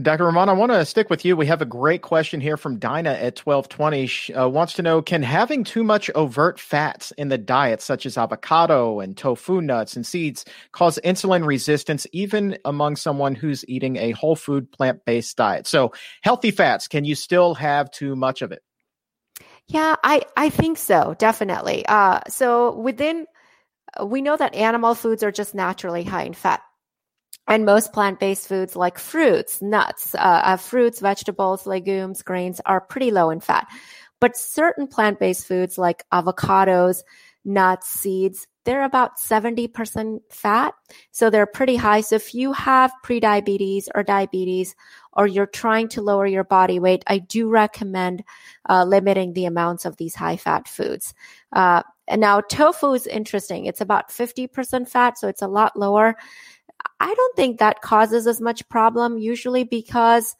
Dr. 0.00 0.26
Rahman, 0.26 0.50
I 0.50 0.52
want 0.52 0.72
to 0.72 0.84
stick 0.84 1.08
with 1.08 1.24
you. 1.24 1.38
We 1.38 1.46
have 1.46 1.62
a 1.62 1.66
great 1.66 2.02
question 2.02 2.38
here 2.38 2.58
from 2.58 2.78
Dinah 2.78 3.14
at 3.14 3.38
1220. 3.38 4.06
She 4.06 4.34
uh, 4.34 4.46
wants 4.46 4.74
to 4.74 4.82
know 4.82 5.00
Can 5.00 5.22
having 5.22 5.64
too 5.64 5.82
much 5.82 6.10
overt 6.14 6.60
fats 6.60 7.12
in 7.12 7.30
the 7.30 7.38
diet, 7.38 7.80
such 7.80 8.04
as 8.04 8.18
avocado 8.18 9.00
and 9.00 9.16
tofu 9.16 9.62
nuts 9.62 9.96
and 9.96 10.06
seeds, 10.06 10.44
cause 10.72 10.98
insulin 11.02 11.46
resistance 11.46 12.06
even 12.12 12.58
among 12.66 12.96
someone 12.96 13.34
who's 13.34 13.64
eating 13.68 13.96
a 13.96 14.10
whole 14.10 14.36
food 14.36 14.70
plant 14.70 15.02
based 15.06 15.34
diet? 15.38 15.66
So, 15.66 15.92
healthy 16.20 16.50
fats, 16.50 16.88
can 16.88 17.06
you 17.06 17.14
still 17.14 17.54
have 17.54 17.90
too 17.90 18.14
much 18.16 18.42
of 18.42 18.52
it? 18.52 18.62
Yeah, 19.68 19.96
I, 20.04 20.22
I 20.36 20.50
think 20.50 20.78
so, 20.78 21.14
definitely. 21.18 21.84
Uh, 21.86 22.20
so 22.28 22.76
within, 22.78 23.26
uh, 24.00 24.06
we 24.06 24.22
know 24.22 24.36
that 24.36 24.54
animal 24.54 24.94
foods 24.94 25.22
are 25.22 25.32
just 25.32 25.54
naturally 25.54 26.04
high 26.04 26.24
in 26.24 26.34
fat. 26.34 26.62
And 27.48 27.66
most 27.66 27.92
plant 27.92 28.20
based 28.20 28.48
foods 28.48 28.76
like 28.76 28.98
fruits, 28.98 29.62
nuts, 29.62 30.14
uh, 30.14 30.18
uh, 30.18 30.56
fruits, 30.56 31.00
vegetables, 31.00 31.66
legumes, 31.66 32.22
grains 32.22 32.60
are 32.66 32.80
pretty 32.80 33.10
low 33.10 33.30
in 33.30 33.40
fat. 33.40 33.68
But 34.20 34.36
certain 34.36 34.88
plant 34.88 35.20
based 35.20 35.46
foods 35.46 35.78
like 35.78 36.04
avocados, 36.12 37.02
nuts, 37.44 37.88
seeds, 37.88 38.46
they're 38.64 38.84
about 38.84 39.18
70% 39.20 40.20
fat. 40.30 40.74
So 41.12 41.30
they're 41.30 41.46
pretty 41.46 41.76
high. 41.76 42.00
So 42.02 42.16
if 42.16 42.34
you 42.34 42.52
have 42.52 42.92
prediabetes 43.04 43.88
or 43.94 44.02
diabetes, 44.02 44.74
or 45.16 45.26
you're 45.26 45.46
trying 45.46 45.88
to 45.88 46.02
lower 46.02 46.26
your 46.26 46.44
body 46.44 46.78
weight, 46.78 47.02
I 47.06 47.18
do 47.18 47.48
recommend 47.48 48.22
uh, 48.68 48.84
limiting 48.84 49.32
the 49.32 49.46
amounts 49.46 49.84
of 49.84 49.96
these 49.96 50.14
high 50.14 50.36
fat 50.36 50.68
foods. 50.68 51.14
Uh, 51.52 51.82
and 52.06 52.20
now 52.20 52.40
tofu 52.40 52.92
is 52.92 53.06
interesting. 53.06 53.64
It's 53.64 53.80
about 53.80 54.10
50% 54.10 54.88
fat, 54.88 55.18
so 55.18 55.26
it's 55.26 55.42
a 55.42 55.48
lot 55.48 55.76
lower. 55.76 56.14
I 57.00 57.14
don't 57.14 57.36
think 57.36 57.58
that 57.58 57.80
causes 57.80 58.26
as 58.26 58.40
much 58.40 58.68
problem 58.68 59.18
usually 59.18 59.64
because 59.64 60.36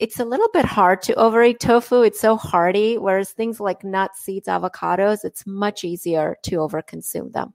it's 0.00 0.18
a 0.18 0.24
little 0.24 0.48
bit 0.52 0.64
hard 0.64 1.02
to 1.02 1.14
overeat 1.14 1.60
tofu. 1.60 2.02
It's 2.02 2.20
so 2.20 2.36
hearty, 2.36 2.98
whereas 2.98 3.30
things 3.30 3.60
like 3.60 3.84
nuts, 3.84 4.20
seeds, 4.20 4.48
avocados, 4.48 5.24
it's 5.24 5.46
much 5.46 5.84
easier 5.84 6.36
to 6.44 6.56
overconsume 6.56 7.32
them. 7.32 7.54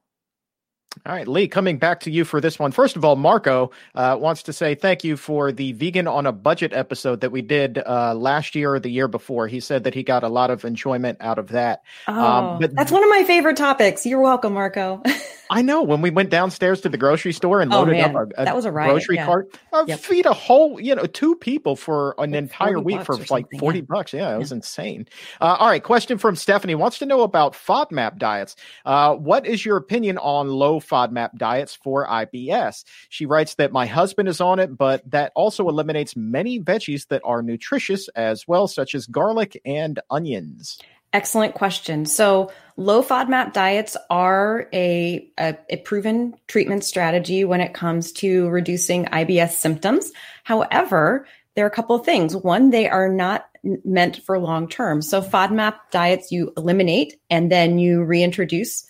All 1.06 1.14
right, 1.14 1.28
Lee, 1.28 1.48
coming 1.48 1.78
back 1.78 2.00
to 2.02 2.12
you 2.12 2.26
for 2.26 2.42
this 2.42 2.58
one. 2.58 2.72
First 2.72 2.96
of 2.96 3.06
all, 3.06 3.16
Marco 3.16 3.70
uh, 3.94 4.18
wants 4.20 4.42
to 4.44 4.54
say 4.54 4.74
thank 4.76 5.04
you 5.04 5.18
for 5.18 5.52
the 5.52 5.74
vegan 5.74 6.08
on 6.08 6.26
a 6.26 6.32
budget 6.32 6.74
episode 6.74 7.22
that 7.22 7.32
we 7.32 7.42
did 7.44 7.78
uh, 7.86 8.16
last 8.16 8.56
year 8.56 8.74
or 8.74 8.80
the 8.80 8.90
year 8.90 9.08
before. 9.08 9.48
He 9.48 9.60
said 9.60 9.84
that 9.84 9.94
he 9.94 10.02
got 10.04 10.24
a 10.24 10.30
lot 10.30 10.50
of 10.50 10.66
enjoyment 10.66 11.18
out 11.22 11.38
of 11.38 11.50
that. 11.50 11.84
Um, 12.08 12.18
oh, 12.18 12.22
um, 12.26 12.60
but 12.60 12.76
that's 12.76 12.92
one 12.92 13.04
of 13.04 13.10
my 13.10 13.24
favorite 13.24 13.58
topics. 13.58 14.06
You're 14.06 14.22
welcome, 14.22 14.54
Marco. 14.54 15.04
I 15.52 15.62
know 15.62 15.84
when 15.84 16.02
we 16.02 16.10
went 16.10 16.32
downstairs 16.32 16.82
to 16.82 16.90
the 16.90 16.98
grocery 16.98 17.32
store 17.32 17.62
and 17.62 17.72
Oh, 17.72 17.80
loaded 17.80 17.92
man. 17.92 18.10
up 18.10 18.16
our 18.16 18.28
a 18.36 18.46
That 18.46 18.56
was 18.56 18.66
a 18.66 18.72
riot, 18.72 18.90
grocery 18.92 19.18
yeah. 19.18 19.26
cart, 19.26 19.60
uh, 19.74 19.86
Yep. 19.88 20.00
feed 20.00 20.26
a 20.26 20.34
whole, 20.34 20.80
you 20.82 20.96
know, 20.96 21.06
two 21.06 21.36
people 21.36 21.76
for 21.76 22.16
an 22.18 22.32
Like 22.32 22.40
entire 22.40 22.80
week 22.80 23.04
for 23.04 23.16
like 23.30 23.46
40 23.60 23.80
yeah. 23.80 23.86
bucks. 23.88 24.12
Yeah, 24.12 24.34
it 24.34 24.40
was 24.40 24.52
insane. 24.52 25.08
Uh, 25.40 25.56
all 25.60 25.68
right. 25.68 25.84
Question 25.84 26.18
from 26.18 26.36
Stephanie 26.36 26.74
wants 26.74 26.98
to 26.98 27.06
know 27.06 27.22
about 27.22 27.54
FODMAP 27.54 28.18
diets. 28.18 28.56
Uh, 28.86 29.14
what 29.14 29.46
is 29.46 29.64
your 29.64 29.78
opinion 29.78 30.18
on 30.18 30.50
low 30.50 30.80
FODMAP 30.86 31.38
diets 31.38 31.76
for 31.76 32.08
IBS? 32.08 32.84
She 33.10 33.26
writes 33.26 33.56
that 33.56 33.72
my 33.72 33.86
husband 33.86 34.30
is 34.30 34.42
on 34.42 34.60
it, 34.60 34.78
but 34.78 35.10
that 35.12 35.32
also 35.36 35.70
eliminates 35.70 36.16
many 36.16 36.60
veggies 36.60 37.08
that 37.08 37.22
are 37.24 37.42
nutritious 37.42 38.08
as 38.10 38.48
well, 38.48 38.68
such 38.68 38.96
as 38.96 39.06
garlic 39.08 39.62
and 39.66 40.00
onions. 40.10 40.80
Excellent 41.16 41.54
question. 41.54 42.06
So, 42.06 42.52
low 42.76 43.02
FODMAP 43.02 43.54
diets 43.54 43.96
are 44.10 44.68
a, 44.74 45.32
a, 45.40 45.58
a 45.70 45.78
proven 45.78 46.36
treatment 46.48 46.84
strategy 46.84 47.46
when 47.46 47.62
it 47.62 47.74
comes 47.74 48.12
to 48.14 48.50
reducing 48.50 49.06
IBS 49.06 49.52
symptoms. 49.52 50.12
However, 50.44 51.26
there 51.56 51.64
are 51.64 51.70
a 51.70 51.72
couple 51.72 51.96
of 51.96 52.06
things. 52.06 52.36
One, 52.36 52.70
they 52.70 52.90
are 52.90 53.08
not 53.08 53.46
meant 53.64 54.18
for 54.24 54.38
long 54.38 54.68
term. 54.68 55.02
So, 55.02 55.22
FODMAP 55.22 55.76
diets 55.90 56.34
you 56.34 56.52
eliminate 56.58 57.16
and 57.30 57.50
then 57.50 57.80
you 57.80 58.04
reintroduce 58.04 58.86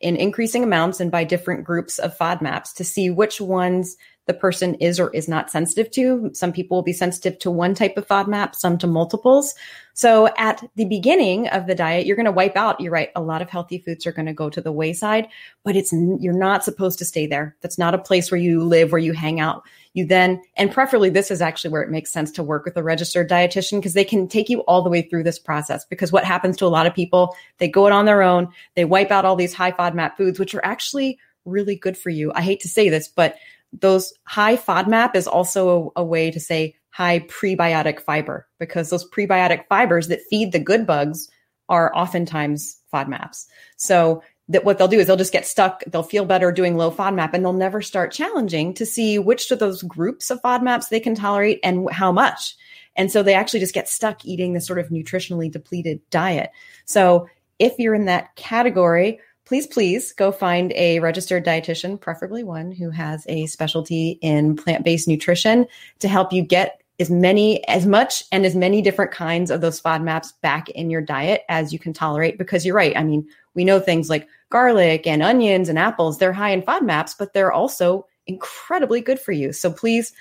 in 0.00 0.16
increasing 0.16 0.64
amounts 0.64 1.00
and 1.00 1.10
by 1.10 1.24
different 1.24 1.64
groups 1.64 1.98
of 1.98 2.16
FODMAPs 2.16 2.74
to 2.74 2.84
see 2.84 3.10
which 3.10 3.40
ones 3.40 3.96
the 4.30 4.34
person 4.38 4.76
is 4.76 5.00
or 5.00 5.10
is 5.10 5.26
not 5.26 5.50
sensitive 5.50 5.90
to. 5.90 6.30
Some 6.34 6.52
people 6.52 6.76
will 6.76 6.84
be 6.84 6.92
sensitive 6.92 7.36
to 7.40 7.50
one 7.50 7.74
type 7.74 7.96
of 7.96 8.06
FODMAP, 8.06 8.54
some 8.54 8.78
to 8.78 8.86
multiples. 8.86 9.56
So 9.92 10.28
at 10.38 10.62
the 10.76 10.84
beginning 10.84 11.48
of 11.48 11.66
the 11.66 11.74
diet, 11.74 12.06
you're 12.06 12.14
going 12.14 12.26
to 12.26 12.32
wipe 12.32 12.56
out. 12.56 12.80
You're 12.80 12.92
right. 12.92 13.10
A 13.16 13.20
lot 13.20 13.42
of 13.42 13.50
healthy 13.50 13.78
foods 13.78 14.06
are 14.06 14.12
going 14.12 14.26
to 14.26 14.32
go 14.32 14.48
to 14.48 14.60
the 14.60 14.70
wayside, 14.70 15.26
but 15.64 15.74
it's 15.74 15.92
you're 15.92 16.32
not 16.32 16.62
supposed 16.62 17.00
to 17.00 17.04
stay 17.04 17.26
there. 17.26 17.56
That's 17.60 17.76
not 17.76 17.92
a 17.92 17.98
place 17.98 18.30
where 18.30 18.40
you 18.40 18.62
live, 18.62 18.92
where 18.92 19.00
you 19.00 19.14
hang 19.14 19.40
out. 19.40 19.64
You 19.94 20.06
then, 20.06 20.40
and 20.56 20.70
preferably, 20.70 21.10
this 21.10 21.32
is 21.32 21.42
actually 21.42 21.72
where 21.72 21.82
it 21.82 21.90
makes 21.90 22.12
sense 22.12 22.30
to 22.32 22.44
work 22.44 22.64
with 22.64 22.76
a 22.76 22.84
registered 22.84 23.28
dietitian 23.28 23.78
because 23.78 23.94
they 23.94 24.04
can 24.04 24.28
take 24.28 24.48
you 24.48 24.60
all 24.60 24.82
the 24.82 24.90
way 24.90 25.02
through 25.02 25.24
this 25.24 25.40
process. 25.40 25.84
Because 25.86 26.12
what 26.12 26.22
happens 26.22 26.56
to 26.58 26.66
a 26.66 26.68
lot 26.68 26.86
of 26.86 26.94
people, 26.94 27.34
they 27.58 27.66
go 27.66 27.88
it 27.88 27.92
on 27.92 28.04
their 28.04 28.22
own. 28.22 28.46
They 28.76 28.84
wipe 28.84 29.10
out 29.10 29.24
all 29.24 29.34
these 29.34 29.54
high 29.54 29.72
FODMAP 29.72 30.16
foods, 30.16 30.38
which 30.38 30.54
are 30.54 30.64
actually 30.64 31.18
really 31.44 31.74
good 31.74 31.96
for 31.96 32.10
you. 32.10 32.32
I 32.34 32.42
hate 32.42 32.60
to 32.60 32.68
say 32.68 32.88
this, 32.88 33.08
but 33.08 33.36
those 33.72 34.12
high 34.24 34.56
FODMAP 34.56 35.14
is 35.14 35.26
also 35.26 35.92
a, 35.96 36.00
a 36.00 36.04
way 36.04 36.30
to 36.30 36.40
say 36.40 36.74
high 36.90 37.20
prebiotic 37.20 38.00
fiber 38.00 38.48
because 38.58 38.90
those 38.90 39.08
prebiotic 39.10 39.64
fibers 39.68 40.08
that 40.08 40.20
feed 40.28 40.52
the 40.52 40.58
good 40.58 40.86
bugs 40.86 41.28
are 41.68 41.94
oftentimes 41.94 42.78
FODMAPs. 42.92 43.46
So 43.76 44.22
that 44.48 44.64
what 44.64 44.78
they'll 44.78 44.88
do 44.88 44.98
is 44.98 45.06
they'll 45.06 45.16
just 45.16 45.32
get 45.32 45.46
stuck. 45.46 45.84
They'll 45.86 46.02
feel 46.02 46.24
better 46.24 46.50
doing 46.50 46.76
low 46.76 46.90
FODMAP 46.90 47.30
and 47.32 47.44
they'll 47.44 47.52
never 47.52 47.80
start 47.80 48.12
challenging 48.12 48.74
to 48.74 48.84
see 48.84 49.18
which 49.18 49.48
of 49.50 49.60
those 49.60 49.82
groups 49.82 50.30
of 50.30 50.42
FODMAPs 50.42 50.88
they 50.88 50.98
can 50.98 51.14
tolerate 51.14 51.60
and 51.62 51.88
how 51.92 52.10
much. 52.10 52.56
And 52.96 53.12
so 53.12 53.22
they 53.22 53.34
actually 53.34 53.60
just 53.60 53.74
get 53.74 53.88
stuck 53.88 54.24
eating 54.24 54.52
this 54.52 54.66
sort 54.66 54.80
of 54.80 54.88
nutritionally 54.88 55.50
depleted 55.50 56.00
diet. 56.10 56.50
So 56.84 57.28
if 57.60 57.78
you're 57.78 57.94
in 57.94 58.06
that 58.06 58.34
category, 58.34 59.20
please, 59.46 59.66
please 59.66 60.12
go 60.12 60.30
find 60.30 60.72
a 60.72 61.00
registered 61.00 61.44
dietitian, 61.44 62.00
preferably 62.00 62.44
one 62.44 62.72
who 62.72 62.90
has 62.90 63.24
a 63.28 63.46
specialty 63.46 64.18
in 64.22 64.56
plant 64.56 64.84
based 64.84 65.08
nutrition 65.08 65.66
to 65.98 66.08
help 66.08 66.32
you 66.32 66.42
get 66.42 66.80
as 67.00 67.10
many, 67.10 67.66
as 67.66 67.86
much, 67.86 68.22
and 68.30 68.44
as 68.44 68.54
many 68.54 68.82
different 68.82 69.10
kinds 69.10 69.50
of 69.50 69.62
those 69.62 69.80
FODMAPs 69.80 70.34
back 70.42 70.68
in 70.70 70.90
your 70.90 71.00
diet 71.00 71.42
as 71.48 71.72
you 71.72 71.78
can 71.78 71.94
tolerate. 71.94 72.36
Because 72.36 72.66
you're 72.66 72.76
right. 72.76 72.96
I 72.96 73.02
mean, 73.02 73.26
we 73.54 73.64
know 73.64 73.80
things 73.80 74.10
like 74.10 74.28
garlic 74.50 75.06
and 75.06 75.22
onions 75.22 75.68
and 75.68 75.78
apples, 75.78 76.18
they're 76.18 76.32
high 76.32 76.50
in 76.50 76.62
FODMAPs, 76.62 77.14
but 77.18 77.32
they're 77.32 77.52
also 77.52 78.06
incredibly 78.26 79.00
good 79.00 79.18
for 79.18 79.32
you. 79.32 79.52
So 79.52 79.72
please 79.72 80.12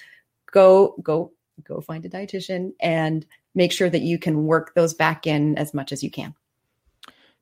go, 0.52 0.96
go, 1.04 1.32
go 1.64 1.82
find 1.82 2.06
a 2.06 2.10
dietitian 2.10 2.72
and 2.80 3.26
make 3.56 3.72
sure 3.72 3.90
that 3.90 4.02
you 4.02 4.18
can 4.18 4.46
work 4.46 4.74
those 4.74 4.94
back 4.94 5.28
in 5.28 5.58
as 5.58 5.74
much 5.74 5.92
as 5.92 6.02
you 6.04 6.10
can. 6.10 6.34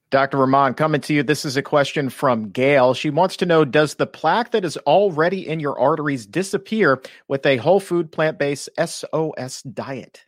Dr. 0.10 0.38
Rahman, 0.38 0.74
coming 0.74 1.02
to 1.02 1.14
you. 1.14 1.22
This 1.22 1.44
is 1.44 1.58
a 1.58 1.62
question 1.62 2.10
from 2.10 2.50
Gail. 2.50 2.94
She 2.94 3.10
wants 3.10 3.36
to 3.38 3.46
know 3.46 3.66
Does 3.66 3.96
the 3.96 4.08
plaque 4.08 4.52
that 4.52 4.64
is 4.64 4.78
already 4.78 5.46
in 5.48 5.60
your 5.60 5.78
arteries 5.78 6.26
disappear 6.26 7.02
with 7.28 7.46
a 7.46 7.58
whole 7.58 7.82
food, 7.82 8.12
plant 8.12 8.40
based 8.40 8.70
SOS 8.84 9.62
diet? 9.64 10.24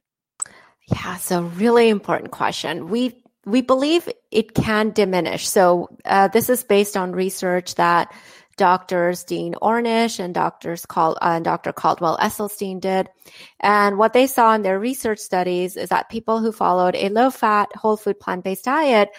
Yeah, 0.91 1.17
so 1.17 1.43
really 1.43 1.88
important 1.89 2.32
question. 2.32 2.89
We 2.89 3.23
we 3.45 3.61
believe 3.61 4.09
it 4.32 4.53
can 4.53 4.91
diminish. 4.91 5.47
So 5.47 5.88
uh, 6.05 6.27
this 6.27 6.49
is 6.49 6.63
based 6.63 6.97
on 6.97 7.13
research 7.13 7.75
that 7.75 8.13
doctors 8.57 9.23
Dean 9.23 9.55
Ornish 9.61 10.19
and 10.19 10.34
doctors 10.34 10.86
Cal- 10.86 11.17
uh, 11.21 11.36
and 11.36 11.45
Dr. 11.45 11.71
Caldwell 11.71 12.17
Esselstyn 12.17 12.82
did. 12.82 13.07
And 13.61 13.97
what 13.97 14.11
they 14.11 14.27
saw 14.27 14.53
in 14.53 14.61
their 14.61 14.77
research 14.77 15.19
studies 15.19 15.77
is 15.77 15.89
that 15.89 16.09
people 16.09 16.41
who 16.41 16.51
followed 16.51 16.95
a 16.95 17.07
low 17.07 17.32
fat, 17.32 17.69
whole 17.75 17.95
food, 17.95 18.19
plant 18.19 18.43
based 18.43 18.65
diet, 18.65 19.09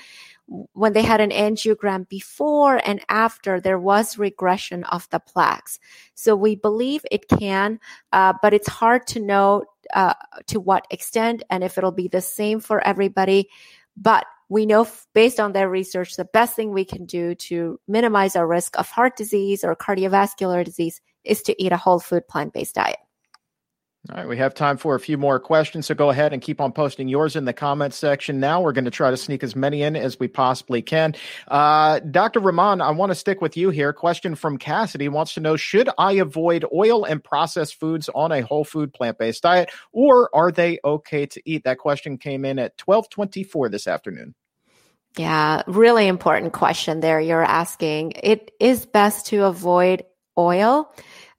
when 0.50 0.92
they 0.92 1.02
had 1.02 1.20
an 1.20 1.30
angiogram 1.30 2.08
before 2.08 2.80
and 2.84 3.00
after, 3.08 3.60
there 3.60 3.78
was 3.78 4.18
regression 4.18 4.82
of 4.84 5.08
the 5.10 5.20
plaques. 5.20 5.78
So 6.14 6.34
we 6.34 6.56
believe 6.56 7.04
it 7.10 7.28
can, 7.28 7.78
uh, 8.12 8.34
but 8.42 8.52
it's 8.52 8.68
hard 8.68 9.06
to 9.08 9.20
know 9.20 9.64
uh, 9.94 10.14
to 10.48 10.58
what 10.58 10.86
extent 10.90 11.44
and 11.50 11.62
if 11.62 11.78
it'll 11.78 11.92
be 11.92 12.08
the 12.08 12.20
same 12.20 12.58
for 12.58 12.84
everybody. 12.84 13.48
But 13.96 14.26
we 14.48 14.66
know 14.66 14.82
f- 14.82 15.06
based 15.14 15.38
on 15.38 15.52
their 15.52 15.70
research, 15.70 16.16
the 16.16 16.24
best 16.24 16.56
thing 16.56 16.72
we 16.72 16.84
can 16.84 17.06
do 17.06 17.36
to 17.36 17.78
minimize 17.86 18.34
our 18.34 18.46
risk 18.46 18.76
of 18.76 18.88
heart 18.90 19.16
disease 19.16 19.62
or 19.62 19.76
cardiovascular 19.76 20.64
disease 20.64 21.00
is 21.22 21.42
to 21.42 21.62
eat 21.62 21.70
a 21.70 21.76
whole 21.76 22.00
food 22.00 22.26
plant 22.26 22.52
based 22.52 22.74
diet. 22.74 22.98
All 24.08 24.16
right, 24.16 24.26
we 24.26 24.38
have 24.38 24.54
time 24.54 24.78
for 24.78 24.94
a 24.94 25.00
few 25.00 25.18
more 25.18 25.38
questions, 25.38 25.86
so 25.86 25.94
go 25.94 26.08
ahead 26.08 26.32
and 26.32 26.40
keep 26.40 26.58
on 26.58 26.72
posting 26.72 27.06
yours 27.06 27.36
in 27.36 27.44
the 27.44 27.52
comments 27.52 27.98
section 27.98 28.40
now. 28.40 28.62
We're 28.62 28.72
going 28.72 28.86
to 28.86 28.90
try 28.90 29.10
to 29.10 29.16
sneak 29.16 29.42
as 29.44 29.54
many 29.54 29.82
in 29.82 29.94
as 29.94 30.18
we 30.18 30.26
possibly 30.26 30.80
can. 30.80 31.14
Uh, 31.48 31.98
Dr. 31.98 32.40
Rahman, 32.40 32.80
I 32.80 32.92
want 32.92 33.10
to 33.10 33.14
stick 33.14 33.42
with 33.42 33.58
you 33.58 33.68
here. 33.68 33.92
Question 33.92 34.36
from 34.36 34.56
Cassidy 34.56 35.10
wants 35.10 35.34
to 35.34 35.40
know 35.40 35.54
Should 35.56 35.90
I 35.98 36.12
avoid 36.12 36.64
oil 36.74 37.04
and 37.04 37.22
processed 37.22 37.78
foods 37.78 38.08
on 38.14 38.32
a 38.32 38.40
whole 38.40 38.64
food 38.64 38.94
plant 38.94 39.18
based 39.18 39.42
diet, 39.42 39.68
or 39.92 40.34
are 40.34 40.50
they 40.50 40.78
okay 40.82 41.26
to 41.26 41.42
eat? 41.44 41.64
That 41.64 41.76
question 41.76 42.16
came 42.16 42.46
in 42.46 42.58
at 42.58 42.80
1224 42.82 43.68
this 43.68 43.86
afternoon. 43.86 44.34
Yeah, 45.18 45.62
really 45.66 46.08
important 46.08 46.54
question 46.54 47.00
there 47.00 47.20
you're 47.20 47.44
asking. 47.44 48.12
It 48.16 48.50
is 48.60 48.86
best 48.86 49.26
to 49.26 49.44
avoid 49.44 50.04
oil. 50.38 50.90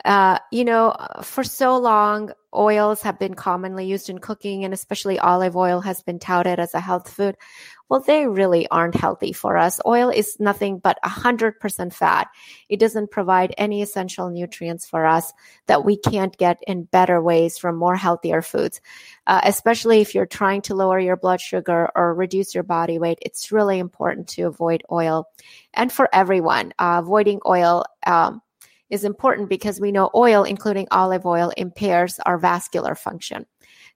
Uh, 0.03 0.39
you 0.51 0.65
know, 0.65 0.95
for 1.21 1.43
so 1.43 1.77
long, 1.77 2.31
oils 2.53 3.01
have 3.01 3.19
been 3.19 3.33
commonly 3.33 3.85
used 3.85 4.09
in 4.09 4.19
cooking, 4.19 4.65
and 4.65 4.73
especially 4.73 5.19
olive 5.19 5.55
oil 5.55 5.81
has 5.81 6.01
been 6.01 6.19
touted 6.19 6.59
as 6.59 6.73
a 6.73 6.79
health 6.79 7.09
food. 7.09 7.35
Well, 7.89 7.99
they 7.99 8.25
really 8.25 8.69
aren't 8.69 8.95
healthy 8.95 9.33
for 9.33 9.57
us. 9.57 9.81
Oil 9.85 10.09
is 10.09 10.39
nothing 10.39 10.79
but 10.79 10.97
100% 11.03 11.93
fat. 11.93 12.29
It 12.69 12.79
doesn't 12.79 13.11
provide 13.11 13.53
any 13.57 13.81
essential 13.81 14.29
nutrients 14.29 14.87
for 14.87 15.05
us 15.05 15.33
that 15.67 15.83
we 15.83 15.97
can't 15.97 16.37
get 16.37 16.63
in 16.65 16.83
better 16.83 17.21
ways 17.21 17.57
from 17.57 17.75
more 17.75 17.97
healthier 17.97 18.41
foods. 18.41 18.79
Uh, 19.27 19.41
especially 19.43 19.99
if 19.99 20.15
you're 20.15 20.25
trying 20.25 20.61
to 20.63 20.75
lower 20.75 20.99
your 20.99 21.17
blood 21.17 21.41
sugar 21.41 21.89
or 21.93 22.13
reduce 22.13 22.55
your 22.55 22.63
body 22.63 22.97
weight, 22.97 23.19
it's 23.21 23.51
really 23.51 23.77
important 23.77 24.29
to 24.29 24.43
avoid 24.43 24.83
oil. 24.89 25.27
And 25.73 25.91
for 25.91 26.07
everyone, 26.13 26.73
uh, 26.79 27.01
avoiding 27.03 27.41
oil, 27.45 27.83
um, 28.07 28.41
is 28.91 29.03
important 29.03 29.49
because 29.49 29.79
we 29.79 29.91
know 29.91 30.11
oil, 30.13 30.43
including 30.43 30.87
olive 30.91 31.25
oil, 31.25 31.51
impairs 31.57 32.19
our 32.25 32.37
vascular 32.37 32.93
function. 32.93 33.45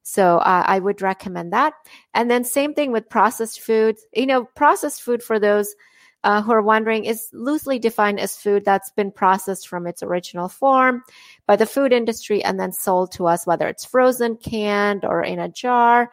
So 0.03 0.37
uh, 0.37 0.63
I 0.65 0.79
would 0.79 1.01
recommend 1.01 1.51
that. 1.53 1.73
And 2.13 2.29
then 2.29 2.43
same 2.43 2.73
thing 2.73 2.91
with 2.91 3.09
processed 3.09 3.61
foods. 3.61 4.05
You 4.13 4.25
know, 4.25 4.45
processed 4.55 5.01
food 5.01 5.21
for 5.21 5.39
those 5.39 5.75
uh, 6.23 6.41
who 6.41 6.51
are 6.51 6.61
wondering 6.61 7.05
is 7.05 7.29
loosely 7.33 7.77
defined 7.77 8.19
as 8.19 8.37
food 8.37 8.65
that's 8.65 8.91
been 8.91 9.11
processed 9.11 9.67
from 9.67 9.85
its 9.85 10.01
original 10.01 10.49
form 10.49 11.03
by 11.45 11.55
the 11.55 11.65
food 11.67 11.93
industry 11.93 12.43
and 12.43 12.59
then 12.59 12.71
sold 12.71 13.11
to 13.11 13.27
us, 13.27 13.45
whether 13.45 13.67
it's 13.67 13.85
frozen, 13.85 14.35
canned, 14.37 15.05
or 15.05 15.23
in 15.23 15.39
a 15.39 15.49
jar. 15.49 16.09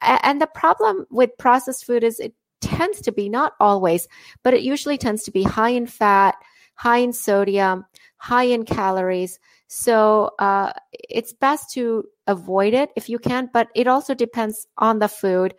And 0.00 0.40
the 0.40 0.46
problem 0.46 1.06
with 1.10 1.30
processed 1.38 1.86
food 1.86 2.04
is 2.04 2.20
it 2.20 2.34
tends 2.60 3.00
to 3.02 3.12
be 3.12 3.28
not 3.28 3.54
always, 3.60 4.08
but 4.42 4.54
it 4.54 4.62
usually 4.62 4.98
tends 4.98 5.22
to 5.24 5.30
be 5.30 5.42
high 5.42 5.70
in 5.70 5.86
fat, 5.86 6.34
high 6.74 6.98
in 6.98 7.12
sodium, 7.12 7.84
high 8.18 8.44
in 8.44 8.64
calories. 8.64 9.38
So 9.68 10.32
uh, 10.38 10.72
it's 10.92 11.32
best 11.32 11.72
to 11.72 12.04
avoid 12.26 12.74
it 12.74 12.90
if 12.96 13.08
you 13.08 13.18
can, 13.18 13.48
but 13.52 13.68
it 13.74 13.86
also 13.86 14.14
depends 14.14 14.66
on 14.76 14.98
the 14.98 15.08
food. 15.08 15.54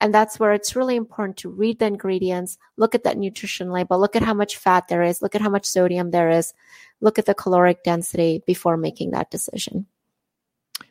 And 0.00 0.12
that's 0.12 0.40
where 0.40 0.52
it's 0.52 0.74
really 0.74 0.96
important 0.96 1.36
to 1.38 1.48
read 1.48 1.78
the 1.78 1.86
ingredients, 1.86 2.58
look 2.76 2.94
at 2.94 3.04
that 3.04 3.18
nutrition 3.18 3.70
label, 3.70 4.00
look 4.00 4.16
at 4.16 4.22
how 4.22 4.34
much 4.34 4.56
fat 4.56 4.88
there 4.88 5.02
is, 5.02 5.22
look 5.22 5.36
at 5.36 5.40
how 5.40 5.48
much 5.48 5.64
sodium 5.64 6.10
there 6.10 6.28
is, 6.28 6.52
look 7.00 7.20
at 7.20 7.26
the 7.26 7.34
caloric 7.34 7.84
density 7.84 8.42
before 8.44 8.76
making 8.76 9.12
that 9.12 9.30
decision. 9.30 9.86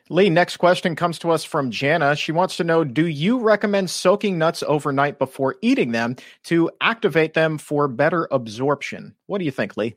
Lee, 0.08 0.30
next 0.30 0.56
question 0.56 0.96
comes 0.96 1.18
to 1.20 1.30
us 1.30 1.44
from 1.44 1.70
Jana. 1.70 2.16
She 2.16 2.32
wants 2.32 2.56
to 2.56 2.64
know 2.64 2.84
Do 2.84 3.06
you 3.06 3.38
recommend 3.38 3.90
soaking 3.90 4.38
nuts 4.38 4.62
overnight 4.66 5.18
before 5.18 5.56
eating 5.62 5.92
them 5.92 6.16
to 6.44 6.70
activate 6.80 7.34
them 7.34 7.58
for 7.58 7.88
better 7.88 8.28
absorption? 8.30 9.14
What 9.26 9.38
do 9.38 9.44
you 9.44 9.50
think, 9.50 9.76
Lee? 9.76 9.96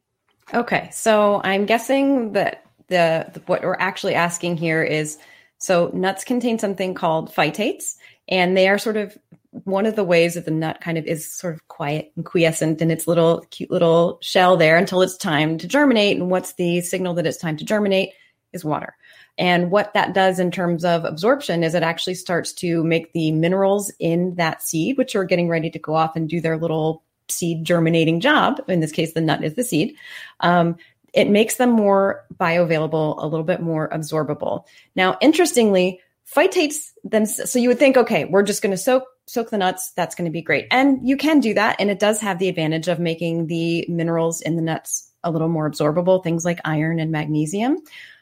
Okay, 0.54 0.90
so 0.92 1.42
I'm 1.44 1.66
guessing 1.66 2.34
that 2.34 2.66
the, 2.88 3.30
the 3.34 3.40
what 3.48 3.64
we're 3.64 3.76
actually 3.80 4.16
asking 4.16 4.58
here 4.58 4.84
is 4.84 5.18
so 5.58 5.90
nuts 5.94 6.24
contain 6.24 6.60
something 6.60 6.94
called 6.94 7.34
phytates, 7.34 7.96
and 8.28 8.56
they 8.56 8.68
are 8.68 8.78
sort 8.78 8.98
of 8.98 9.18
one 9.64 9.86
of 9.86 9.96
the 9.96 10.04
ways 10.04 10.36
that 10.36 10.46
the 10.46 10.52
nut 10.52 10.82
kind 10.82 10.98
of 10.98 11.06
is 11.06 11.32
sort 11.32 11.56
of 11.56 11.68
quiet 11.68 12.12
and 12.16 12.26
quiescent 12.26 12.82
in 12.82 12.92
its 12.92 13.08
little 13.08 13.46
cute 13.50 13.72
little 13.72 14.20
shell 14.22 14.58
there 14.58 14.78
until 14.78 15.02
it's 15.02 15.18
time 15.18 15.58
to 15.58 15.68
germinate. 15.68 16.18
And 16.18 16.30
what's 16.30 16.54
the 16.54 16.82
signal 16.82 17.16
that 17.16 17.26
it's 17.26 17.38
time 17.38 17.58
to 17.58 17.66
germinate 17.66 18.12
is 18.54 18.66
water. 18.66 18.96
And 19.38 19.72
what 19.72 19.94
that 19.94 20.14
does 20.14 20.40
in 20.40 20.52
terms 20.52 20.86
of 20.86 21.06
absorption 21.06 21.64
is 21.64 21.74
it 21.74 21.84
actually 21.84 22.16
starts 22.16 22.54
to 22.54 22.84
make 22.84 23.14
the 23.14 23.32
minerals 23.32 23.92
in 24.00 24.36
that 24.36 24.62
seed, 24.62 24.98
which 24.98 25.16
are 25.16 25.26
getting 25.26 25.50
ready 25.50 25.70
to 25.72 25.80
go 25.80 25.96
off 25.96 26.16
and 26.16 26.30
do 26.30 26.40
their 26.40 26.58
little 26.58 27.04
seed 27.30 27.64
germinating 27.64 28.20
job. 28.20 28.62
In 28.68 28.80
this 28.80 28.92
case, 28.92 29.14
the 29.14 29.22
nut 29.22 29.44
is 29.44 29.56
the 29.56 29.64
seed. 29.64 29.96
Um, 30.40 30.78
it 31.14 31.30
makes 31.30 31.56
them 31.56 31.72
more 31.72 32.26
bioavailable, 32.36 33.24
a 33.24 33.26
little 33.26 33.46
bit 33.46 33.62
more 33.62 33.90
absorbable. 33.90 34.66
Now, 34.96 35.18
interestingly, 35.22 36.02
phytates 36.34 36.92
then 37.04 37.26
so 37.26 37.60
you 37.60 37.70
would 37.70 37.78
think 37.78 37.96
okay 37.96 38.26
we're 38.26 38.42
just 38.42 38.64
going 38.64 38.72
to 38.72 38.78
soak 38.78 39.04
soak 39.28 39.52
the 39.52 39.60
nuts 39.60 39.92
that's 39.92 40.16
going 40.16 40.26
to 40.26 40.32
be 40.32 40.42
great 40.42 40.66
and 40.72 41.08
you 41.08 41.16
can 41.16 41.40
do 41.40 41.54
that 41.54 41.76
and 41.80 41.92
it 41.92 42.00
does 42.00 42.20
have 42.20 42.40
the 42.40 42.50
advantage 42.50 42.88
of 42.88 43.00
making 43.00 43.46
the 43.46 43.86
minerals 43.88 44.42
in 44.42 44.56
the 44.56 44.62
nuts 44.62 45.12
a 45.24 45.30
little 45.30 45.48
more 45.48 45.70
absorbable 45.70 46.24
things 46.24 46.44
like 46.44 46.60
iron 46.66 47.00
and 47.00 47.12
magnesium 47.12 47.78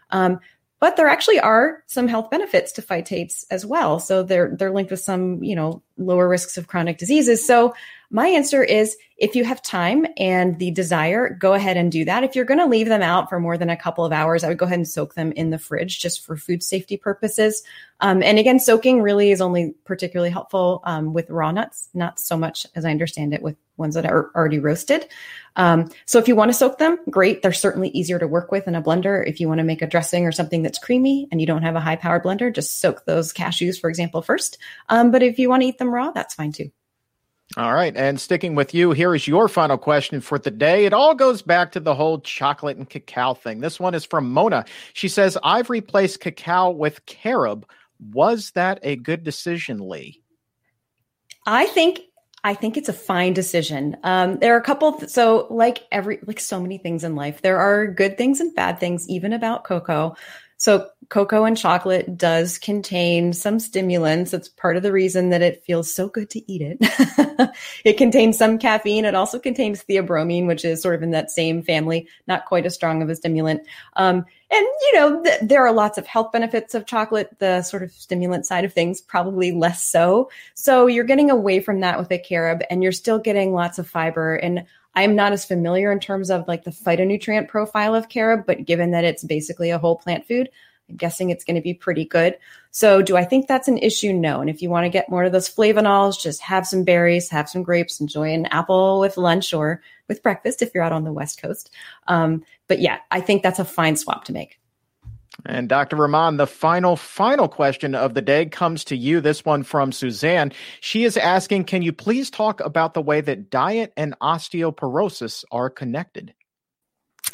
um, 0.10 0.38
but 0.84 0.98
there 0.98 1.08
actually 1.08 1.40
are 1.40 1.82
some 1.88 2.10
health 2.10 2.30
benefits 2.30 2.74
to 2.74 2.82
phytates 2.82 3.46
as 3.50 3.66
well. 3.66 4.02
So 4.02 4.22
they're 4.22 4.54
they're 4.54 4.74
linked 4.74 4.92
with 4.92 5.00
some, 5.00 5.42
you 5.42 5.56
know, 5.56 5.82
lower 5.98 6.28
risks 6.28 6.58
of 6.58 6.68
chronic 6.68 6.98
diseases. 6.98 7.48
So 7.48 7.74
my 8.14 8.28
answer 8.28 8.64
is 8.64 8.96
if 9.18 9.36
you 9.36 9.44
have 9.44 9.62
time 9.62 10.06
and 10.18 10.60
the 10.60 10.70
desire, 10.70 11.30
go 11.30 11.54
ahead 11.54 11.78
and 11.78 11.92
do 11.92 12.06
that. 12.06 12.24
If 12.24 12.36
you're 12.36 12.46
going 12.46 12.60
to 12.60 12.68
leave 12.68 12.88
them 12.88 13.02
out 13.02 13.28
for 13.28 13.40
more 13.40 13.58
than 13.58 13.72
a 13.72 13.78
couple 13.78 14.06
of 14.06 14.12
hours, 14.12 14.44
I 14.44 14.50
would 14.50 14.60
go 14.60 14.68
ahead 14.68 14.78
and 14.78 14.88
soak 14.88 15.16
them 15.16 15.32
in 15.32 15.50
the 15.50 15.58
fridge 15.58 16.00
just 16.00 16.24
for 16.24 16.38
food 16.38 16.62
safety 16.62 16.96
purposes. 16.96 17.64
Um, 18.02 18.22
and 18.22 18.38
again, 18.38 18.60
soaking 18.60 19.02
really 19.02 19.32
is 19.32 19.42
only 19.42 19.74
particularly 19.84 20.30
helpful 20.30 20.82
um, 20.84 21.14
with 21.14 21.28
raw 21.32 21.52
nuts, 21.52 21.90
not 21.96 22.20
so 22.20 22.38
much 22.38 22.68
as 22.76 22.86
I 22.86 22.92
understand 22.92 23.34
it 23.34 23.42
with 23.42 23.56
ones 23.78 23.96
that 23.96 24.06
are 24.06 24.30
already 24.36 24.60
roasted. 24.60 25.08
Um, 25.56 25.90
so 26.06 26.20
if 26.20 26.28
you 26.28 26.36
want 26.36 26.50
to 26.50 26.58
soak 26.58 26.78
them, 26.78 27.00
great. 27.10 27.42
They're 27.42 27.52
certainly 27.52 27.90
easier 27.90 28.20
to 28.20 28.28
work 28.28 28.52
with 28.52 28.68
in 28.68 28.76
a 28.76 28.82
blender. 28.82 29.28
If 29.28 29.40
you 29.40 29.48
want 29.48 29.58
to 29.58 29.64
make 29.64 29.82
a 29.82 29.88
dressing 29.88 30.28
or 30.28 30.32
something 30.32 30.62
that's 30.62 30.78
creamy 30.78 31.28
and 31.32 31.42
you 31.42 31.48
don't 31.48 31.64
have 31.64 31.76
a 31.76 31.82
high 31.82 31.96
power 31.96 32.20
blender, 32.20 32.54
just 32.54 32.80
soak 32.80 33.06
those 33.06 33.34
cashews, 33.34 33.80
for 33.80 33.90
example, 33.90 34.22
first. 34.22 34.60
Um, 34.90 35.10
but 35.10 35.24
if 35.24 35.40
you 35.40 35.50
want 35.50 35.64
to 35.64 35.68
eat 35.68 35.80
them 35.80 35.92
raw, 35.92 36.12
that's 36.12 36.36
fine 36.36 36.52
too. 36.52 36.70
All 37.56 37.74
right. 37.74 37.96
And 37.96 38.20
sticking 38.20 38.56
with 38.56 38.74
you, 38.74 38.92
here 38.92 39.14
is 39.14 39.28
your 39.28 39.48
final 39.48 39.78
question 39.78 40.22
for 40.22 40.40
the 40.40 40.50
day. 40.50 40.86
It 40.86 40.94
all 40.94 41.14
goes 41.14 41.44
back 41.44 41.72
to 41.74 41.80
the 41.80 41.94
whole 41.94 42.20
chocolate 42.20 42.78
and 42.78 42.90
cacao 42.90 43.36
thing. 43.36 43.60
This 43.60 43.80
one 43.80 43.94
is 43.94 44.06
from 44.06 44.32
Mona. 44.32 44.66
She 44.94 45.08
says, 45.08 45.38
I've 45.44 45.70
replaced 45.70 46.20
cacao 46.20 46.72
with 46.72 47.06
carob. 47.06 47.66
Was 48.12 48.52
that 48.52 48.80
a 48.82 48.96
good 48.96 49.24
decision, 49.24 49.88
Lee? 49.88 50.24
I 51.46 51.68
think 51.68 52.00
I 52.46 52.54
think 52.54 52.76
it's 52.76 52.90
a 52.90 52.94
fine 52.94 53.34
decision. 53.34 53.96
Um, 54.04 54.38
there 54.40 54.54
are 54.54 54.60
a 54.60 54.64
couple. 54.64 54.94
Th- 54.94 55.10
so, 55.10 55.48
like 55.50 55.84
every, 55.92 56.20
like 56.26 56.42
so 56.42 56.60
many 56.60 56.78
things 56.78 57.06
in 57.06 57.16
life, 57.16 57.42
there 57.42 57.58
are 57.58 57.88
good 57.88 58.18
things 58.18 58.42
and 58.42 58.54
bad 58.54 58.80
things, 58.80 59.08
even 59.08 59.32
about 59.32 59.64
cocoa. 59.64 60.16
So, 60.64 60.88
cocoa 61.10 61.44
and 61.44 61.58
chocolate 61.58 62.18
does 62.18 62.58
contain 62.58 63.34
some 63.34 63.60
stimulants. 63.60 64.34
It's 64.34 64.48
part 64.48 64.78
of 64.78 64.84
the 64.84 64.94
reason 64.94 65.30
that 65.32 65.42
it 65.42 65.62
feels 65.66 65.94
so 65.94 66.08
good 66.08 66.30
to 66.30 66.52
eat 66.52 66.62
it. 66.62 66.78
it 67.84 67.98
contains 67.98 68.38
some 68.38 68.58
caffeine. 68.58 69.04
It 69.04 69.14
also 69.14 69.40
contains 69.40 69.84
theobromine, 69.84 70.48
which 70.48 70.64
is 70.64 70.82
sort 70.82 70.96
of 70.96 71.04
in 71.04 71.12
that 71.12 71.32
same 71.32 71.64
family, 71.64 72.08
not 72.28 72.46
quite 72.46 72.66
as 72.66 72.76
strong 72.76 73.02
of 73.02 73.10
a 73.10 73.16
stimulant. 73.18 73.68
Um, 73.98 74.26
and 74.50 74.66
you 74.84 74.94
know 74.94 75.22
th- 75.22 75.42
there 75.42 75.68
are 75.68 75.74
lots 75.74 75.98
of 75.98 76.08
health 76.08 76.32
benefits 76.32 76.76
of 76.76 76.86
chocolate 76.86 77.38
the 77.40 77.62
sort 77.64 77.84
of 77.84 77.92
stimulant 77.92 78.46
side 78.46 78.64
of 78.64 78.72
things 78.72 79.02
probably 79.02 79.52
less 79.52 79.84
so 79.84 80.30
so 80.54 80.86
you're 80.86 81.04
getting 81.04 81.32
away 81.32 81.60
from 81.60 81.80
that 81.80 81.98
with 81.98 82.12
a 82.12 82.20
carob 82.20 82.62
and 82.70 82.84
you're 82.84 82.92
still 82.92 83.18
getting 83.18 83.52
lots 83.52 83.80
of 83.80 83.90
fiber 83.90 84.36
and 84.36 84.64
i'm 84.96 85.16
not 85.16 85.32
as 85.32 85.46
familiar 85.46 85.92
in 85.92 86.00
terms 86.00 86.30
of 86.30 86.48
like 86.48 86.64
the 86.64 86.72
phytonutrient 86.72 87.48
profile 87.48 87.96
of 87.96 88.10
carob 88.10 88.46
but 88.46 88.66
given 88.66 88.92
that 88.92 89.04
it's 89.04 89.24
basically 89.24 89.70
a 89.70 89.78
whole 89.78 89.98
plant 89.98 90.26
food 90.28 90.50
i'm 90.90 90.96
guessing 90.96 91.30
it's 91.30 91.46
going 91.46 91.56
to 91.56 91.62
be 91.62 91.74
pretty 91.74 92.06
good. 92.06 92.38
So 92.72 93.02
do 93.02 93.16
i 93.16 93.24
think 93.24 93.48
that's 93.48 93.68
an 93.68 93.78
issue? 93.78 94.12
No. 94.12 94.42
And 94.42 94.50
if 94.50 94.62
you 94.62 94.70
want 94.70 94.86
to 94.86 94.90
get 94.90 95.10
more 95.10 95.24
of 95.24 95.32
those 95.32 95.50
flavanols 95.50 96.22
just 96.22 96.42
have 96.42 96.68
some 96.68 96.84
berries 96.84 97.30
have 97.30 97.50
some 97.50 97.64
grapes 97.64 98.00
enjoy 98.02 98.34
an 98.34 98.48
apple 98.48 99.00
with 99.00 99.16
lunch 99.18 99.54
or 99.54 99.82
with 100.08 100.24
breakfast 100.24 100.62
if 100.62 100.72
you're 100.74 100.84
out 100.84 100.92
on 100.92 101.04
the 101.04 101.14
west 101.14 101.42
coast. 101.42 101.72
Um, 102.08 102.44
but 102.68 102.80
yeah, 102.80 103.00
I 103.12 103.22
think 103.22 103.44
that's 103.44 103.60
a 103.60 103.66
fine 103.66 103.96
swap 103.96 104.26
to 104.26 104.34
make. 104.34 104.60
And 105.46 105.68
Dr. 105.68 105.96
Rahman, 105.96 106.38
the 106.38 106.48
final, 106.48 106.96
final 106.96 107.48
question 107.48 107.96
of 107.96 108.14
the 108.14 108.22
day 108.22 108.46
comes 108.46 108.84
to 108.86 108.96
you. 108.96 109.20
This 109.20 109.44
one 109.44 109.64
from 109.64 109.92
Suzanne. 109.92 110.54
She 110.80 111.04
is 111.04 111.18
asking 111.18 111.66
Can 111.66 111.82
you 111.82 111.92
please 111.92 112.30
talk 112.30 112.60
about 112.62 112.94
the 112.94 113.02
way 113.02 113.22
that 113.22 113.50
diet 113.50 113.94
and 113.98 114.16
osteoporosis 114.22 115.44
are 115.52 115.70
connected? 115.70 116.34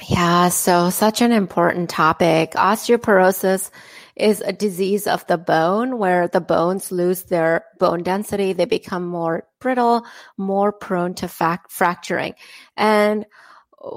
Yeah, 0.08 0.50
so 0.50 0.90
such 0.90 1.22
an 1.22 1.32
important 1.32 1.90
topic. 1.90 2.52
Osteoporosis 2.52 3.70
is 4.16 4.42
a 4.42 4.54
disease 4.54 5.08
of 5.08 5.26
the 5.28 5.38
bone 5.38 5.98
where 5.98 6.28
the 6.28 6.42
bones 6.42 6.92
lose 6.92 7.24
their 7.24 7.66
bone 7.80 8.04
density. 8.04 8.54
They 8.54 8.66
become 8.66 9.06
more 9.06 9.48
brittle, 9.60 10.06
more 10.38 10.72
prone 10.72 11.16
to 11.16 11.28
fact- 11.28 11.72
fracturing. 11.72 12.36
And 12.78 13.26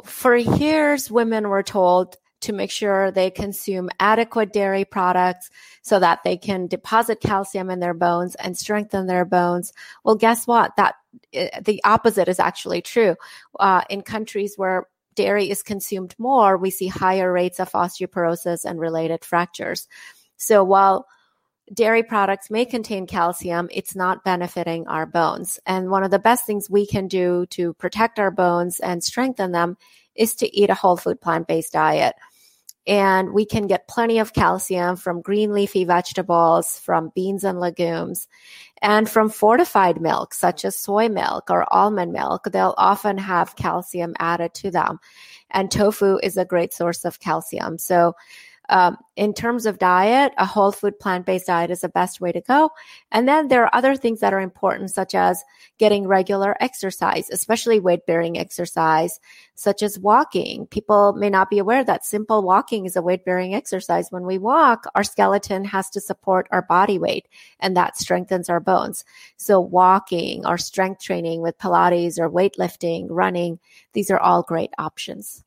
for 0.05 0.35
years, 0.35 1.11
women 1.11 1.49
were 1.49 1.63
told 1.63 2.17
to 2.43 2.53
make 2.53 2.71
sure 2.71 3.11
they 3.11 3.31
consume 3.31 3.89
adequate 3.99 4.53
dairy 4.53 4.85
products 4.85 5.51
so 5.83 5.99
that 5.99 6.23
they 6.25 6.37
can 6.37 6.67
deposit 6.67 7.21
calcium 7.21 7.71
in 7.71 7.81
their 7.81 7.95
bones 7.95 8.35
and 8.37 8.57
strengthen 8.57 9.07
their 9.07 9.25
bones. 9.25 9.73
Well, 10.05 10.17
guess 10.17 10.47
what? 10.47 10.77
That 10.77 10.95
eh, 11.33 11.61
the 11.61 11.83
opposite 11.85 12.29
is 12.29 12.39
actually 12.39 12.83
true. 12.83 13.17
Uh, 13.59 13.83
in 13.89 14.03
countries 14.03 14.55
where 14.57 14.89
dairy 15.15 15.51
is 15.51 15.63
consumed 15.63 16.15
more, 16.19 16.57
we 16.57 16.71
see 16.71 16.87
higher 16.87 17.33
rates 17.33 17.61
of 17.61 17.71
osteoporosis 17.73 18.65
and 18.65 18.81
related 18.81 19.25
fractures. 19.25 19.89
So 20.37 20.65
while 20.65 21.07
dairy 21.73 22.03
products 22.03 22.51
may 22.51 22.65
contain 22.65 23.07
calcium, 23.07 23.69
it's 23.73 23.95
not 23.95 24.25
benefiting 24.25 24.87
our 24.89 25.07
bones. 25.07 25.61
And 25.67 25.91
one 25.91 26.05
of 26.05 26.11
the 26.11 26.19
best 26.19 26.45
things 26.47 26.69
we 26.69 26.87
can 26.87 27.09
do 27.09 27.47
to 27.51 27.75
protect 27.75 28.19
our 28.19 28.31
bones 28.31 28.81
and 28.81 29.03
strengthen 29.03 29.53
them 29.53 29.77
is 30.15 30.35
to 30.37 30.57
eat 30.57 30.71
a 30.71 30.75
whole 30.75 30.97
food 30.97 31.21
plant 31.21 31.47
based 31.47 31.73
diet. 31.73 32.15
And 32.87 33.33
we 33.33 33.47
can 33.47 33.69
get 33.69 33.87
plenty 33.87 34.19
of 34.19 34.33
calcium 34.33 34.97
from 34.97 35.23
green 35.23 35.53
leafy 35.53 35.85
vegetables, 35.85 36.79
from 36.81 37.13
beans 37.15 37.45
and 37.45 37.61
legumes, 37.61 38.27
and 38.81 39.09
from 39.09 39.29
fortified 39.29 40.01
milk, 40.01 40.35
such 40.35 40.65
as 40.65 40.77
soy 40.77 41.09
milk 41.09 41.49
or 41.51 41.73
almond 41.73 42.13
milk. 42.13 42.49
They'll 42.53 42.75
often 42.77 43.19
have 43.19 43.55
calcium 43.55 44.15
added 44.19 44.55
to 44.55 44.73
them. 44.73 44.99
And 45.51 45.71
tofu 45.71 46.19
is 46.23 46.37
a 46.37 46.45
great 46.45 46.75
source 46.75 47.05
of 47.05 47.21
calcium. 47.21 47.79
So 47.79 48.15
um, 48.69 48.97
in 49.17 49.35
terms 49.35 49.67
of 49.67 49.79
diet, 49.79 50.33
a 50.39 50.47
whole 50.47 50.73
food 50.73 50.99
plant 50.99 51.27
based 51.27 51.47
diet 51.47 51.71
is 51.71 51.81
the 51.81 51.89
best 51.89 52.21
way 52.21 52.33
to 52.33 52.41
go. 52.41 52.71
And 53.11 53.29
then 53.29 53.49
there 53.49 53.65
are 53.65 53.75
other 53.75 53.97
things 53.97 54.21
that 54.21 54.33
are 54.33 54.41
important, 54.41 54.91
such 54.91 55.15
as 55.15 55.43
getting 55.79 56.07
regular 56.07 56.57
exercise, 56.61 57.29
especially 57.31 57.81
weight 57.81 58.07
bearing 58.07 58.39
exercise, 58.39 59.19
such 59.55 59.83
as 59.83 59.99
walking. 59.99 60.67
People 60.67 61.13
may 61.15 61.29
not 61.29 61.51
be 61.51 61.59
aware 61.59 61.85
that 61.85 62.05
simple 62.05 62.43
walking 62.43 62.87
is 62.87 62.97
a 62.97 63.03
weight 63.03 63.25
bearing 63.25 63.55
exercise. 63.55 64.07
When 64.11 64.25
we 64.25 64.39
walk, 64.39 64.85
our 64.95 65.05
skeleton 65.05 65.65
has 65.65 65.91
to 65.91 66.01
support 66.01 66.47
our 66.51 66.63
body 66.63 66.99
weight, 66.99 67.29
and 67.59 67.77
that 67.77 67.99
strengthens 67.99 68.49
our 68.49 68.61
bones. 68.61 69.05
So, 69.37 69.61
walking 69.61 70.47
or 70.47 70.57
strength 70.57 71.03
training 71.03 71.43
with 71.43 71.59
Pilates 71.59 72.19
or 72.19 72.31
weightlifting, 72.31 73.09
running, 73.11 73.59
these 73.93 74.11
are 74.11 74.21
all 74.21 74.43
great 74.43 74.71
options. 74.79 75.45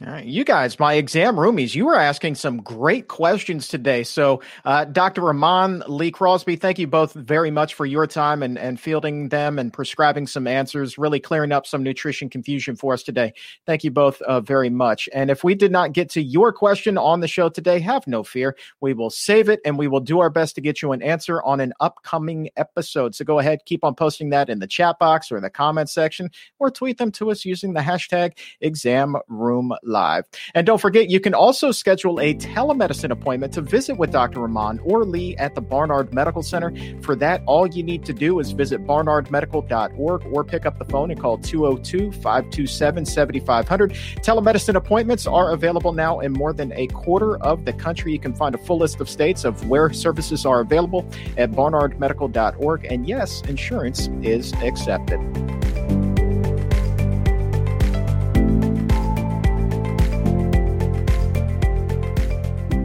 All 0.00 0.12
right, 0.12 0.24
you 0.24 0.44
guys, 0.44 0.78
my 0.78 0.94
exam 0.94 1.36
roomies, 1.36 1.74
you 1.74 1.84
were 1.84 1.96
asking 1.96 2.36
some 2.36 2.58
great 2.58 3.08
questions 3.08 3.68
today. 3.68 4.04
So, 4.04 4.40
uh, 4.64 4.84
Dr. 4.86 5.22
Rahman, 5.22 5.82
Lee 5.86 6.10
Crosby, 6.10 6.56
thank 6.56 6.78
you 6.78 6.86
both 6.86 7.12
very 7.12 7.50
much 7.50 7.74
for 7.74 7.84
your 7.84 8.06
time 8.06 8.42
and, 8.42 8.58
and 8.58 8.80
fielding 8.80 9.28
them 9.28 9.58
and 9.58 9.72
prescribing 9.72 10.26
some 10.26 10.46
answers, 10.46 10.96
really 10.96 11.20
clearing 11.20 11.52
up 11.52 11.66
some 11.66 11.82
nutrition 11.82 12.30
confusion 12.30 12.74
for 12.74 12.94
us 12.94 13.02
today. 13.02 13.34
Thank 13.66 13.84
you 13.84 13.90
both 13.90 14.20
uh, 14.22 14.40
very 14.40 14.70
much. 14.70 15.08
And 15.12 15.30
if 15.30 15.44
we 15.44 15.54
did 15.54 15.72
not 15.72 15.92
get 15.92 16.08
to 16.10 16.22
your 16.22 16.52
question 16.52 16.96
on 16.96 17.20
the 17.20 17.28
show 17.28 17.48
today, 17.48 17.78
have 17.80 18.06
no 18.06 18.22
fear. 18.22 18.56
We 18.80 18.94
will 18.94 19.10
save 19.10 19.48
it 19.48 19.60
and 19.64 19.76
we 19.76 19.88
will 19.88 20.00
do 20.00 20.20
our 20.20 20.30
best 20.30 20.54
to 20.54 20.60
get 20.60 20.80
you 20.80 20.92
an 20.92 21.02
answer 21.02 21.42
on 21.42 21.60
an 21.60 21.72
upcoming 21.80 22.50
episode. 22.56 23.14
So, 23.14 23.24
go 23.24 23.40
ahead, 23.40 23.60
keep 23.66 23.84
on 23.84 23.94
posting 23.94 24.30
that 24.30 24.48
in 24.48 24.60
the 24.60 24.66
chat 24.66 24.98
box 24.98 25.30
or 25.30 25.36
in 25.36 25.42
the 25.42 25.50
comment 25.50 25.90
section 25.90 26.30
or 26.58 26.70
tweet 26.70 26.98
them 26.98 27.10
to 27.12 27.30
us 27.30 27.44
using 27.44 27.74
the 27.74 27.80
hashtag 27.80 28.38
exam 28.60 29.16
room 29.28 29.72
Live. 29.84 30.24
And 30.54 30.66
don't 30.66 30.80
forget, 30.80 31.10
you 31.10 31.18
can 31.18 31.34
also 31.34 31.72
schedule 31.72 32.20
a 32.20 32.34
telemedicine 32.34 33.10
appointment 33.10 33.52
to 33.54 33.60
visit 33.60 33.98
with 33.98 34.12
Dr. 34.12 34.40
Rahman 34.40 34.78
or 34.84 35.04
Lee 35.04 35.36
at 35.36 35.54
the 35.54 35.60
Barnard 35.60 36.14
Medical 36.14 36.42
Center. 36.42 36.72
For 37.02 37.16
that, 37.16 37.42
all 37.46 37.66
you 37.66 37.82
need 37.82 38.04
to 38.04 38.12
do 38.12 38.38
is 38.38 38.52
visit 38.52 38.86
barnardmedical.org 38.86 40.26
or 40.26 40.44
pick 40.44 40.66
up 40.66 40.78
the 40.78 40.84
phone 40.84 41.10
and 41.10 41.20
call 41.20 41.38
202 41.38 42.12
527 42.12 43.04
7500. 43.04 43.90
Telemedicine 43.90 44.76
appointments 44.76 45.26
are 45.26 45.52
available 45.52 45.92
now 45.92 46.20
in 46.20 46.32
more 46.32 46.52
than 46.52 46.72
a 46.74 46.86
quarter 46.88 47.36
of 47.38 47.64
the 47.64 47.72
country. 47.72 48.12
You 48.12 48.20
can 48.20 48.34
find 48.34 48.54
a 48.54 48.58
full 48.58 48.78
list 48.78 49.00
of 49.00 49.08
states 49.08 49.44
of 49.44 49.68
where 49.68 49.92
services 49.92 50.46
are 50.46 50.60
available 50.60 51.06
at 51.36 51.50
barnardmedical.org. 51.50 52.84
And 52.84 53.08
yes, 53.08 53.42
insurance 53.42 54.08
is 54.22 54.52
accepted. 54.54 55.20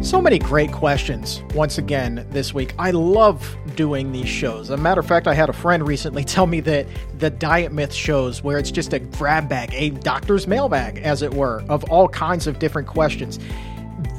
So 0.08 0.22
many 0.22 0.40
great 0.40 0.72
questions 0.72 1.44
once 1.54 1.80
again 1.80 2.26
this 2.30 2.54
week. 2.54 2.74
I 2.80 2.92
love 2.92 3.58
doing 3.76 4.14
these 4.14 4.30
shows. 4.30 4.72
As 4.72 4.80
a 4.80 4.82
matter 4.82 5.02
of 5.02 5.06
fact, 5.06 5.28
I 5.28 5.34
had 5.34 5.50
a 5.50 5.54
friend 5.54 5.86
recently 5.86 6.24
tell 6.24 6.48
me 6.48 6.62
that 6.62 6.88
the 7.20 7.30
Diet 7.30 7.74
Myth 7.74 7.94
shows, 7.94 8.42
where 8.42 8.58
it's 8.58 8.72
just 8.72 8.94
a 8.94 9.00
grab 9.00 9.50
bag, 9.50 9.72
a 9.74 9.90
doctor's 9.90 10.48
mailbag, 10.48 11.00
as 11.00 11.24
it 11.24 11.34
were, 11.34 11.62
of 11.68 11.84
all 11.92 12.08
kinds 12.08 12.48
of 12.48 12.58
different 12.58 12.88
questions 12.88 13.38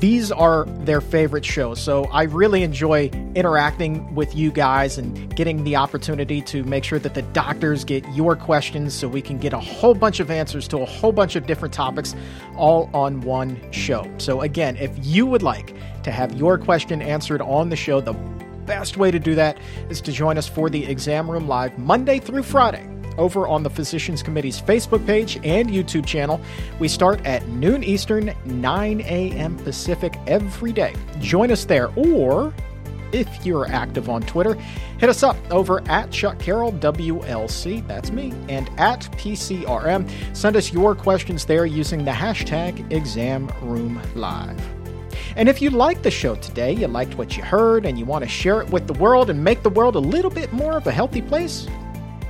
these 0.01 0.31
are 0.31 0.65
their 0.85 1.01
favorite 1.01 1.45
shows. 1.45 1.81
So 1.81 2.05
I 2.05 2.25
really 2.25 2.63
enjoy 2.63 3.11
interacting 3.35 4.15
with 4.15 4.35
you 4.35 4.51
guys 4.53 4.97
and 4.97 5.35
getting 5.35 5.65
the 5.65 5.77
opportunity 5.77 6.41
to 6.43 6.63
make 6.65 6.85
sure 6.85 6.99
that 7.01 7.15
the 7.15 7.23
doctors 7.23 7.85
get 7.85 8.07
your 8.15 8.37
questions 8.37 8.95
so 8.95 9.09
we 9.09 9.21
can 9.21 9.39
get 9.39 9.53
a 9.53 9.59
whole 9.59 9.95
bunch 9.95 10.21
of 10.21 10.31
answers 10.31 10.69
to 10.69 10.79
a 10.79 10.85
whole 10.85 11.13
bunch 11.13 11.35
of 11.37 11.47
different 11.47 11.75
topics 11.75 12.15
all 12.57 12.89
on 12.95 13.21
one 13.23 13.61
show. 13.73 14.09
So, 14.19 14.43
again, 14.43 14.77
if 14.77 14.93
you 15.03 15.27
would 15.27 15.43
like 15.43 15.75
to 16.05 16.13
have 16.13 16.35
your 16.37 16.59
question 16.59 17.03
answered 17.03 17.43
on 17.43 17.69
the 17.69 17.77
show, 17.77 18.01
the 18.01 18.15
best 18.67 18.99
way 18.99 19.11
to 19.11 19.19
do 19.19 19.35
that 19.35 19.59
is 19.89 20.01
to 20.03 20.13
join 20.13 20.39
us 20.39 20.47
for 20.47 20.71
the 20.71 20.85
Exam 20.85 21.31
Room 21.31 21.49
Live 21.49 21.77
Monday 21.79 22.21
through 22.21 22.43
Friday 22.45 22.98
over 23.19 23.47
on 23.47 23.63
the 23.63 23.71
Physicians 23.71 24.23
Committee's 24.23 24.61
Facebook 24.61 25.05
page 25.07 25.37
and 25.45 25.69
YouTube 25.69 26.07
channel. 26.07 26.41
We 26.79 26.89
start 26.89 27.25
at 27.27 27.47
noon 27.49 27.85
Eastern, 27.85 28.33
9 28.45 29.01
a.m. 29.03 29.57
Pacific 29.59 30.19
every 30.27 30.73
day. 30.73 30.95
Join 31.21 31.51
us 31.51 31.65
there, 31.65 31.91
or 31.97 32.55
if 33.13 33.45
you're 33.45 33.67
active 33.67 34.09
on 34.09 34.23
Twitter, 34.23 34.55
hit 34.99 35.09
us 35.09 35.23
up 35.23 35.37
over 35.51 35.83
at 35.89 36.11
Chuck 36.11 36.39
Carroll 36.39 36.73
WLC, 36.73 37.87
that's 37.87 38.11
me, 38.11 38.33
and 38.49 38.69
at 38.79 39.01
PCRM. 39.13 40.09
Send 40.37 40.57
us 40.57 40.73
your 40.73 40.95
questions 40.95 41.45
there 41.45 41.67
using 41.67 42.05
the 42.05 42.11
hashtag 42.11 42.89
ExamRoomLive. 42.91 44.61
And 45.37 45.49
if 45.49 45.63
you 45.63 45.71
liked 45.71 46.03
the 46.03 46.11
show 46.11 46.35
today, 46.35 46.73
you 46.73 46.89
liked 46.89 47.17
what 47.17 47.37
you 47.37 47.43
heard, 47.43 47.87
and 47.87 47.99
you 47.99 48.05
want 48.05 48.25
to 48.25 48.29
share 48.29 48.61
it 48.61 48.69
with 48.71 48.87
the 48.87 48.95
world 48.95 49.31
and 49.31 49.43
make 49.43 49.63
the 49.63 49.71
world 49.71 49.95
a 49.95 50.01
little 50.01 50.31
bit 50.31 50.53
more 50.53 50.77
of 50.77 50.87
a 50.87 50.93
healthy 50.93 51.23
place, 51.23 51.69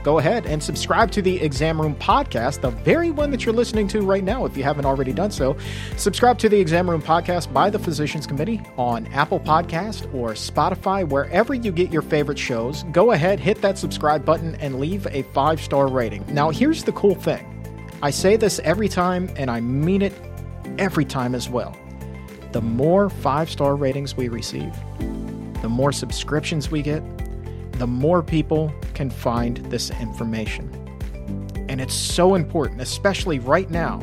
go 0.02 0.18
ahead 0.18 0.46
and 0.46 0.62
subscribe 0.62 1.10
to 1.12 1.22
the 1.22 1.40
Exam 1.40 1.80
Room 1.80 1.94
podcast, 1.96 2.60
the 2.60 2.70
very 2.70 3.10
one 3.10 3.30
that 3.30 3.44
you're 3.44 3.54
listening 3.54 3.88
to 3.88 4.02
right 4.02 4.24
now, 4.24 4.44
if 4.44 4.56
you 4.56 4.62
haven't 4.62 4.84
already 4.84 5.12
done 5.12 5.30
so. 5.30 5.56
Subscribe 5.96 6.38
to 6.38 6.48
the 6.48 6.58
Exam 6.58 6.88
Room 6.88 7.02
podcast 7.02 7.52
by 7.52 7.70
the 7.70 7.78
Physicians 7.78 8.26
Committee 8.26 8.60
on 8.76 9.06
Apple 9.08 9.40
Podcast 9.40 10.12
or 10.14 10.30
Spotify, 10.30 11.08
wherever 11.08 11.54
you 11.54 11.72
get 11.72 11.92
your 11.92 12.02
favorite 12.02 12.38
shows. 12.38 12.84
Go 12.92 13.12
ahead, 13.12 13.40
hit 13.40 13.60
that 13.62 13.78
subscribe 13.78 14.24
button, 14.24 14.54
and 14.56 14.80
leave 14.80 15.06
a 15.08 15.22
five 15.34 15.60
star 15.60 15.88
rating. 15.88 16.24
Now, 16.32 16.50
here's 16.50 16.84
the 16.84 16.92
cool 16.92 17.14
thing 17.14 17.44
I 18.02 18.10
say 18.10 18.36
this 18.36 18.60
every 18.60 18.88
time, 18.88 19.28
and 19.36 19.50
I 19.50 19.60
mean 19.60 20.02
it 20.02 20.12
every 20.78 21.04
time 21.04 21.34
as 21.34 21.48
well. 21.48 21.76
The 22.52 22.62
more 22.62 23.10
five 23.10 23.50
star 23.50 23.76
ratings 23.76 24.16
we 24.16 24.28
receive, 24.28 24.72
the 25.62 25.68
more 25.68 25.92
subscriptions 25.92 26.70
we 26.70 26.82
get, 26.82 27.02
the 27.78 27.86
more 27.86 28.22
people 28.22 28.72
can 28.94 29.10
find 29.10 29.58
this 29.70 29.90
information. 30.00 30.68
And 31.68 31.80
it's 31.80 31.94
so 31.94 32.34
important, 32.34 32.80
especially 32.80 33.38
right 33.38 33.70
now, 33.70 33.98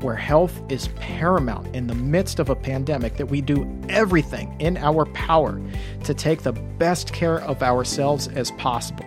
where 0.00 0.16
health 0.16 0.60
is 0.68 0.88
paramount 0.96 1.74
in 1.74 1.86
the 1.86 1.94
midst 1.94 2.38
of 2.38 2.50
a 2.50 2.56
pandemic, 2.56 3.16
that 3.16 3.26
we 3.26 3.40
do 3.40 3.66
everything 3.88 4.54
in 4.60 4.76
our 4.76 5.06
power 5.06 5.60
to 6.04 6.12
take 6.12 6.42
the 6.42 6.52
best 6.52 7.12
care 7.14 7.40
of 7.40 7.62
ourselves 7.62 8.28
as 8.28 8.50
possible. 8.52 9.06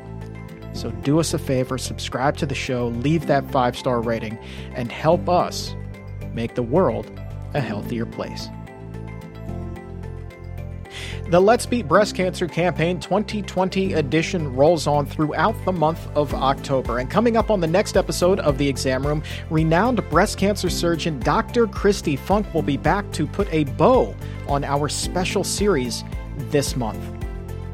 So 0.74 0.91
do 0.91 1.20
us 1.20 1.34
a 1.34 1.39
favor, 1.39 1.78
subscribe 1.78 2.38
to 2.38 2.45
the 2.45 2.55
show, 2.55 2.88
leave 2.88 3.28
that 3.28 3.49
five 3.51 3.78
star 3.78 4.01
rating, 4.01 4.38
and 4.74 4.91
help 4.91 5.30
us 5.30 5.76
make 6.34 6.55
the 6.55 6.63
world 6.63 7.11
a 7.53 7.61
healthier 7.61 8.05
place. 8.05 8.47
The 11.30 11.41
Let's 11.41 11.65
Beat 11.65 11.89
Breast 11.89 12.15
Cancer 12.15 12.47
Campaign 12.47 13.01
2020 13.01 13.91
edition 13.91 14.55
rolls 14.55 14.88
on 14.88 15.05
throughout 15.05 15.55
the 15.65 15.73
month 15.73 16.07
of 16.15 16.34
October. 16.34 16.99
And 16.99 17.09
coming 17.09 17.36
up 17.36 17.51
on 17.51 17.59
the 17.59 17.67
next 17.67 17.97
episode 17.97 18.39
of 18.39 18.57
the 18.57 18.65
exam 18.65 19.05
room, 19.05 19.21
renowned 19.49 20.01
breast 20.09 20.38
cancer 20.38 20.69
surgeon 20.69 21.19
Dr. 21.19 21.67
Kristi 21.67 22.17
Funk 22.17 22.53
will 22.53 22.61
be 22.61 22.78
back 22.78 23.11
to 23.11 23.28
put 23.28 23.51
a 23.51 23.65
bow 23.65 24.15
on 24.47 24.63
our 24.63 24.88
special 24.88 25.43
series 25.43 26.05
this 26.49 26.78
month. 26.78 27.03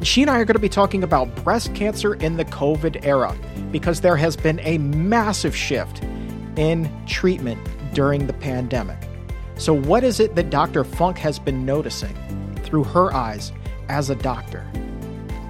She 0.01 0.24
and 0.24 0.32
I 0.32 0.39
are 0.39 0.45
going 0.45 0.56
to 0.56 0.60
be 0.60 0.68
talking 0.68 1.04
about 1.04 1.36
breast 1.43 1.76
cancer 1.76 2.16
in 2.16 2.38
the 2.38 2.45
COVID 2.45 3.06
era 3.06 3.38
because 3.72 4.01
there 4.01 4.18
has 4.18 4.36
been 4.36 4.62
a 4.62 4.80
massive 4.80 5.56
shift 5.56 6.01
in 6.56 6.91
treatment 7.06 7.62
during 7.93 8.26
the 8.26 8.34
pandemic. 8.34 8.97
So, 9.60 9.76
what 9.76 10.04
is 10.04 10.20
it 10.20 10.34
that 10.34 10.49
Dr. 10.49 10.84
Funk 10.84 11.20
has 11.20 11.38
been 11.38 11.68
noticing? 11.68 12.18
Through 12.74 12.84
her 12.84 13.13
eyes 13.13 13.51
as 13.88 14.09
a 14.09 14.15
doctor. 14.15 14.65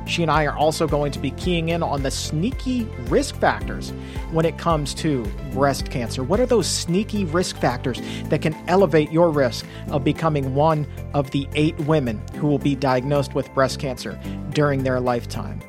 She 0.05 0.23
and 0.23 0.29
I 0.29 0.43
are 0.43 0.57
also 0.57 0.85
going 0.85 1.13
to 1.13 1.19
be 1.19 1.31
keying 1.31 1.69
in 1.69 1.81
on 1.81 2.03
the 2.03 2.11
sneaky 2.11 2.83
risk 3.07 3.37
factors 3.37 3.91
when 4.31 4.45
it 4.45 4.57
comes 4.57 4.93
to 4.95 5.23
breast 5.53 5.89
cancer. 5.89 6.21
What 6.21 6.41
are 6.41 6.45
those 6.45 6.67
sneaky 6.67 7.23
risk 7.23 7.55
factors 7.55 8.01
that 8.25 8.41
can 8.41 8.53
elevate 8.67 9.09
your 9.09 9.29
risk 9.29 9.65
of 9.87 10.03
becoming 10.03 10.53
one 10.53 10.85
of 11.13 11.31
the 11.31 11.47
eight 11.53 11.79
women 11.79 12.21
who 12.35 12.47
will 12.47 12.59
be 12.59 12.75
diagnosed 12.75 13.35
with 13.35 13.49
breast 13.53 13.79
cancer 13.79 14.19
during 14.49 14.83
their 14.83 14.99
lifetime? 14.99 15.61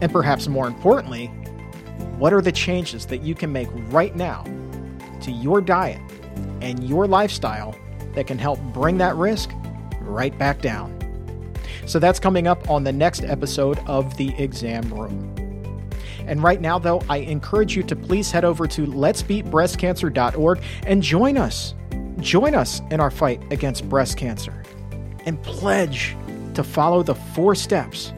And 0.00 0.12
perhaps 0.12 0.46
more 0.46 0.68
importantly, 0.68 1.26
what 2.18 2.32
are 2.32 2.40
the 2.40 2.52
changes 2.52 3.06
that 3.06 3.22
you 3.22 3.34
can 3.34 3.50
make 3.50 3.68
right 3.88 4.14
now 4.14 4.44
to 5.22 5.32
your 5.32 5.60
diet 5.60 6.00
and 6.60 6.88
your 6.88 7.08
lifestyle 7.08 7.74
that 8.14 8.28
can 8.28 8.38
help 8.38 8.60
bring 8.72 8.98
that 8.98 9.16
risk 9.16 9.50
right 10.06 10.36
back 10.38 10.60
down. 10.60 10.98
So 11.86 11.98
that's 11.98 12.20
coming 12.20 12.46
up 12.46 12.70
on 12.70 12.84
the 12.84 12.92
next 12.92 13.24
episode 13.24 13.78
of 13.86 14.16
The 14.16 14.34
Exam 14.40 14.92
Room. 14.92 15.32
And 16.26 16.42
right 16.42 16.60
now, 16.60 16.78
though, 16.78 17.02
I 17.08 17.18
encourage 17.18 17.76
you 17.76 17.82
to 17.84 17.96
please 17.96 18.30
head 18.30 18.44
over 18.44 18.66
to 18.68 18.86
letsbeatbreastcancer.org 18.86 20.62
and 20.86 21.02
join 21.02 21.36
us. 21.36 21.74
Join 22.18 22.54
us 22.54 22.80
in 22.90 23.00
our 23.00 23.10
fight 23.10 23.42
against 23.52 23.88
breast 23.88 24.16
cancer 24.16 24.62
and 25.26 25.42
pledge 25.42 26.16
to 26.54 26.62
follow 26.62 27.02
the 27.02 27.14
four 27.14 27.54
steps 27.54 28.12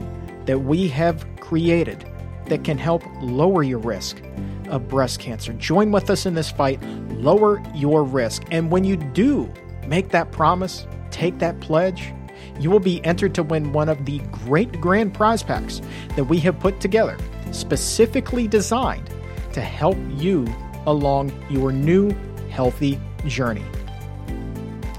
that 0.47 0.59
we 0.59 0.89
have 0.89 1.27
created 1.41 2.05
that 2.47 2.65
can 2.65 2.77
help 2.77 3.03
lower 3.21 3.63
your 3.63 3.79
risk 3.79 4.21
of 4.69 4.89
breast 4.89 5.21
cancer. 5.21 5.53
Join 5.55 5.91
with 5.93 6.11
us 6.11 6.27
in 6.27 6.35
this 6.35 6.51
fight, 6.51 6.83
lower 7.11 7.63
your 7.75 8.05
risk. 8.05 8.43
And 8.51 8.71
when 8.71 8.85
you 8.85 8.97
do 8.97 9.51
make 9.87 10.11
that 10.11 10.33
promise, 10.33 10.87
take 11.15 11.39
that 11.39 11.61
pledge, 11.61 12.13
you 12.59 12.71
will 12.71 12.81
be 12.81 13.03
entered 13.05 13.35
to 13.37 13.45
win 13.45 13.73
one 13.73 13.89
of 13.89 14.05
the 14.05 14.19
great 14.45 14.81
grand 14.81 15.15
prize 15.15 15.45
packs 15.45 15.81
that 16.17 16.25
we 16.25 16.39
have 16.41 16.59
put 16.59 16.81
together, 16.81 17.17
specifically 17.53 18.49
designed 18.49 19.09
to 19.53 19.61
help 19.61 19.97
you 20.17 20.45
along 20.87 21.33
your 21.49 21.71
new 21.71 22.13
healthy 22.51 23.01
journey. 23.27 23.65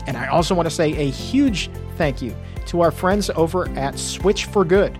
And 0.08 0.16
I 0.16 0.28
also 0.28 0.56
want 0.56 0.68
to 0.68 0.74
say 0.74 0.94
a 0.94 1.10
huge 1.10 1.70
thank 1.98 2.22
you 2.22 2.34
to 2.68 2.80
our 2.80 2.92
friends 2.92 3.30
over 3.32 3.68
at 3.78 4.00
Switch 4.00 4.46
for 4.46 4.64
Good 4.64 4.98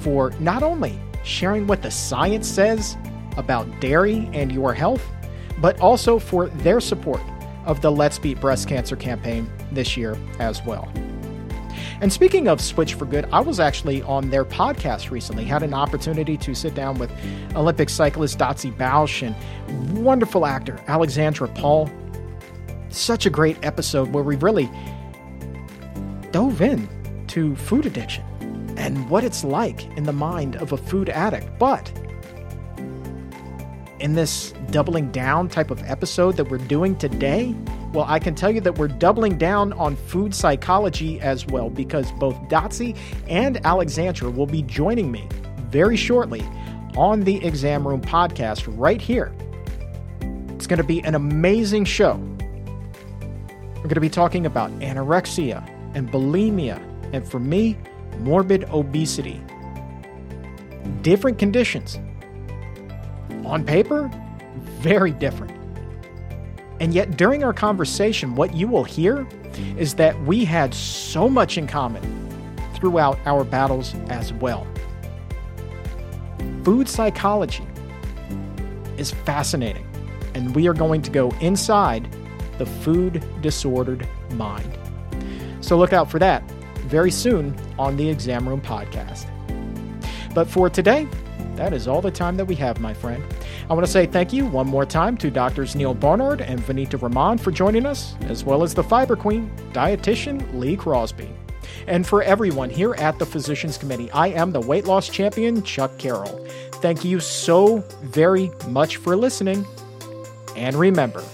for 0.00 0.30
not 0.38 0.62
only 0.62 1.00
sharing 1.24 1.66
what 1.66 1.80
the 1.80 1.90
science 1.90 2.46
says 2.46 2.98
about 3.38 3.80
dairy 3.80 4.28
and 4.34 4.52
your 4.52 4.74
health, 4.74 5.04
but 5.60 5.80
also 5.80 6.18
for 6.18 6.48
their 6.48 6.80
support 6.80 7.22
of 7.64 7.80
the 7.80 7.90
Let's 7.90 8.18
Beat 8.18 8.38
Breast 8.38 8.68
Cancer 8.68 8.96
campaign 8.96 9.50
this 9.72 9.96
year 9.96 10.16
as 10.38 10.62
well. 10.64 10.90
And 12.00 12.12
speaking 12.12 12.46
of 12.46 12.60
Switch 12.60 12.94
for 12.94 13.06
Good, 13.06 13.26
I 13.32 13.40
was 13.40 13.58
actually 13.58 14.02
on 14.02 14.28
their 14.28 14.44
podcast 14.44 15.10
recently, 15.10 15.44
had 15.44 15.62
an 15.62 15.72
opportunity 15.72 16.36
to 16.38 16.54
sit 16.54 16.74
down 16.74 16.98
with 16.98 17.10
Olympic 17.54 17.88
cyclist 17.88 18.38
Dotsie 18.38 18.76
Bausch 18.76 19.26
and 19.26 20.04
wonderful 20.04 20.44
actor 20.44 20.78
Alexandra 20.88 21.48
Paul. 21.48 21.90
Such 22.90 23.24
a 23.24 23.30
great 23.30 23.56
episode 23.62 24.12
where 24.12 24.22
we 24.22 24.36
really 24.36 24.70
dove 26.32 26.60
in 26.60 26.86
to 27.28 27.56
food 27.56 27.86
addiction 27.86 28.24
and 28.76 29.08
what 29.08 29.24
it's 29.24 29.42
like 29.42 29.86
in 29.96 30.04
the 30.04 30.12
mind 30.12 30.56
of 30.56 30.72
a 30.72 30.76
food 30.76 31.08
addict. 31.08 31.58
But 31.58 31.90
in 34.00 34.14
this 34.14 34.52
doubling 34.70 35.10
down 35.12 35.48
type 35.48 35.70
of 35.70 35.82
episode 35.84 36.36
that 36.36 36.50
we're 36.50 36.58
doing 36.58 36.96
today, 36.96 37.54
Well, 37.96 38.04
I 38.06 38.18
can 38.18 38.34
tell 38.34 38.50
you 38.50 38.60
that 38.60 38.76
we're 38.76 38.88
doubling 38.88 39.38
down 39.38 39.72
on 39.72 39.96
food 39.96 40.34
psychology 40.34 41.18
as 41.22 41.46
well 41.46 41.70
because 41.70 42.12
both 42.12 42.34
Dotsie 42.50 42.94
and 43.26 43.64
Alexandra 43.64 44.28
will 44.28 44.44
be 44.44 44.60
joining 44.60 45.10
me 45.10 45.26
very 45.70 45.96
shortly 45.96 46.42
on 46.94 47.20
the 47.20 47.42
Exam 47.42 47.88
Room 47.88 48.02
podcast 48.02 48.66
right 48.76 49.00
here. 49.00 49.34
It's 50.50 50.66
going 50.66 50.76
to 50.76 50.84
be 50.84 51.02
an 51.04 51.14
amazing 51.14 51.86
show. 51.86 52.16
We're 53.76 53.84
going 53.84 53.94
to 53.94 54.00
be 54.00 54.10
talking 54.10 54.44
about 54.44 54.70
anorexia 54.80 55.66
and 55.94 56.12
bulimia, 56.12 56.78
and 57.14 57.26
for 57.26 57.40
me, 57.40 57.78
morbid 58.18 58.64
obesity. 58.64 59.40
Different 61.00 61.38
conditions. 61.38 61.98
On 63.46 63.64
paper, 63.64 64.10
very 64.82 65.12
different. 65.12 65.55
And 66.80 66.92
yet, 66.92 67.16
during 67.16 67.42
our 67.42 67.52
conversation, 67.52 68.34
what 68.34 68.54
you 68.54 68.68
will 68.68 68.84
hear 68.84 69.26
is 69.78 69.94
that 69.94 70.20
we 70.24 70.44
had 70.44 70.74
so 70.74 71.28
much 71.28 71.56
in 71.56 71.66
common 71.66 72.02
throughout 72.74 73.18
our 73.24 73.44
battles 73.44 73.94
as 74.08 74.32
well. 74.34 74.66
Food 76.64 76.88
psychology 76.88 77.64
is 78.98 79.10
fascinating, 79.10 79.86
and 80.34 80.54
we 80.54 80.68
are 80.68 80.74
going 80.74 81.00
to 81.02 81.10
go 81.10 81.30
inside 81.40 82.14
the 82.58 82.66
food 82.66 83.24
disordered 83.40 84.06
mind. 84.32 84.78
So 85.60 85.78
look 85.78 85.92
out 85.92 86.10
for 86.10 86.18
that 86.18 86.48
very 86.86 87.10
soon 87.10 87.56
on 87.78 87.96
the 87.96 88.08
Exam 88.08 88.48
Room 88.48 88.60
podcast. 88.60 89.26
But 90.34 90.48
for 90.48 90.68
today, 90.68 91.08
that 91.56 91.72
is 91.72 91.88
all 91.88 92.02
the 92.02 92.10
time 92.10 92.36
that 92.36 92.44
we 92.44 92.54
have, 92.56 92.80
my 92.80 92.92
friend. 92.94 93.24
I 93.68 93.74
want 93.74 93.84
to 93.84 93.90
say 93.90 94.06
thank 94.06 94.32
you 94.32 94.46
one 94.46 94.68
more 94.68 94.86
time 94.86 95.16
to 95.16 95.28
Doctors 95.28 95.74
Neal 95.74 95.92
Barnard 95.92 96.40
and 96.40 96.60
Vanita 96.60 97.02
Rahman 97.02 97.36
for 97.36 97.50
joining 97.50 97.84
us, 97.84 98.14
as 98.28 98.44
well 98.44 98.62
as 98.62 98.74
the 98.74 98.84
Fiber 98.84 99.16
Queen, 99.16 99.50
dietitian 99.72 100.56
Lee 100.56 100.76
Crosby. 100.76 101.28
And 101.88 102.06
for 102.06 102.22
everyone 102.22 102.70
here 102.70 102.94
at 102.94 103.18
the 103.18 103.26
Physicians 103.26 103.76
Committee, 103.76 104.08
I 104.12 104.28
am 104.28 104.52
the 104.52 104.60
weight 104.60 104.84
loss 104.84 105.08
champion, 105.08 105.64
Chuck 105.64 105.98
Carroll. 105.98 106.46
Thank 106.74 107.04
you 107.04 107.18
so 107.18 107.78
very 108.02 108.52
much 108.68 108.98
for 108.98 109.16
listening. 109.16 109.66
And 110.54 110.76
remember, 110.76 111.24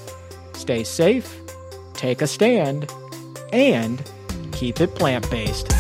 stay 0.55 0.85
safe, 0.85 1.39
take 1.93 2.23
a 2.23 2.27
stand, 2.27 2.91
and 3.53 4.03
keep 4.53 4.81
it 4.81 4.95
plant 4.95 5.31
based. 5.31 5.71